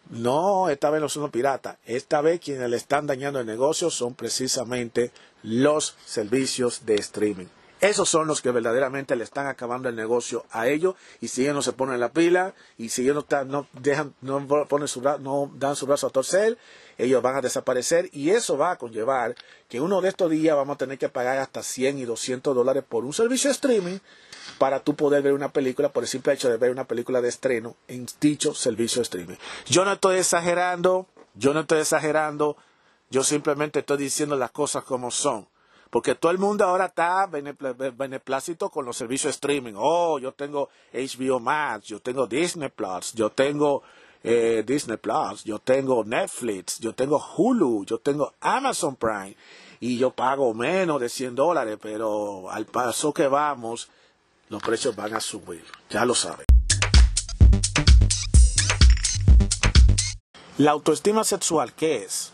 [0.09, 1.77] no, esta vez no son piratas.
[1.85, 7.47] Esta vez quienes le están dañando el negocio son precisamente los servicios de streaming.
[7.81, 11.55] Esos son los que verdaderamente le están acabando el negocio a ellos y si ellos
[11.55, 15.77] no se ponen la pila y si ellos no, dejan, no, ponen su, no dan
[15.77, 16.59] su brazo a torcer,
[16.99, 19.35] ellos van a desaparecer y eso va a conllevar
[19.69, 22.85] que uno de estos días vamos a tener que pagar hasta 100 y 200 dólares
[22.87, 23.99] por un servicio de streaming
[24.59, 27.31] para tú poder ver una película por el simple hecho de ver una película de
[27.31, 29.37] estreno en dicho servicio de streaming.
[29.67, 32.59] Yo no estoy exagerando, yo no estoy exagerando,
[33.09, 35.49] yo simplemente estoy diciendo las cosas como son.
[35.91, 39.75] Porque todo el mundo ahora está beneplácito con los servicios streaming.
[39.77, 43.83] Oh, yo tengo HBO Max, yo tengo Disney Plus, yo tengo
[44.23, 49.37] eh, Disney Plus, yo tengo Netflix, yo tengo Hulu, yo tengo Amazon Prime
[49.81, 53.89] y yo pago menos de 100 dólares, pero al paso que vamos,
[54.49, 56.47] los precios van a subir, ya lo saben.
[60.59, 62.33] La autoestima sexual, ¿qué es?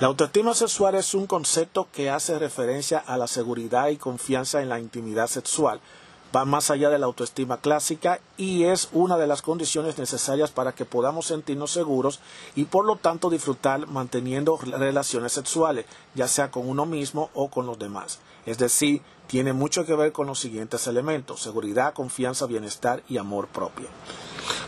[0.00, 4.68] La autoestima sexual es un concepto que hace referencia a la seguridad y confianza en
[4.68, 5.78] la intimidad sexual.
[6.34, 10.72] Va más allá de la autoestima clásica y es una de las condiciones necesarias para
[10.72, 12.18] que podamos sentirnos seguros
[12.56, 17.66] y por lo tanto disfrutar manteniendo relaciones sexuales, ya sea con uno mismo o con
[17.66, 18.18] los demás.
[18.46, 23.46] Es decir, tiene mucho que ver con los siguientes elementos, seguridad, confianza, bienestar y amor
[23.46, 23.86] propio.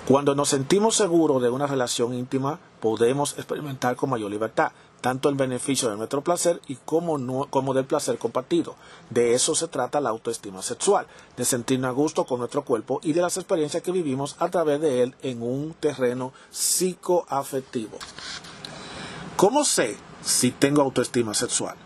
[0.06, 4.70] Cuando nos sentimos seguros de una relación íntima, podemos experimentar con mayor libertad,
[5.00, 8.74] tanto el beneficio de nuestro placer y como, como del placer compartido.
[9.10, 11.06] De eso se trata la autoestima sexual,
[11.36, 14.80] de sentirnos a gusto con nuestro cuerpo y de las experiencias que vivimos a través
[14.80, 17.98] de él en un terreno psicoafectivo.
[19.36, 21.76] ¿Cómo sé si tengo autoestima sexual?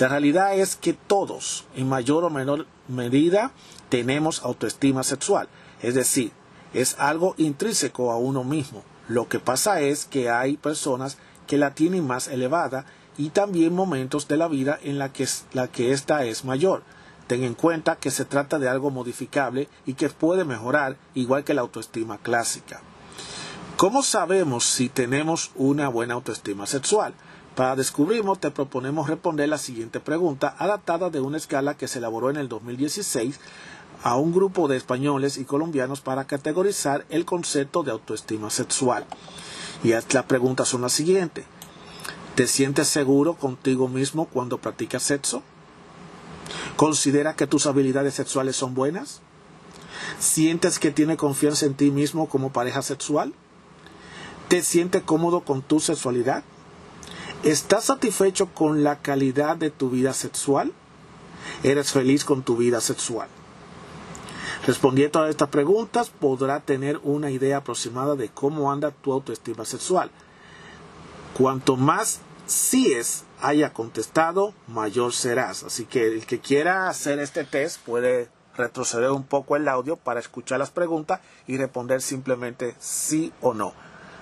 [0.00, 3.52] La realidad es que todos, en mayor o menor medida,
[3.90, 5.48] tenemos autoestima sexual.
[5.82, 6.32] Es decir,
[6.72, 8.82] es algo intrínseco a uno mismo.
[9.06, 14.28] Lo que pasa es que hay personas que la tienen más elevada y también momentos
[14.28, 16.82] de la vida en la que, la que ésta es mayor.
[17.26, 21.54] Ten en cuenta que se trata de algo modificable y que puede mejorar igual que
[21.54, 22.82] la autoestima clásica.
[23.76, 27.14] ¿Cómo sabemos si tenemos una buena autoestima sexual?
[27.54, 32.30] Para descubrirlo, te proponemos responder la siguiente pregunta, adaptada de una escala que se elaboró
[32.30, 33.38] en el 2016
[34.02, 39.06] a un grupo de españoles y colombianos para categorizar el concepto de autoestima sexual.
[39.84, 41.44] Y las preguntas son las siguientes.
[42.34, 45.42] ¿Te sientes seguro contigo mismo cuando practicas sexo?
[46.76, 49.20] ¿Considera que tus habilidades sexuales son buenas?
[50.18, 53.34] ¿Sientes que tienes confianza en ti mismo como pareja sexual?
[54.48, 56.42] ¿Te sientes cómodo con tu sexualidad?
[57.44, 60.72] ¿Estás satisfecho con la calidad de tu vida sexual?
[61.62, 63.28] ¿Eres feliz con tu vida sexual?
[64.66, 70.10] Respondiendo a estas preguntas podrá tener una idea aproximada de cómo anda tu autoestima sexual.
[71.36, 75.64] Cuanto más síes haya contestado, mayor serás.
[75.64, 80.20] Así que el que quiera hacer este test puede retroceder un poco el audio para
[80.20, 83.72] escuchar las preguntas y responder simplemente sí o no.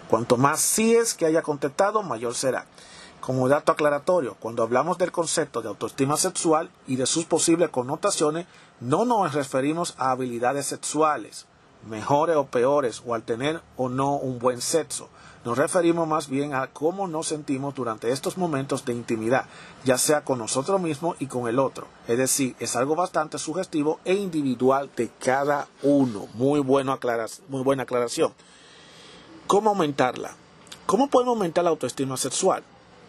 [0.09, 2.66] Cuanto más síes que haya contestado, mayor será.
[3.20, 8.47] Como dato aclaratorio, cuando hablamos del concepto de autoestima sexual y de sus posibles connotaciones,
[8.83, 11.47] no nos referimos a habilidades sexuales,
[11.89, 15.09] mejores o peores, o al tener o no un buen sexo.
[15.45, 19.47] Nos referimos más bien a cómo nos sentimos durante estos momentos de intimidad,
[19.85, 21.87] ya sea con nosotros mismos y con el otro.
[22.09, 26.27] Es decir, es algo bastante sugestivo e individual de cada uno.
[26.35, 26.99] Muy, bueno
[27.49, 28.33] muy buena aclaración.
[29.47, 30.33] ¿Cómo aumentarla?
[30.87, 32.65] ¿Cómo podemos aumentar la autoestima sexual?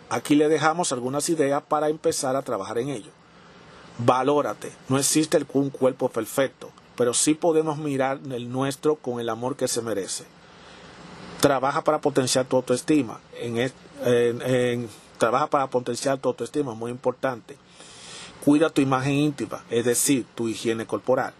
[0.10, 3.12] Aquí le dejamos algunas ideas para empezar a trabajar en ello.
[4.00, 4.72] Valórate.
[4.90, 9.68] No existe un cuerpo perfecto, pero sí podemos mirar el nuestro con el amor que
[9.68, 10.26] se merece.
[11.40, 13.20] Trabaja para potenciar tu autoestima.
[15.18, 17.58] trabaja para potenciar tu autoestima, muy importante.
[18.44, 21.34] Cuida tu imagen íntima, es decir, tu higiene corporal.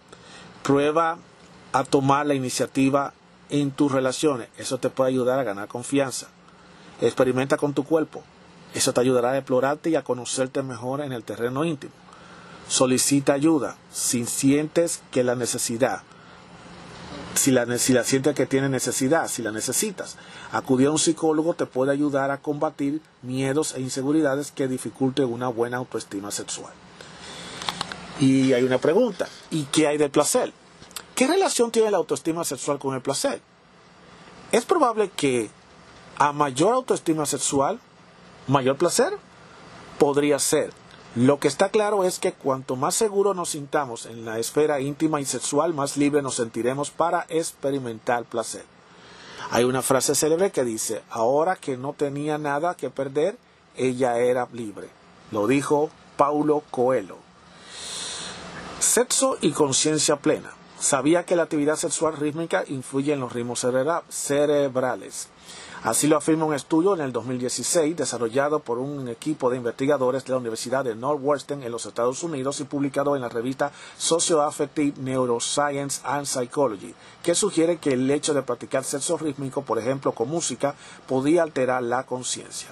[0.62, 1.18] Prueba
[1.72, 3.12] a tomar la iniciativa
[3.50, 4.48] en tus relaciones.
[4.56, 6.28] Eso te puede ayudar a ganar confianza.
[7.00, 8.22] Experimenta con tu cuerpo.
[8.74, 11.92] Eso te ayudará a explorarte y a conocerte mejor en el terreno íntimo.
[12.68, 16.02] Solicita ayuda si sientes que la necesidad,
[17.34, 20.16] si la, si la sientes que tiene necesidad, si la necesitas.
[20.52, 25.48] Acudir a un psicólogo te puede ayudar a combatir miedos e inseguridades que dificulten una
[25.48, 26.72] buena autoestima sexual.
[28.20, 30.52] Y hay una pregunta, ¿y qué hay del placer?
[31.14, 33.40] ¿Qué relación tiene la autoestima sexual con el placer?
[34.52, 35.50] Es probable que
[36.16, 37.80] a mayor autoestima sexual,
[38.46, 39.12] mayor placer
[39.98, 40.72] podría ser.
[41.16, 45.20] Lo que está claro es que cuanto más seguro nos sintamos en la esfera íntima
[45.20, 48.64] y sexual, más libre nos sentiremos para experimentar placer.
[49.50, 53.36] Hay una frase célebre que dice, ahora que no tenía nada que perder,
[53.76, 54.88] ella era libre.
[55.30, 57.18] Lo dijo Paulo Coelho.
[58.80, 60.50] Sexo y conciencia plena.
[60.80, 63.64] Sabía que la actividad sexual rítmica influye en los ritmos
[64.08, 65.28] cerebrales.
[65.84, 70.30] Así lo afirma un estudio en el 2016 desarrollado por un equipo de investigadores de
[70.30, 76.00] la Universidad de Northwestern en los Estados Unidos y publicado en la revista Socioaffective Neuroscience
[76.04, 80.74] and Psychology, que sugiere que el hecho de practicar sexo rítmico, por ejemplo con música,
[81.06, 82.70] podía alterar la conciencia.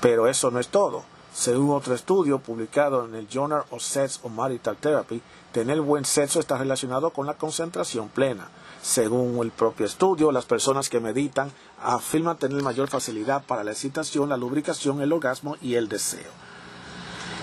[0.00, 1.04] Pero eso no es todo.
[1.34, 5.20] Según otro estudio publicado en el Journal of Sex or Marital Therapy,
[5.52, 8.48] tener buen sexo está relacionado con la concentración plena.
[8.82, 11.50] Según el propio estudio, las personas que meditan
[11.82, 16.30] afirman tener mayor facilidad para la excitación, la lubricación, el orgasmo y el deseo.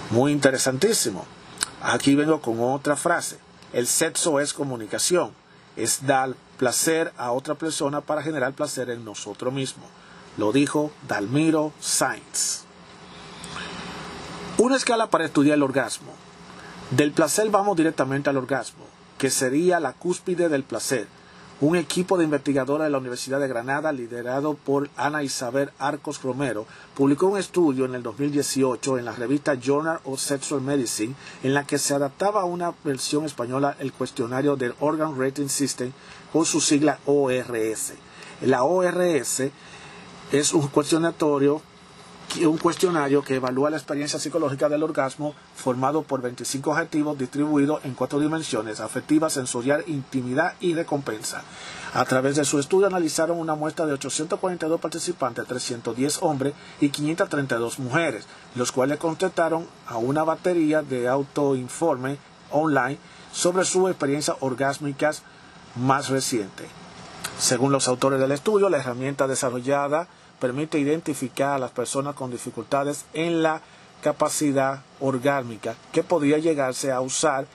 [0.09, 1.25] Muy interesantísimo.
[1.81, 3.37] Aquí vengo con otra frase.
[3.73, 5.31] El sexo es comunicación,
[5.75, 9.89] es dar placer a otra persona para generar placer en nosotros mismos.
[10.37, 12.63] Lo dijo Dalmiro Sainz.
[14.57, 16.13] Una escala para estudiar el orgasmo.
[16.91, 18.85] Del placer vamos directamente al orgasmo,
[19.17, 21.07] que sería la cúspide del placer.
[21.63, 26.65] Un equipo de investigadores de la Universidad de Granada, liderado por Ana Isabel Arcos Romero,
[26.93, 31.65] publicó un estudio en el 2018 en la revista Journal of Sexual Medicine, en la
[31.65, 35.93] que se adaptaba a una versión española el cuestionario del Organ Rating System
[36.33, 37.93] con su sigla ORS.
[38.41, 39.43] La ORS
[40.33, 41.61] es un cuestionatorio
[42.41, 47.93] un cuestionario que evalúa la experiencia psicológica del orgasmo formado por 25 objetivos distribuidos en
[47.93, 51.43] cuatro dimensiones, afectiva, sensorial, intimidad y recompensa.
[51.93, 57.79] A través de su estudio analizaron una muestra de 842 participantes, 310 hombres y 532
[57.79, 62.17] mujeres, los cuales contestaron a una batería de autoinforme
[62.49, 62.97] online
[63.31, 65.21] sobre sus experiencias orgásmicas
[65.75, 66.67] más recientes.
[67.37, 70.07] Según los autores del estudio, la herramienta desarrollada
[70.43, 73.61] permite identificar a las personas con dificultades en la
[74.01, 77.45] capacidad orgánica que podría llegarse a usar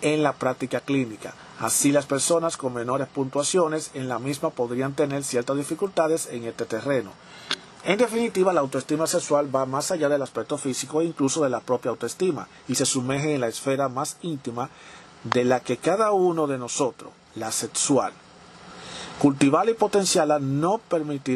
[0.00, 1.34] en la práctica clínica.
[1.58, 6.66] Así las personas con menores puntuaciones en la misma podrían tener ciertas dificultades en este
[6.66, 7.10] terreno.
[7.82, 11.58] En definitiva, la autoestima sexual va más allá del aspecto físico e incluso de la
[11.58, 14.70] propia autoestima y se sumerge en la esfera más íntima
[15.24, 18.12] de la que cada uno de nosotros, la sexual,
[19.20, 20.80] Cultivarla y potenciarla no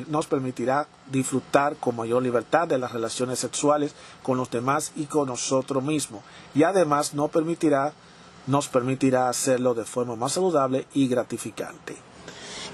[0.08, 5.28] nos permitirá disfrutar con mayor libertad de las relaciones sexuales con los demás y con
[5.28, 6.22] nosotros mismos.
[6.54, 11.96] Y además nos permitirá hacerlo de forma más saludable y gratificante.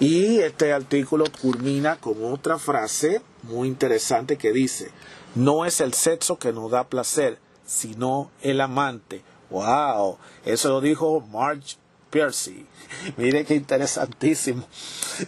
[0.00, 4.90] Y este artículo culmina con otra frase muy interesante que dice,
[5.36, 9.22] no es el sexo que nos da placer, sino el amante.
[9.50, 10.18] ¡Wow!
[10.44, 11.76] Eso lo dijo Marge
[12.10, 12.66] Piercy.
[13.16, 14.66] Mire qué interesantísimo.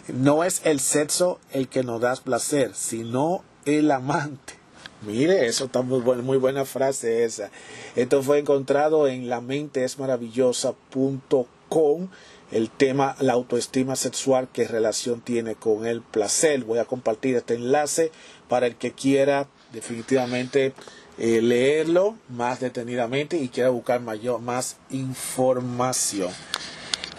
[0.07, 4.59] No es el sexo el que nos da placer, sino el amante.
[5.01, 7.49] Mire, eso está muy buena, muy buena frase esa.
[7.95, 12.09] Esto fue encontrado en la mente es maravillosa.com.
[12.51, 16.65] El tema, la autoestima sexual, qué relación tiene con el placer.
[16.65, 18.11] Voy a compartir este enlace
[18.49, 20.73] para el que quiera definitivamente
[21.19, 26.31] eh, leerlo más detenidamente y quiera buscar mayor, más información.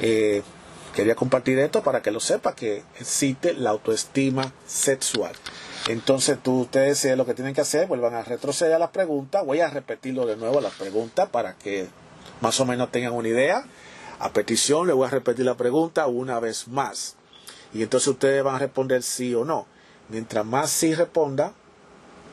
[0.00, 0.42] Eh,
[0.94, 5.32] Quería compartir esto para que lo sepa que existe la autoestima sexual.
[5.88, 9.46] Entonces tú, ustedes lo que tienen que hacer, vuelvan a retroceder a las preguntas.
[9.46, 11.86] Voy a repetirlo de nuevo las preguntas para que
[12.40, 13.64] más o menos tengan una idea.
[14.18, 17.14] A petición le voy a repetir la pregunta una vez más.
[17.72, 19.66] Y entonces ustedes van a responder sí o no.
[20.08, 21.54] Mientras más sí responda,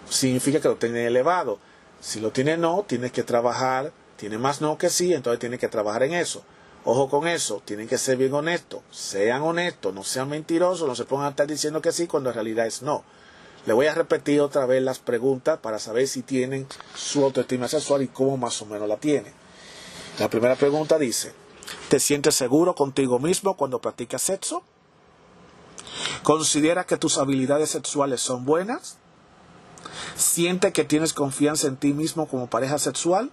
[0.09, 1.59] significa que lo tiene elevado.
[1.99, 3.91] Si lo tiene no, tienes que trabajar.
[4.17, 6.43] Tiene más no que sí, entonces tiene que trabajar en eso.
[6.85, 8.81] Ojo con eso, tienen que ser bien honestos.
[8.91, 12.35] Sean honestos, no sean mentirosos, no se pongan a estar diciendo que sí cuando en
[12.35, 13.03] realidad es no.
[13.65, 16.65] Le voy a repetir otra vez las preguntas para saber si tienen
[16.95, 19.33] su autoestima sexual y cómo más o menos la tienen.
[20.19, 21.33] La primera pregunta dice,
[21.89, 24.63] ¿te sientes seguro contigo mismo cuando practicas sexo?
[26.23, 28.97] ¿Considera que tus habilidades sexuales son buenas?
[30.15, 33.31] ¿Siente que tienes confianza en ti mismo como pareja sexual?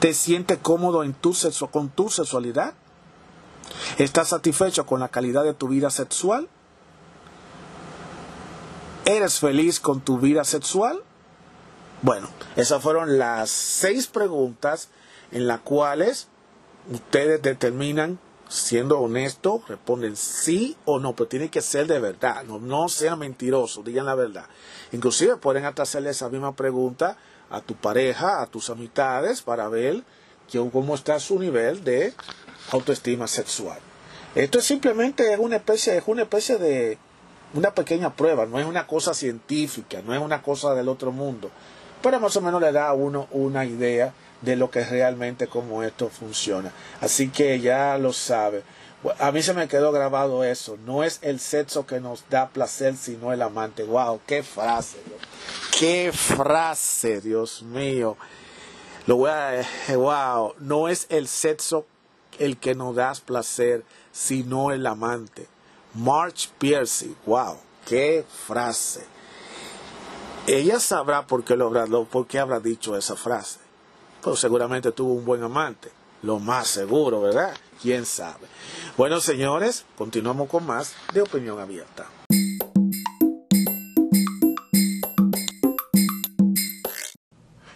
[0.00, 2.74] ¿Te sientes cómodo en tu sexo, con tu sexualidad?
[3.98, 6.48] ¿Estás satisfecho con la calidad de tu vida sexual?
[9.04, 11.02] ¿Eres feliz con tu vida sexual?
[12.02, 14.88] Bueno, esas fueron las seis preguntas
[15.32, 16.28] en las cuales
[16.90, 18.18] ustedes determinan
[18.48, 23.18] siendo honesto, responden sí o no, pero tiene que ser de verdad, no, no sean
[23.18, 24.46] mentirosos, digan la verdad.
[24.92, 27.16] Inclusive pueden hacerle esa misma pregunta
[27.50, 30.02] a tu pareja, a tus amistades, para ver
[30.72, 32.14] cómo está su nivel de
[32.72, 33.78] autoestima sexual.
[34.34, 36.98] Esto es simplemente es una especie, es una especie de
[37.54, 41.50] una pequeña prueba, no es una cosa científica, no es una cosa del otro mundo,
[42.02, 44.12] pero más o menos le da a uno una idea
[44.42, 46.72] de lo que realmente como esto funciona.
[47.00, 48.62] Así que ya lo sabe.
[49.18, 50.76] A mí se me quedó grabado eso.
[50.84, 53.84] No es el sexo que nos da placer, sino el amante.
[53.84, 54.98] Wow, qué frase.
[55.78, 58.16] Qué frase, Dios mío.
[59.06, 61.86] Lo voy a wow, no es el sexo
[62.38, 65.46] el que nos da placer, sino el amante.
[65.94, 67.56] March Piercy, wow,
[67.86, 69.04] qué frase.
[70.46, 73.67] Ella sabrá por qué, lo habrá, por qué habrá dicho esa frase
[74.22, 75.90] pues seguramente tuvo un buen amante.
[76.22, 77.54] Lo más seguro, ¿verdad?
[77.80, 78.46] ¿Quién sabe?
[78.96, 82.06] Bueno, señores, continuamos con más de opinión abierta.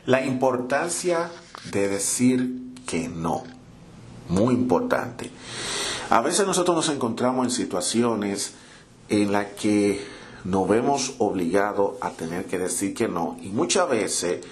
[0.06, 1.30] La importancia
[1.70, 3.44] de decir que no.
[4.28, 5.30] Muy importante.
[6.10, 8.54] A veces nosotros nos encontramos en situaciones
[9.08, 10.04] en las que
[10.44, 13.36] nos vemos obligados a tener que decir que no.
[13.40, 14.44] Y muchas veces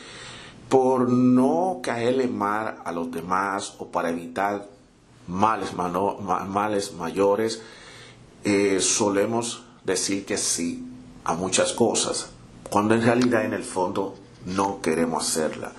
[0.70, 4.68] por no caerle mal a los demás o para evitar
[5.26, 5.74] males,
[6.96, 7.60] mayores,
[8.44, 10.86] eh, solemos decir que sí
[11.24, 12.30] a muchas cosas,
[12.70, 14.14] cuando en realidad en el fondo
[14.46, 15.72] no queremos hacerla.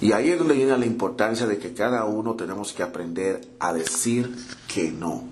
[0.00, 3.72] Y ahí es donde viene la importancia de que cada uno tenemos que aprender a
[3.72, 4.36] decir
[4.66, 5.24] que no.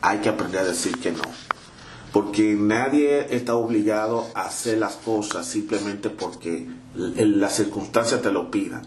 [0.00, 1.22] Hay que aprender a decir que no
[2.14, 8.82] porque nadie está obligado a hacer las cosas simplemente porque las circunstancias te lo pidan.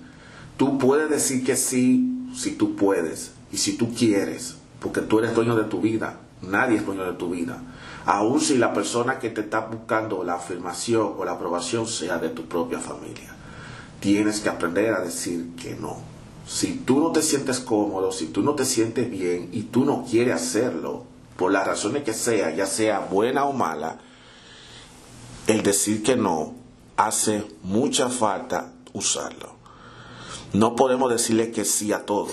[0.58, 5.36] Tú puedes decir que sí si tú puedes y si tú quieres, porque tú eres
[5.36, 7.62] dueño de tu vida, nadie es dueño de tu vida.
[8.06, 12.30] Aun si la persona que te está buscando la afirmación o la aprobación sea de
[12.30, 13.36] tu propia familia,
[14.00, 15.98] tienes que aprender a decir que no.
[16.48, 20.06] Si tú no te sientes cómodo, si tú no te sientes bien y tú no
[20.10, 21.04] quieres hacerlo,
[21.36, 24.00] por las razones que sea, ya sea buena o mala,
[25.46, 26.56] el decir que no
[26.98, 29.56] hace mucha falta usarlo.
[30.54, 32.30] No podemos decirle que sí a todo.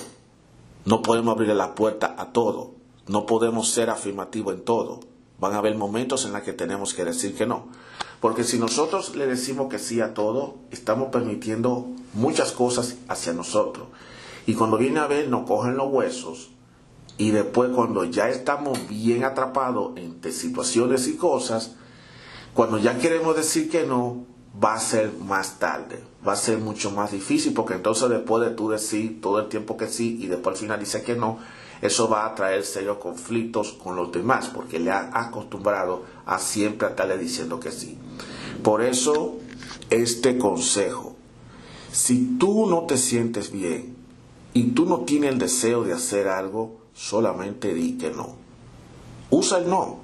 [0.85, 2.73] No podemos abrirle la puerta a todo.
[3.07, 5.01] No podemos ser afirmativos en todo.
[5.39, 7.69] Van a haber momentos en los que tenemos que decir que no.
[8.21, 13.89] Porque si nosotros le decimos que sí a todo, estamos permitiendo muchas cosas hacia nosotros.
[14.47, 16.51] Y cuando viene a ver, nos cogen los huesos
[17.17, 21.73] y después cuando ya estamos bien atrapados entre situaciones y cosas,
[22.55, 24.25] cuando ya queremos decir que no,
[24.63, 28.55] va a ser más tarde, va a ser mucho más difícil porque entonces después de
[28.55, 31.39] tú decir todo el tiempo que sí y después al final dice que no,
[31.83, 36.89] eso va a traer serios conflictos con los demás porque le ha acostumbrado a siempre
[36.89, 37.99] estarle diciendo que sí.
[38.63, 39.37] Por eso,
[39.91, 41.17] este consejo,
[41.93, 43.97] si tú no te sientes bien
[44.55, 48.37] y tú no tienes el deseo de hacer algo, solamente di que no.
[49.31, 49.99] Usa el no.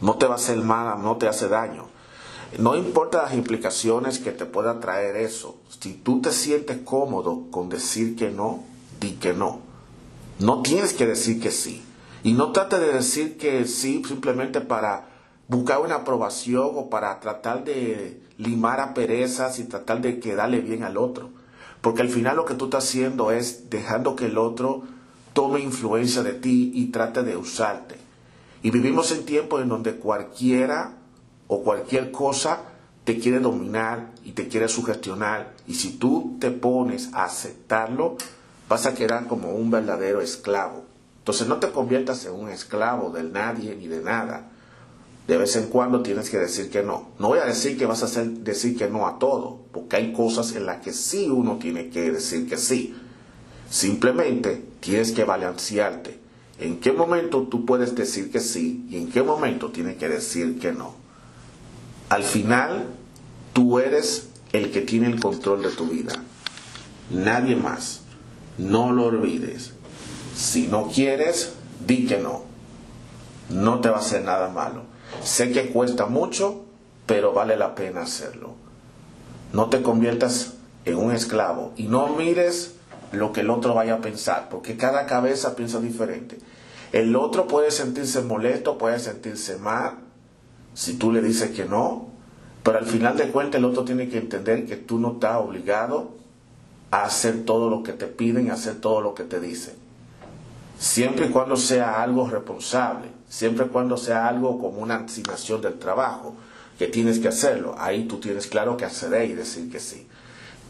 [0.00, 1.89] No te va a hacer mal, no te hace daño.
[2.58, 5.58] No importa las implicaciones que te puedan traer eso.
[5.80, 8.64] Si tú te sientes cómodo con decir que no,
[9.00, 9.60] di que no.
[10.40, 11.82] No tienes que decir que sí.
[12.22, 15.06] Y no trate de decir que sí simplemente para
[15.48, 20.82] buscar una aprobación o para tratar de limar a perezas y tratar de quedarle bien
[20.82, 21.30] al otro.
[21.80, 24.82] Porque al final lo que tú estás haciendo es dejando que el otro
[25.32, 27.96] tome influencia de ti y trate de usarte.
[28.62, 30.99] Y vivimos en tiempos en donde cualquiera
[31.52, 32.60] o cualquier cosa
[33.04, 35.52] te quiere dominar y te quiere sugestionar.
[35.66, 38.16] Y si tú te pones a aceptarlo,
[38.68, 40.84] vas a quedar como un verdadero esclavo.
[41.18, 44.48] Entonces no te conviertas en un esclavo del nadie ni de nada.
[45.26, 47.08] De vez en cuando tienes que decir que no.
[47.18, 50.54] No voy a decir que vas a decir que no a todo, porque hay cosas
[50.54, 52.94] en las que sí uno tiene que decir que sí.
[53.68, 56.20] Simplemente tienes que balancearte.
[56.60, 60.60] ¿En qué momento tú puedes decir que sí y en qué momento tienes que decir
[60.60, 60.99] que no?
[62.10, 62.86] Al final,
[63.52, 66.12] tú eres el que tiene el control de tu vida.
[67.10, 68.00] Nadie más.
[68.58, 69.72] No lo olvides.
[70.34, 71.54] Si no quieres,
[71.86, 72.42] di que no.
[73.48, 74.82] No te va a hacer nada malo.
[75.22, 76.64] Sé que cuesta mucho,
[77.06, 78.54] pero vale la pena hacerlo.
[79.52, 80.54] No te conviertas
[80.84, 82.74] en un esclavo y no mires
[83.12, 86.38] lo que el otro vaya a pensar, porque cada cabeza piensa diferente.
[86.92, 89.98] El otro puede sentirse molesto, puede sentirse mal,
[90.74, 92.08] si tú le dices que no,
[92.62, 96.10] pero al final de cuentas el otro tiene que entender que tú no estás obligado
[96.90, 99.74] a hacer todo lo que te piden, a hacer todo lo que te dicen.
[100.78, 105.78] Siempre y cuando sea algo responsable, siempre y cuando sea algo como una asignación del
[105.78, 106.34] trabajo,
[106.78, 107.74] que tienes que hacerlo.
[107.78, 110.06] Ahí tú tienes claro que hacer y decir que sí.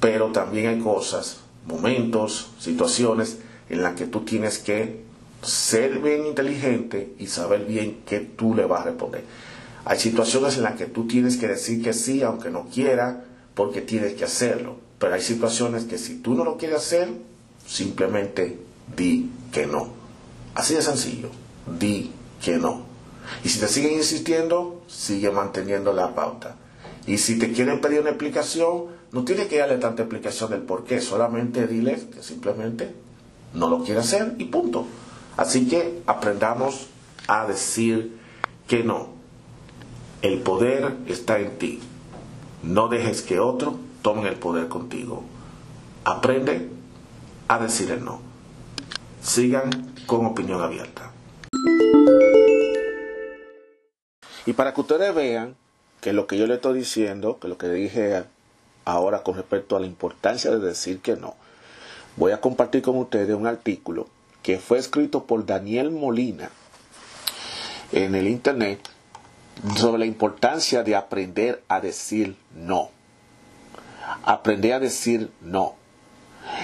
[0.00, 5.04] Pero también hay cosas, momentos, situaciones en las que tú tienes que
[5.42, 9.22] ser bien inteligente y saber bien qué tú le vas a responder.
[9.84, 13.24] Hay situaciones en las que tú tienes que decir que sí, aunque no quiera,
[13.54, 14.76] porque tienes que hacerlo.
[14.98, 17.08] Pero hay situaciones que si tú no lo quieres hacer,
[17.66, 18.58] simplemente
[18.96, 19.88] di que no.
[20.54, 21.30] Así de sencillo,
[21.78, 22.10] di
[22.42, 22.84] que no.
[23.44, 26.56] Y si te siguen insistiendo, sigue manteniendo la pauta.
[27.06, 30.84] Y si te quieren pedir una explicación, no tienes que darle tanta explicación del por
[30.84, 32.94] qué, solamente diles que simplemente
[33.54, 34.86] no lo quiere hacer y punto.
[35.36, 36.88] Así que aprendamos
[37.26, 38.18] a decir
[38.68, 39.19] que no.
[40.22, 41.80] El poder está en ti.
[42.62, 45.24] No dejes que otro tome el poder contigo.
[46.04, 46.68] Aprende
[47.48, 48.20] a decir el no.
[49.22, 49.70] Sigan
[50.04, 51.10] con opinión abierta.
[54.44, 55.56] Y para que ustedes vean
[56.02, 58.24] que lo que yo le estoy diciendo, que lo que dije
[58.84, 61.34] ahora con respecto a la importancia de decir que no,
[62.16, 64.06] voy a compartir con ustedes un artículo
[64.42, 66.50] que fue escrito por Daniel Molina
[67.92, 68.80] en el Internet
[69.76, 72.90] sobre la importancia de aprender a decir no.
[74.24, 75.74] Aprender a decir no.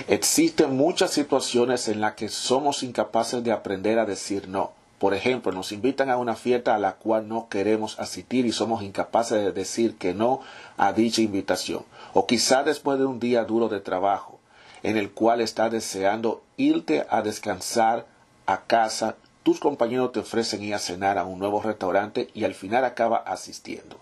[0.08, 4.72] Existen muchas situaciones en las que somos incapaces de aprender a decir no.
[4.98, 8.82] Por ejemplo, nos invitan a una fiesta a la cual no queremos asistir y somos
[8.82, 10.40] incapaces de decir que no
[10.78, 11.84] a dicha invitación.
[12.14, 14.38] O quizá después de un día duro de trabajo,
[14.82, 18.06] en el cual estás deseando irte a descansar
[18.46, 19.16] a casa
[19.46, 23.18] tus compañeros te ofrecen ir a cenar a un nuevo restaurante y al final acaba
[23.18, 23.96] asistiendo.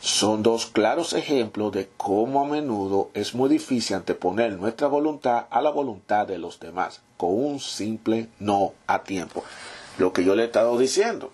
[0.00, 5.60] Son dos claros ejemplos de cómo a menudo es muy difícil anteponer nuestra voluntad a
[5.60, 9.44] la voluntad de los demás, con un simple no a tiempo.
[9.98, 11.32] Lo que yo le he estado diciendo.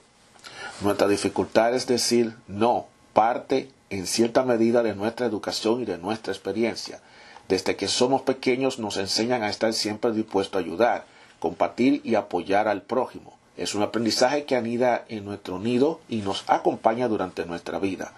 [0.80, 6.32] Nuestra dificultad es decir no, parte en cierta medida de nuestra educación y de nuestra
[6.32, 7.00] experiencia.
[7.46, 11.04] Desde que somos pequeños nos enseñan a estar siempre dispuestos a ayudar,
[11.38, 13.33] compartir y apoyar al prójimo.
[13.56, 18.12] Es un aprendizaje que anida en nuestro nido y nos acompaña durante nuestra vida.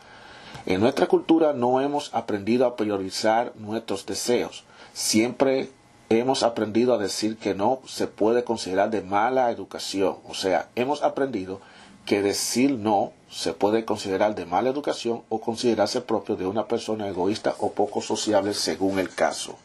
[0.64, 4.64] En nuestra cultura no hemos aprendido a priorizar nuestros deseos.
[4.94, 5.70] Siempre
[6.08, 10.16] hemos aprendido a decir que no se puede considerar de mala educación.
[10.28, 11.60] O sea, hemos aprendido
[12.06, 17.08] que decir no se puede considerar de mala educación o considerarse propio de una persona
[17.08, 19.56] egoísta o poco sociable según el caso.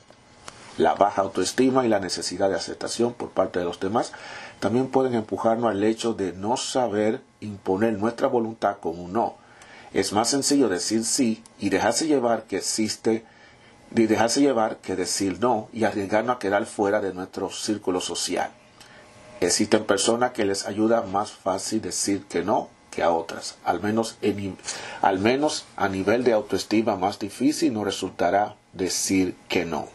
[0.78, 4.12] La baja autoestima y la necesidad de aceptación por parte de los demás
[4.62, 9.36] también pueden empujarnos al hecho de no saber imponer nuestra voluntad con un no.
[9.92, 13.26] Es más sencillo decir sí y dejarse llevar que existe
[13.92, 18.52] llevar que decir no y arriesgarnos a quedar fuera de nuestro círculo social.
[19.40, 23.56] Existen personas que les ayuda más fácil decir que no que a otras.
[23.66, 24.18] Al menos,
[25.02, 29.88] al menos a nivel de autoestima más difícil nos resultará decir que no.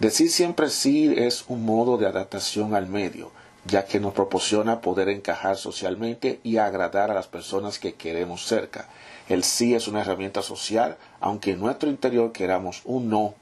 [0.00, 3.30] Decir siempre sí es un modo de adaptación al medio
[3.66, 8.88] ya que nos proporciona poder encajar socialmente y agradar a las personas que queremos cerca.
[9.28, 13.34] El sí es una herramienta social, aunque en nuestro interior queramos un no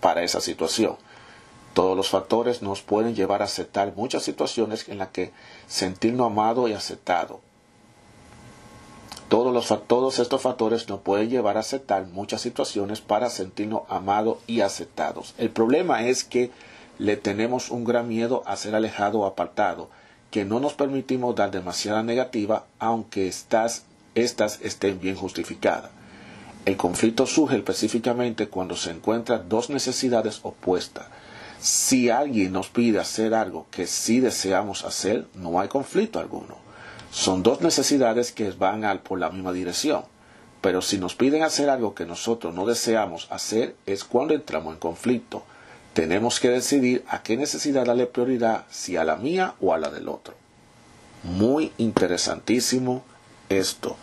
[0.00, 0.96] para esa situación.
[1.74, 5.32] Todos los factores nos pueden llevar a aceptar muchas situaciones en las que
[5.66, 7.40] sentirnos amado y aceptado.
[9.28, 14.38] Todos, los, todos estos factores nos pueden llevar a aceptar muchas situaciones para sentirnos amados
[14.46, 15.34] y aceptados.
[15.36, 16.50] El problema es que
[16.98, 19.88] le tenemos un gran miedo a ser alejado o apartado,
[20.30, 23.84] que no nos permitimos dar demasiada negativa aunque estas,
[24.14, 25.90] estén bien justificadas.
[26.64, 31.06] El conflicto surge específicamente cuando se encuentran dos necesidades opuestas.
[31.60, 36.56] Si alguien nos pide hacer algo que sí deseamos hacer, no hay conflicto alguno.
[37.10, 40.02] Son dos necesidades que van por la misma dirección.
[40.60, 44.80] Pero si nos piden hacer algo que nosotros no deseamos hacer, es cuando entramos en
[44.80, 45.44] conflicto.
[45.98, 49.90] Tenemos que decidir a qué necesidad darle prioridad, si a la mía o a la
[49.90, 50.36] del otro.
[51.24, 53.02] Muy interesantísimo
[53.48, 53.96] esto.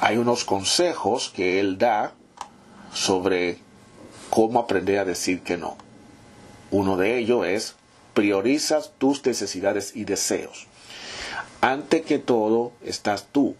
[0.00, 2.14] Hay unos consejos que él da
[2.92, 3.58] sobre
[4.28, 5.76] cómo aprender a decir que no.
[6.72, 7.76] Uno de ellos es
[8.12, 10.66] priorizas tus necesidades y deseos.
[11.60, 13.54] Ante que todo estás tú.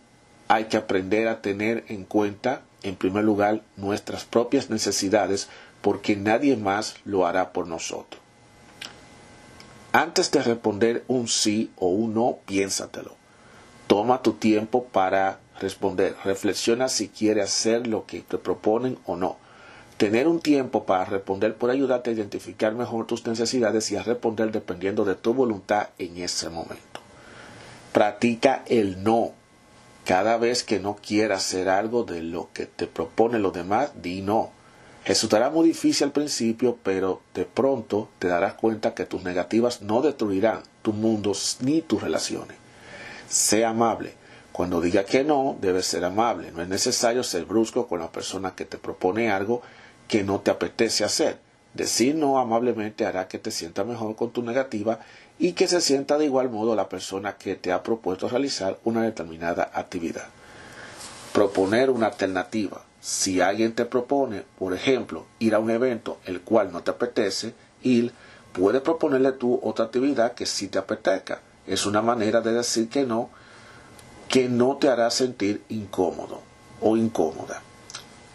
[0.48, 5.48] Hay que aprender a tener en cuenta, en primer lugar, nuestras propias necesidades
[5.80, 8.20] porque nadie más lo hará por nosotros.
[9.92, 13.16] Antes de responder un sí o un no, piénsatelo.
[13.86, 16.14] Toma tu tiempo para responder.
[16.24, 19.38] Reflexiona si quieres hacer lo que te proponen o no.
[19.96, 24.52] Tener un tiempo para responder puede ayudarte a identificar mejor tus necesidades y a responder
[24.52, 27.00] dependiendo de tu voluntad en ese momento.
[27.92, 29.32] Practica el no.
[30.04, 34.22] Cada vez que no quieras hacer algo de lo que te proponen los demás, di
[34.22, 34.52] no.
[35.04, 40.02] Resultará muy difícil al principio, pero de pronto te darás cuenta que tus negativas no
[40.02, 42.56] destruirán tu mundo ni tus relaciones.
[43.28, 44.14] Sé amable.
[44.52, 46.50] Cuando diga que no, debes ser amable.
[46.50, 49.62] No es necesario ser brusco con la persona que te propone algo
[50.08, 51.38] que no te apetece hacer.
[51.74, 54.98] Decir no amablemente hará que te sienta mejor con tu negativa
[55.38, 59.02] y que se sienta de igual modo la persona que te ha propuesto realizar una
[59.02, 60.26] determinada actividad.
[61.32, 62.87] Proponer una alternativa.
[63.00, 67.54] Si alguien te propone, por ejemplo, ir a un evento el cual no te apetece
[67.82, 68.12] ir,
[68.52, 71.40] puede proponerle tú otra actividad que sí te apetezca.
[71.66, 73.30] Es una manera de decir que no,
[74.28, 76.42] que no te hará sentir incómodo
[76.80, 77.62] o incómoda.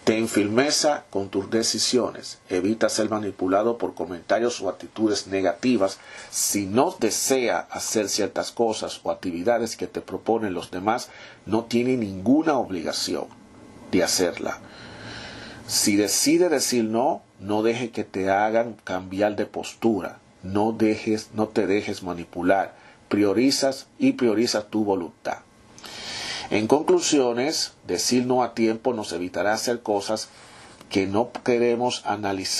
[0.06, 2.40] Ten firmeza con tus decisiones.
[2.50, 5.98] Evita ser manipulado por comentarios o actitudes negativas.
[6.30, 11.10] Si no desea hacer ciertas cosas o actividades que te proponen los demás,
[11.46, 13.43] no tiene ninguna obligación
[13.94, 14.60] de hacerla.
[15.68, 20.20] Si decide decir no, no deje que te hagan cambiar de postura.
[20.42, 22.76] No dejes, no te dejes manipular.
[23.08, 25.38] Priorizas y priorizas tu voluntad.
[26.50, 30.30] En conclusiones, decir no a tiempo nos evitará hacer cosas
[30.90, 32.04] que no queremos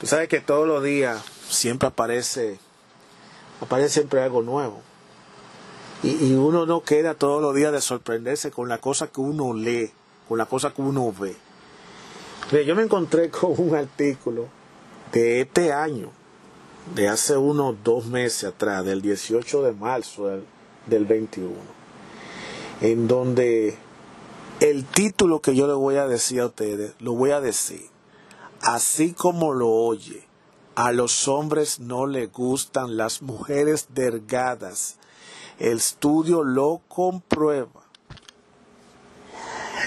[0.00, 2.58] Tú sabes que todos los días siempre aparece,
[3.60, 4.80] aparece siempre algo nuevo.
[6.02, 9.90] Y, uno no queda todos los días de sorprenderse con la cosa que uno lee,
[10.28, 11.34] con la cosa que uno ve.
[12.64, 14.46] Yo me encontré con un artículo
[15.12, 16.10] de este año,
[16.94, 20.44] de hace unos dos meses atrás, del 18 de marzo del,
[20.86, 21.78] del 21
[22.80, 23.76] en donde
[24.60, 27.86] el título que yo le voy a decir a ustedes, lo voy a decir,
[28.62, 30.24] así como lo oye,
[30.78, 34.96] a los hombres no les gustan las mujeres delgadas.
[35.58, 37.82] El estudio lo comprueba.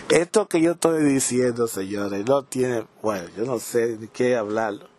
[0.10, 4.90] Esto que yo estoy diciendo, señores, no tiene, bueno, yo no sé de qué hablarlo.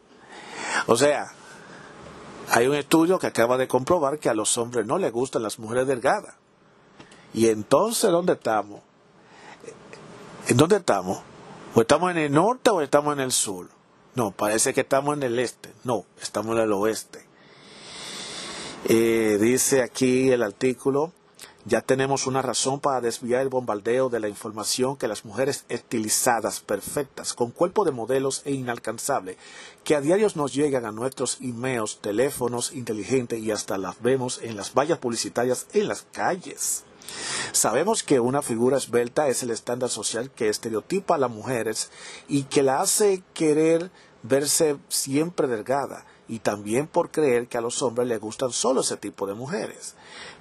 [0.86, 1.30] O sea,
[2.48, 5.58] hay un estudio que acaba de comprobar que a los hombres no les gustan las
[5.58, 6.36] mujeres delgadas.
[7.34, 8.80] Y entonces, ¿dónde estamos?
[10.48, 11.20] ¿En dónde estamos?
[11.74, 13.81] ¿O estamos en el norte o estamos en el sur?
[14.14, 15.72] No, parece que estamos en el este.
[15.84, 17.24] No, estamos en el oeste.
[18.84, 21.12] Eh, dice aquí el artículo,
[21.64, 26.60] ya tenemos una razón para desviar el bombardeo de la información que las mujeres estilizadas,
[26.60, 29.38] perfectas, con cuerpo de modelos e inalcanzable,
[29.84, 34.56] que a diario nos llegan a nuestros emails, teléfonos inteligentes y hasta las vemos en
[34.56, 36.84] las vallas publicitarias en las calles.
[37.52, 41.90] Sabemos que una figura esbelta es el estándar social que estereotipa a las mujeres
[42.28, 43.90] y que la hace querer
[44.22, 48.96] verse siempre delgada y también por creer que a los hombres les gustan solo ese
[48.96, 49.94] tipo de mujeres.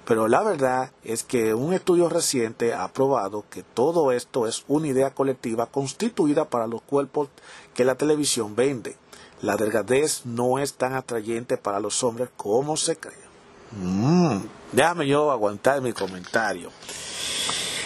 [0.06, 4.88] Pero la verdad es que un estudio reciente ha probado que todo esto es una
[4.88, 7.28] idea colectiva constituida para los cuerpos
[7.74, 8.96] que la televisión vende.
[9.42, 13.31] La delgadez no es tan atrayente para los hombres como se cree.
[13.80, 14.38] Mm,
[14.72, 16.70] déjame yo aguantar mi comentario.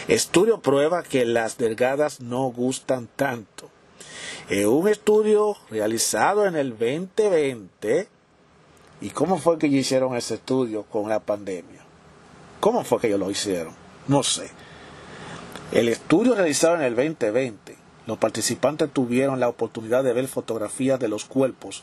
[0.08, 3.70] Estudio prueba que las delgadas no gustan tanto.
[4.48, 8.08] En un estudio realizado en el 2020,
[9.00, 11.84] ¿y cómo fue que hicieron ese estudio con la pandemia?
[12.60, 13.74] ¿Cómo fue que ellos lo hicieron?
[14.06, 14.50] No sé.
[15.72, 17.76] El estudio realizado en el 2020,
[18.06, 21.82] los participantes tuvieron la oportunidad de ver fotografías de los cuerpos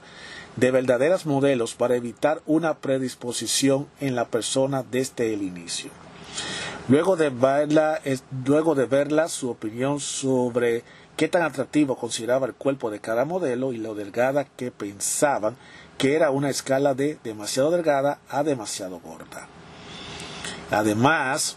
[0.56, 5.92] de verdaderas modelos para evitar una predisposición en la persona desde el inicio.
[6.88, 8.02] Luego de verla,
[8.46, 10.84] luego de verla su opinión sobre
[11.16, 15.56] qué tan atractivo consideraba el cuerpo de cada modelo y lo delgada que pensaban
[15.98, 19.48] que era una escala de demasiado delgada a demasiado gorda.
[20.72, 21.56] Además,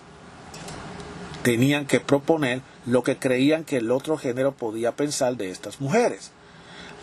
[1.42, 6.30] tenían que proponer lo que creían que el otro género podía pensar de estas mujeres.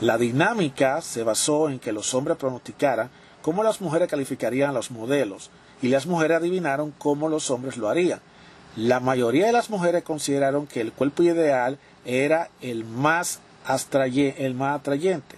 [0.01, 3.09] La dinámica se basó en que los hombres pronosticaran
[3.41, 5.51] cómo las mujeres calificarían a los modelos
[5.81, 8.19] y las mujeres adivinaron cómo los hombres lo harían.
[8.75, 13.39] La mayoría de las mujeres consideraron que el cuerpo ideal era el más,
[14.07, 15.35] el más atrayente.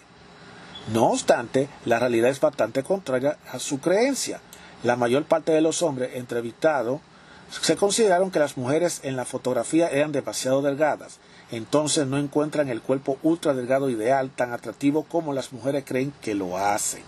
[0.94, 4.40] No obstante, la realidad es bastante contraria a su creencia.
[4.84, 7.02] La mayor parte de los hombres entrevistados
[7.49, 11.19] se consideraron que las mujeres en la fotografía eran demasiado delgadas
[11.51, 16.35] entonces no encuentran el cuerpo ultra delgado ideal tan atractivo como las mujeres creen que
[16.35, 17.03] lo hacen.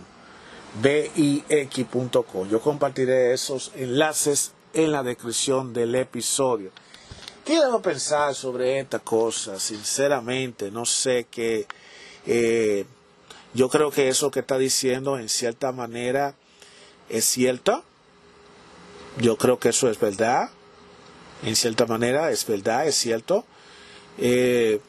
[0.82, 2.50] bix.com.
[2.50, 6.72] Yo compartiré esos enlaces en la descripción del episodio.
[7.46, 9.60] ¿Qué debo pensar sobre esta cosa?
[9.60, 11.68] Sinceramente, no sé qué.
[12.26, 12.86] Eh,
[13.54, 16.36] yo creo que eso que está diciendo en cierta manera
[17.10, 17.84] es cierto.
[19.18, 20.50] Yo creo que eso es verdad.
[21.44, 23.46] En cierta manera es verdad, es cierto.
[24.18, 24.80] Eh,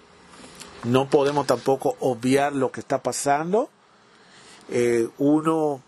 [0.85, 3.70] no podemos tampoco obviar lo que está pasando.
[4.69, 5.82] Eh, uno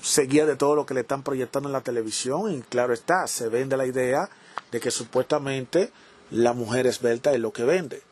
[0.00, 3.26] se guía de todo lo que le están proyectando en la televisión y claro está,
[3.26, 4.28] se vende la idea
[4.70, 5.90] de que supuestamente
[6.30, 8.02] la mujer esbelta es lo que vende.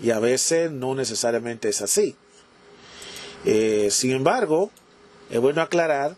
[0.00, 2.16] Y a veces no necesariamente es así.
[3.44, 4.70] Eh, sin embargo,
[5.30, 6.16] es bueno aclarar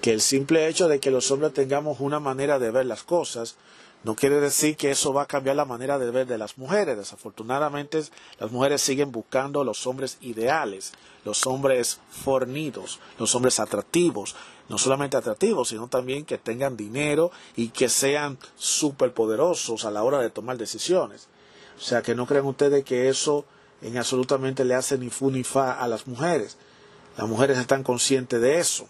[0.00, 3.56] que el simple hecho de que los hombres tengamos una manera de ver las cosas
[4.04, 6.98] no quiere decir que eso va a cambiar la manera de ver de las mujeres.
[6.98, 8.02] Desafortunadamente,
[8.38, 10.92] las mujeres siguen buscando los hombres ideales,
[11.24, 14.36] los hombres fornidos, los hombres atractivos,
[14.68, 20.18] no solamente atractivos, sino también que tengan dinero y que sean superpoderosos a la hora
[20.18, 21.28] de tomar decisiones.
[21.78, 23.46] O sea, que no crean ustedes que eso
[23.80, 26.58] en absolutamente le hace ni fu ni fa a las mujeres.
[27.16, 28.86] Las mujeres están conscientes de eso.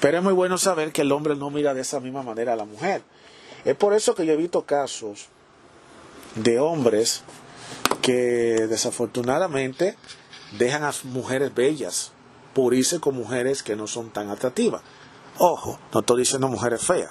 [0.00, 2.56] Pero es muy bueno saber que el hombre no mira de esa misma manera a
[2.56, 3.02] la mujer.
[3.68, 5.26] Es por eso que yo he visto casos
[6.36, 7.20] de hombres
[8.00, 9.94] que desafortunadamente
[10.56, 12.12] dejan a mujeres bellas
[12.54, 14.80] por irse con mujeres que no son tan atractivas.
[15.36, 17.10] Ojo, no estoy diciendo mujeres feas,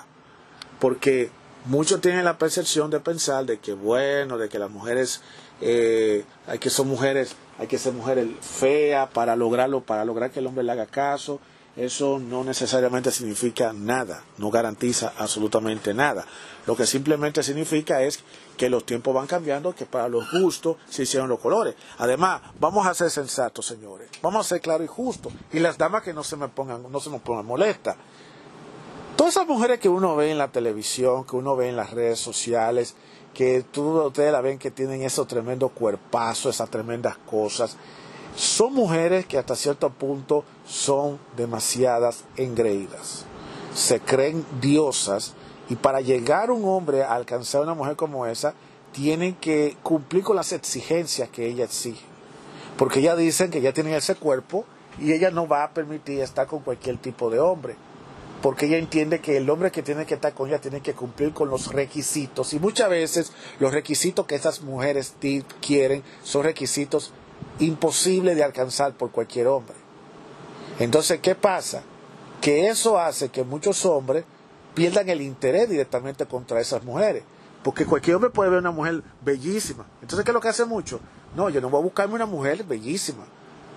[0.79, 1.29] porque
[1.65, 5.21] muchos tienen la percepción de pensar de que bueno, de que las mujeres
[5.61, 10.39] eh, hay que son mujeres, hay que ser mujeres feas para lograrlo, para lograr que
[10.39, 11.39] el hombre le haga caso
[11.77, 16.25] eso no necesariamente significa nada, no garantiza absolutamente nada.
[16.65, 18.19] Lo que simplemente significa es
[18.57, 21.75] que los tiempos van cambiando, que para los gustos se hicieron los colores.
[21.99, 24.09] Además, vamos a ser sensatos, señores.
[24.23, 25.31] Vamos a ser claros y justos.
[25.53, 27.95] Y las damas que no se me pongan, no se me pongan molestas.
[29.15, 32.19] Todas esas mujeres que uno ve en la televisión, que uno ve en las redes
[32.19, 32.95] sociales,
[33.35, 37.77] que tú, ustedes la ven que tienen esos tremendos cuerpazos, esas tremendas cosas,
[38.35, 43.25] son mujeres que hasta cierto punto son demasiadas engreídas.
[43.73, 45.33] Se creen diosas
[45.69, 48.53] y para llegar un hombre a alcanzar a una mujer como esa,
[48.91, 52.03] tienen que cumplir con las exigencias que ella exige.
[52.77, 54.65] Porque ellas dicen que ya tienen ese cuerpo
[54.99, 57.75] y ella no va a permitir estar con cualquier tipo de hombre.
[58.41, 61.33] Porque ella entiende que el hombre que tiene que estar con ella tiene que cumplir
[61.33, 62.53] con los requisitos.
[62.53, 65.15] Y muchas veces los requisitos que esas mujeres
[65.59, 67.11] quieren son requisitos
[67.59, 69.76] imposible de alcanzar por cualquier hombre.
[70.79, 71.81] Entonces, ¿qué pasa?
[72.41, 74.25] Que eso hace que muchos hombres
[74.73, 77.23] pierdan el interés directamente contra esas mujeres.
[77.63, 79.85] Porque cualquier hombre puede ver una mujer bellísima.
[80.01, 80.99] Entonces, ¿qué es lo que hace mucho?
[81.35, 83.25] No, yo no voy a buscarme una mujer bellísima.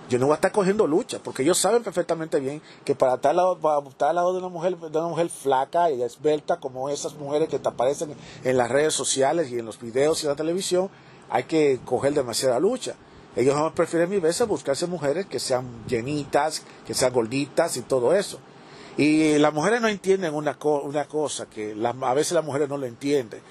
[0.09, 3.31] Yo no voy a estar cogiendo lucha, porque ellos saben perfectamente bien que para estar
[3.31, 6.59] al lado, para estar al lado de una mujer, de una mujer flaca y esbelta
[6.59, 8.13] como esas mujeres que te aparecen
[8.43, 10.89] en las redes sociales y en los videos y en la televisión,
[11.29, 12.95] hay que coger demasiada lucha.
[13.35, 18.39] Ellos prefieren mil veces buscarse mujeres que sean llenitas, que sean gorditas y todo eso.
[18.97, 23.41] Y las mujeres no entienden una, cosa que a veces las mujeres no lo entienden.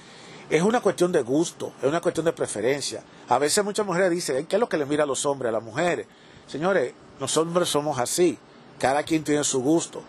[0.51, 3.02] Es una cuestión de gusto, es una cuestión de preferencia.
[3.28, 5.52] A veces muchas mujeres dicen, ¿qué es lo que le mira a los hombres, a
[5.52, 6.07] las mujeres?
[6.47, 8.36] Señores, los hombres somos así.
[8.78, 10.02] Cada quien tiene su gusto.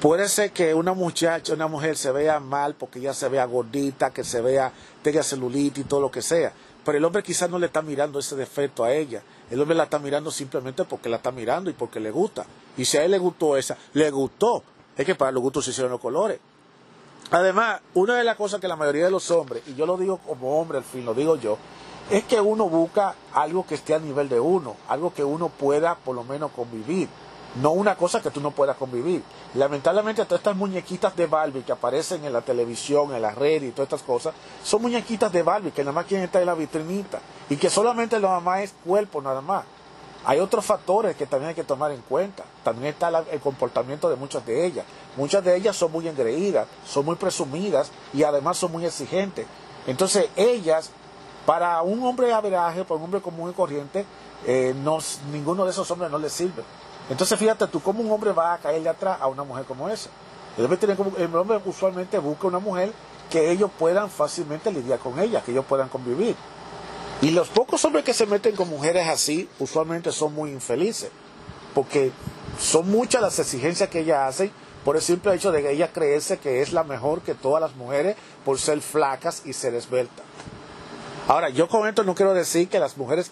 [0.00, 4.10] Puede ser que una muchacha, una mujer se vea mal porque ella se vea gordita,
[4.10, 4.72] que se vea,
[5.02, 6.52] tenga celulitis y todo lo que sea.
[6.84, 9.22] Pero el hombre quizás no le está mirando ese defecto a ella.
[9.50, 12.46] El hombre la está mirando simplemente porque la está mirando y porque le gusta.
[12.76, 14.62] Y si a él le gustó esa, le gustó.
[14.96, 16.40] Es que para los gustos se hicieron los colores.
[17.30, 20.18] Además, una de las cosas que la mayoría de los hombres, y yo lo digo
[20.18, 21.58] como hombre al fin, lo digo yo,
[22.10, 25.94] es que uno busca algo que esté a nivel de uno, algo que uno pueda
[25.94, 27.08] por lo menos convivir
[27.56, 29.22] no una cosa que tú no puedas convivir.
[29.54, 33.70] Lamentablemente todas estas muñequitas de Barbie que aparecen en la televisión, en la red y
[33.70, 37.20] todas estas cosas, son muñequitas de Barbie que nada más quieren estar en la vitrinita
[37.48, 39.64] y que solamente lo más es cuerpo nada más.
[40.24, 42.44] Hay otros factores que también hay que tomar en cuenta.
[42.62, 44.84] También está el comportamiento de muchas de ellas.
[45.16, 49.46] Muchas de ellas son muy engreídas, son muy presumidas y además son muy exigentes.
[49.86, 50.90] Entonces ellas,
[51.46, 54.04] para un hombre de averaje, para un hombre común y corriente,
[54.46, 54.74] eh,
[55.32, 56.62] ninguno de esos hombres no les sirve.
[57.10, 60.08] Entonces fíjate tú, ¿cómo un hombre va a caerle atrás a una mujer como esa?
[60.56, 62.92] El hombre, usualmente busca una mujer
[63.28, 66.36] que ellos puedan fácilmente lidiar con ella, que ellos puedan convivir.
[67.20, 71.10] Y los pocos hombres que se meten con mujeres así, usualmente son muy infelices,
[71.74, 72.12] porque
[72.58, 74.52] son muchas las exigencias que ellas hacen
[74.84, 77.74] por el simple hecho de que ella creerse que es la mejor que todas las
[77.74, 80.24] mujeres por ser flacas y ser esbeltas.
[81.28, 83.30] Ahora, yo con esto no quiero decir que las mujeres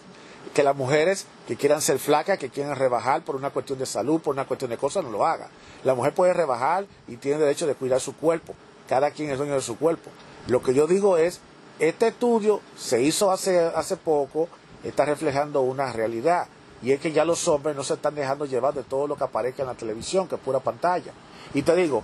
[0.53, 4.21] que las mujeres que quieran ser flacas, que quieran rebajar por una cuestión de salud,
[4.21, 5.49] por una cuestión de cosas, no lo haga.
[5.83, 8.53] La mujer puede rebajar y tiene derecho de cuidar su cuerpo.
[8.87, 10.11] Cada quien es dueño de su cuerpo.
[10.45, 11.39] Lo que yo digo es,
[11.79, 14.47] este estudio se hizo hace, hace poco,
[14.83, 16.45] está reflejando una realidad.
[16.83, 19.23] Y es que ya los hombres no se están dejando llevar de todo lo que
[19.23, 21.13] aparezca en la televisión, que es pura pantalla.
[21.55, 22.03] Y te digo,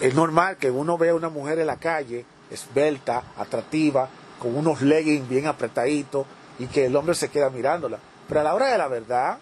[0.00, 4.82] es normal que uno vea a una mujer en la calle, esbelta, atractiva, con unos
[4.82, 6.26] leggings bien apretaditos,
[6.60, 7.98] y que el hombre se queda mirándola.
[8.28, 9.38] Pero a la hora de la verdad,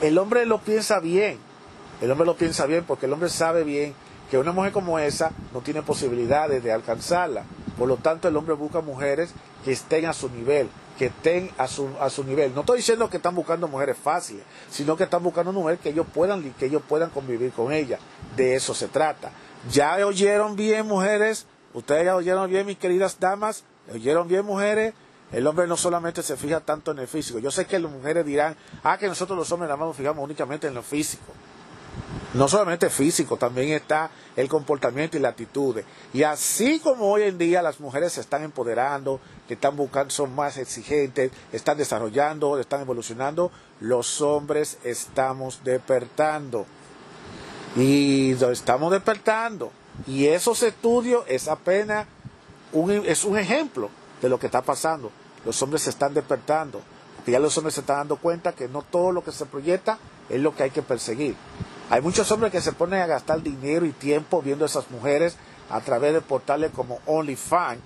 [0.00, 1.38] el hombre lo piensa bien.
[2.00, 3.94] El hombre lo piensa bien porque el hombre sabe bien
[4.30, 7.44] que una mujer como esa no tiene posibilidades de alcanzarla.
[7.78, 9.34] Por lo tanto, el hombre busca mujeres
[9.64, 10.68] que estén a su nivel,
[10.98, 12.54] que estén a su, a su nivel.
[12.54, 16.06] No estoy diciendo que están buscando mujeres fáciles, sino que están buscando mujeres que ellos
[16.12, 17.98] puedan, que ellos puedan convivir con ella.
[18.36, 19.32] De eso se trata.
[19.70, 24.94] Ya oyeron bien, mujeres, Ustedes ya oyeron bien, mis queridas damas, oyeron bien, mujeres.
[25.34, 27.40] El hombre no solamente se fija tanto en el físico.
[27.40, 30.22] Yo sé que las mujeres dirán, ah, que nosotros los hombres nada más nos fijamos
[30.22, 31.32] únicamente en lo físico.
[32.34, 35.80] No solamente físico, también está el comportamiento y la actitud.
[36.12, 40.32] Y así como hoy en día las mujeres se están empoderando, que están buscando, son
[40.36, 43.50] más exigentes, están desarrollando, están evolucionando,
[43.80, 46.64] los hombres estamos despertando.
[47.74, 49.72] Y estamos despertando.
[50.06, 52.06] Y esos estudios es apenas
[52.72, 53.90] un, es un ejemplo
[54.22, 55.10] de lo que está pasando.
[55.44, 56.80] Los hombres se están despertando.
[57.26, 59.98] Ya los hombres se están dando cuenta que no todo lo que se proyecta
[60.28, 61.36] es lo que hay que perseguir.
[61.90, 65.36] Hay muchos hombres que se ponen a gastar dinero y tiempo viendo a esas mujeres
[65.70, 67.80] a través de portales como OnlyFans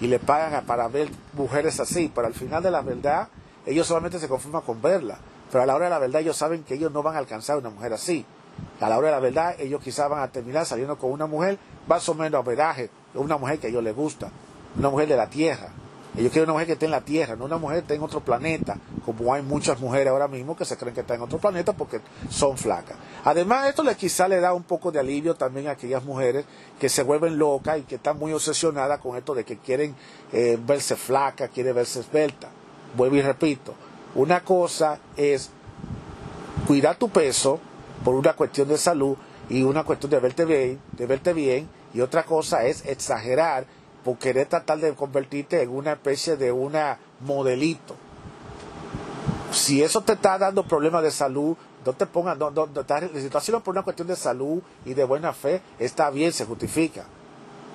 [0.00, 3.28] y le pagan para ver mujeres así, pero al final de la verdad
[3.66, 5.18] ellos solamente se conforman con verla,
[5.50, 7.56] pero a la hora de la verdad ellos saben que ellos no van a alcanzar
[7.58, 8.26] una mujer así.
[8.80, 11.58] A la hora de la verdad ellos quizás van a terminar saliendo con una mujer
[11.86, 14.30] más o menos a veraje, una mujer que a ellos les gusta,
[14.76, 15.70] una mujer de la tierra.
[16.16, 18.02] Ellos quieren una mujer que esté en la Tierra, no una mujer que esté en
[18.02, 21.38] otro planeta, como hay muchas mujeres ahora mismo que se creen que están en otro
[21.38, 22.00] planeta porque
[22.30, 22.96] son flacas.
[23.24, 26.44] Además, esto le, quizá le da un poco de alivio también a aquellas mujeres
[26.78, 29.96] que se vuelven locas y que están muy obsesionadas con esto de que quieren
[30.32, 32.48] eh, verse flacas, quieren verse esbelta.
[32.96, 33.74] Vuelvo y repito,
[34.14, 35.50] una cosa es
[36.68, 37.58] cuidar tu peso
[38.04, 39.16] por una cuestión de salud
[39.48, 43.66] y una cuestión de verte bien, de verte bien, y otra cosa es exagerar
[44.04, 47.96] por querer tratar de convertirte en una especie de una modelito.
[49.50, 51.56] Si eso te está dando problemas de salud,
[51.86, 55.04] no te pongas, no, no, si estás haciendo por una cuestión de salud y de
[55.04, 57.04] buena fe, está bien, se justifica.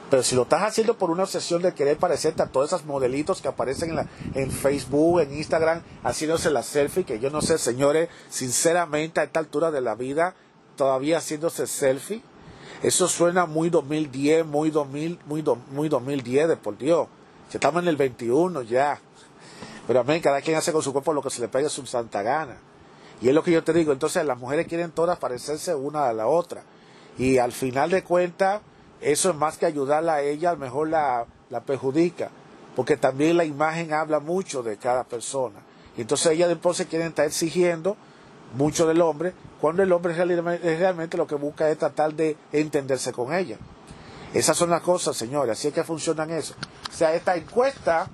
[0.09, 3.41] Pero si lo estás haciendo por una obsesión de querer parecerte a todos esos modelitos
[3.41, 7.57] que aparecen en, la, en Facebook, en Instagram, haciéndose la selfie, que yo no sé,
[7.59, 10.33] señores, sinceramente a esta altura de la vida,
[10.75, 12.23] todavía haciéndose selfie,
[12.81, 17.07] eso suena muy 2010, muy 2000, muy, muy 2010, de por Dios.
[17.51, 18.99] Ya estamos en el 21 ya.
[19.85, 22.21] Pero amén, cada quien hace con su cuerpo lo que se le pegue su santa
[22.21, 22.57] gana.
[23.21, 23.91] Y es lo que yo te digo.
[23.91, 26.63] Entonces las mujeres quieren todas parecerse una a la otra.
[27.17, 28.61] Y al final de cuentas,
[29.01, 32.29] eso es más que ayudarla a ella, a lo mejor la, la perjudica.
[32.77, 35.59] Porque también la imagen habla mucho de cada persona.
[35.97, 37.97] Y entonces ella después quieren estar exigiendo
[38.53, 43.33] mucho del hombre, cuando el hombre realmente lo que busca es tratar de entenderse con
[43.33, 43.57] ella.
[44.33, 46.55] Esas son las cosas, señores, así es que funcionan eso.
[46.89, 48.07] O sea, esta encuesta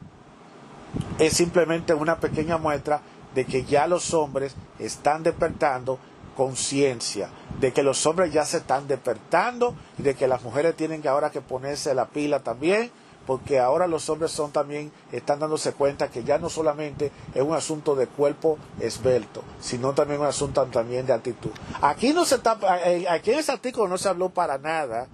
[1.19, 3.01] es simplemente una pequeña muestra
[3.33, 5.99] de que ya los hombres están despertando
[6.37, 7.29] conciencia,
[7.59, 11.09] de que los hombres ya se están despertando y de que las mujeres tienen que
[11.09, 12.91] ahora que ponerse la pila también
[13.25, 17.53] porque ahora los hombres son también, están dándose cuenta que ya no solamente es un
[17.53, 21.51] asunto de cuerpo esbelto, sino también un asunto también de actitud.
[21.81, 25.07] Aquí no se está, eh, aquí en ese artículo no se habló para nada,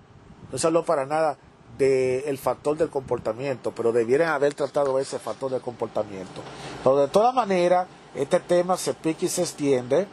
[0.52, 1.38] no se habló para nada
[1.78, 6.42] del factor del comportamiento, pero debieran haber tratado ese factor del comportamiento.
[6.84, 10.08] Pero de todas maneras, este tema se pica y se extiende,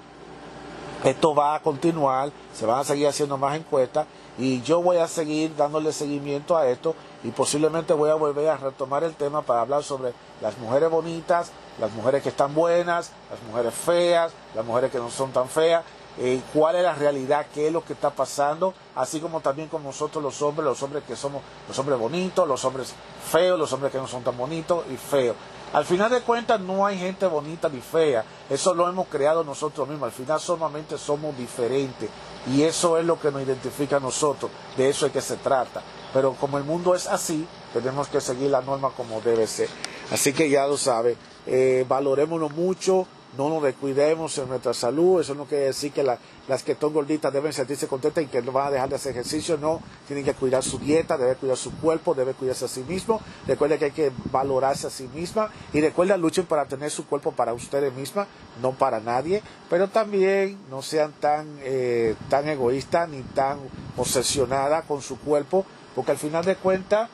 [1.05, 4.07] esto va a continuar, se van a seguir haciendo más encuestas
[4.39, 6.95] y yo voy a seguir dándole seguimiento a esto
[7.25, 11.51] y posiblemente voy a volver a retomar el tema para hablar sobre las mujeres bonitas,
[11.81, 15.85] las mujeres que están buenas, las mujeres feas, las mujeres que no son tan feas,
[16.19, 19.83] eh, cuál es la realidad, qué es lo que está pasando, así como también con
[19.83, 22.95] nosotros los hombres, los hombres que somos los hombres bonitos, los hombres
[23.31, 25.37] feos, los hombres que no son tan bonitos y feos.
[25.73, 29.87] Al final de cuentas no hay gente bonita ni fea, eso lo hemos creado nosotros
[29.87, 32.09] mismos, al final solamente somos diferentes.
[32.47, 35.83] Y eso es lo que nos identifica a nosotros, de eso es que se trata.
[36.15, 39.69] Pero como el mundo es así, tenemos que seguir la norma como debe ser.
[40.11, 41.17] Así que ya lo sabe,
[41.47, 46.63] eh, valorémonos mucho, no nos descuidemos en nuestra salud, eso no quiere decir que las
[46.63, 49.59] que están gorditas deben sentirse contentas y que no van a dejar de hacer ejercicio,
[49.59, 53.21] no, tienen que cuidar su dieta, deben cuidar su cuerpo, deben cuidarse a sí mismo,
[53.47, 57.33] recuerden que hay que valorarse a sí misma y recuerden luchen para tener su cuerpo
[57.33, 58.27] para ustedes mismas,
[58.63, 63.59] no para nadie, pero también no sean tan, eh, tan egoístas ni tan
[63.97, 67.11] obsesionadas con su cuerpo, porque al final de cuentas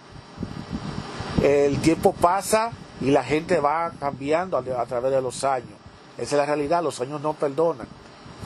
[1.42, 2.70] el tiempo pasa
[3.00, 5.73] y la gente va cambiando a través de los años.
[6.16, 7.86] Esa es la realidad, los años no perdonan.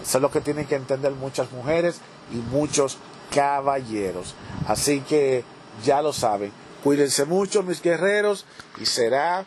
[0.02, 2.00] Eso es lo que tienen que entender muchas mujeres
[2.32, 2.98] y muchos
[3.34, 4.34] caballeros.
[4.66, 5.44] Así que
[5.84, 6.52] ya lo saben.
[6.82, 8.44] Cuídense mucho, mis guerreros,
[8.80, 9.44] y será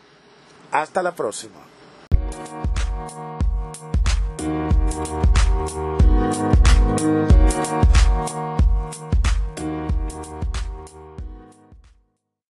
[0.71, 1.59] hasta la próxima.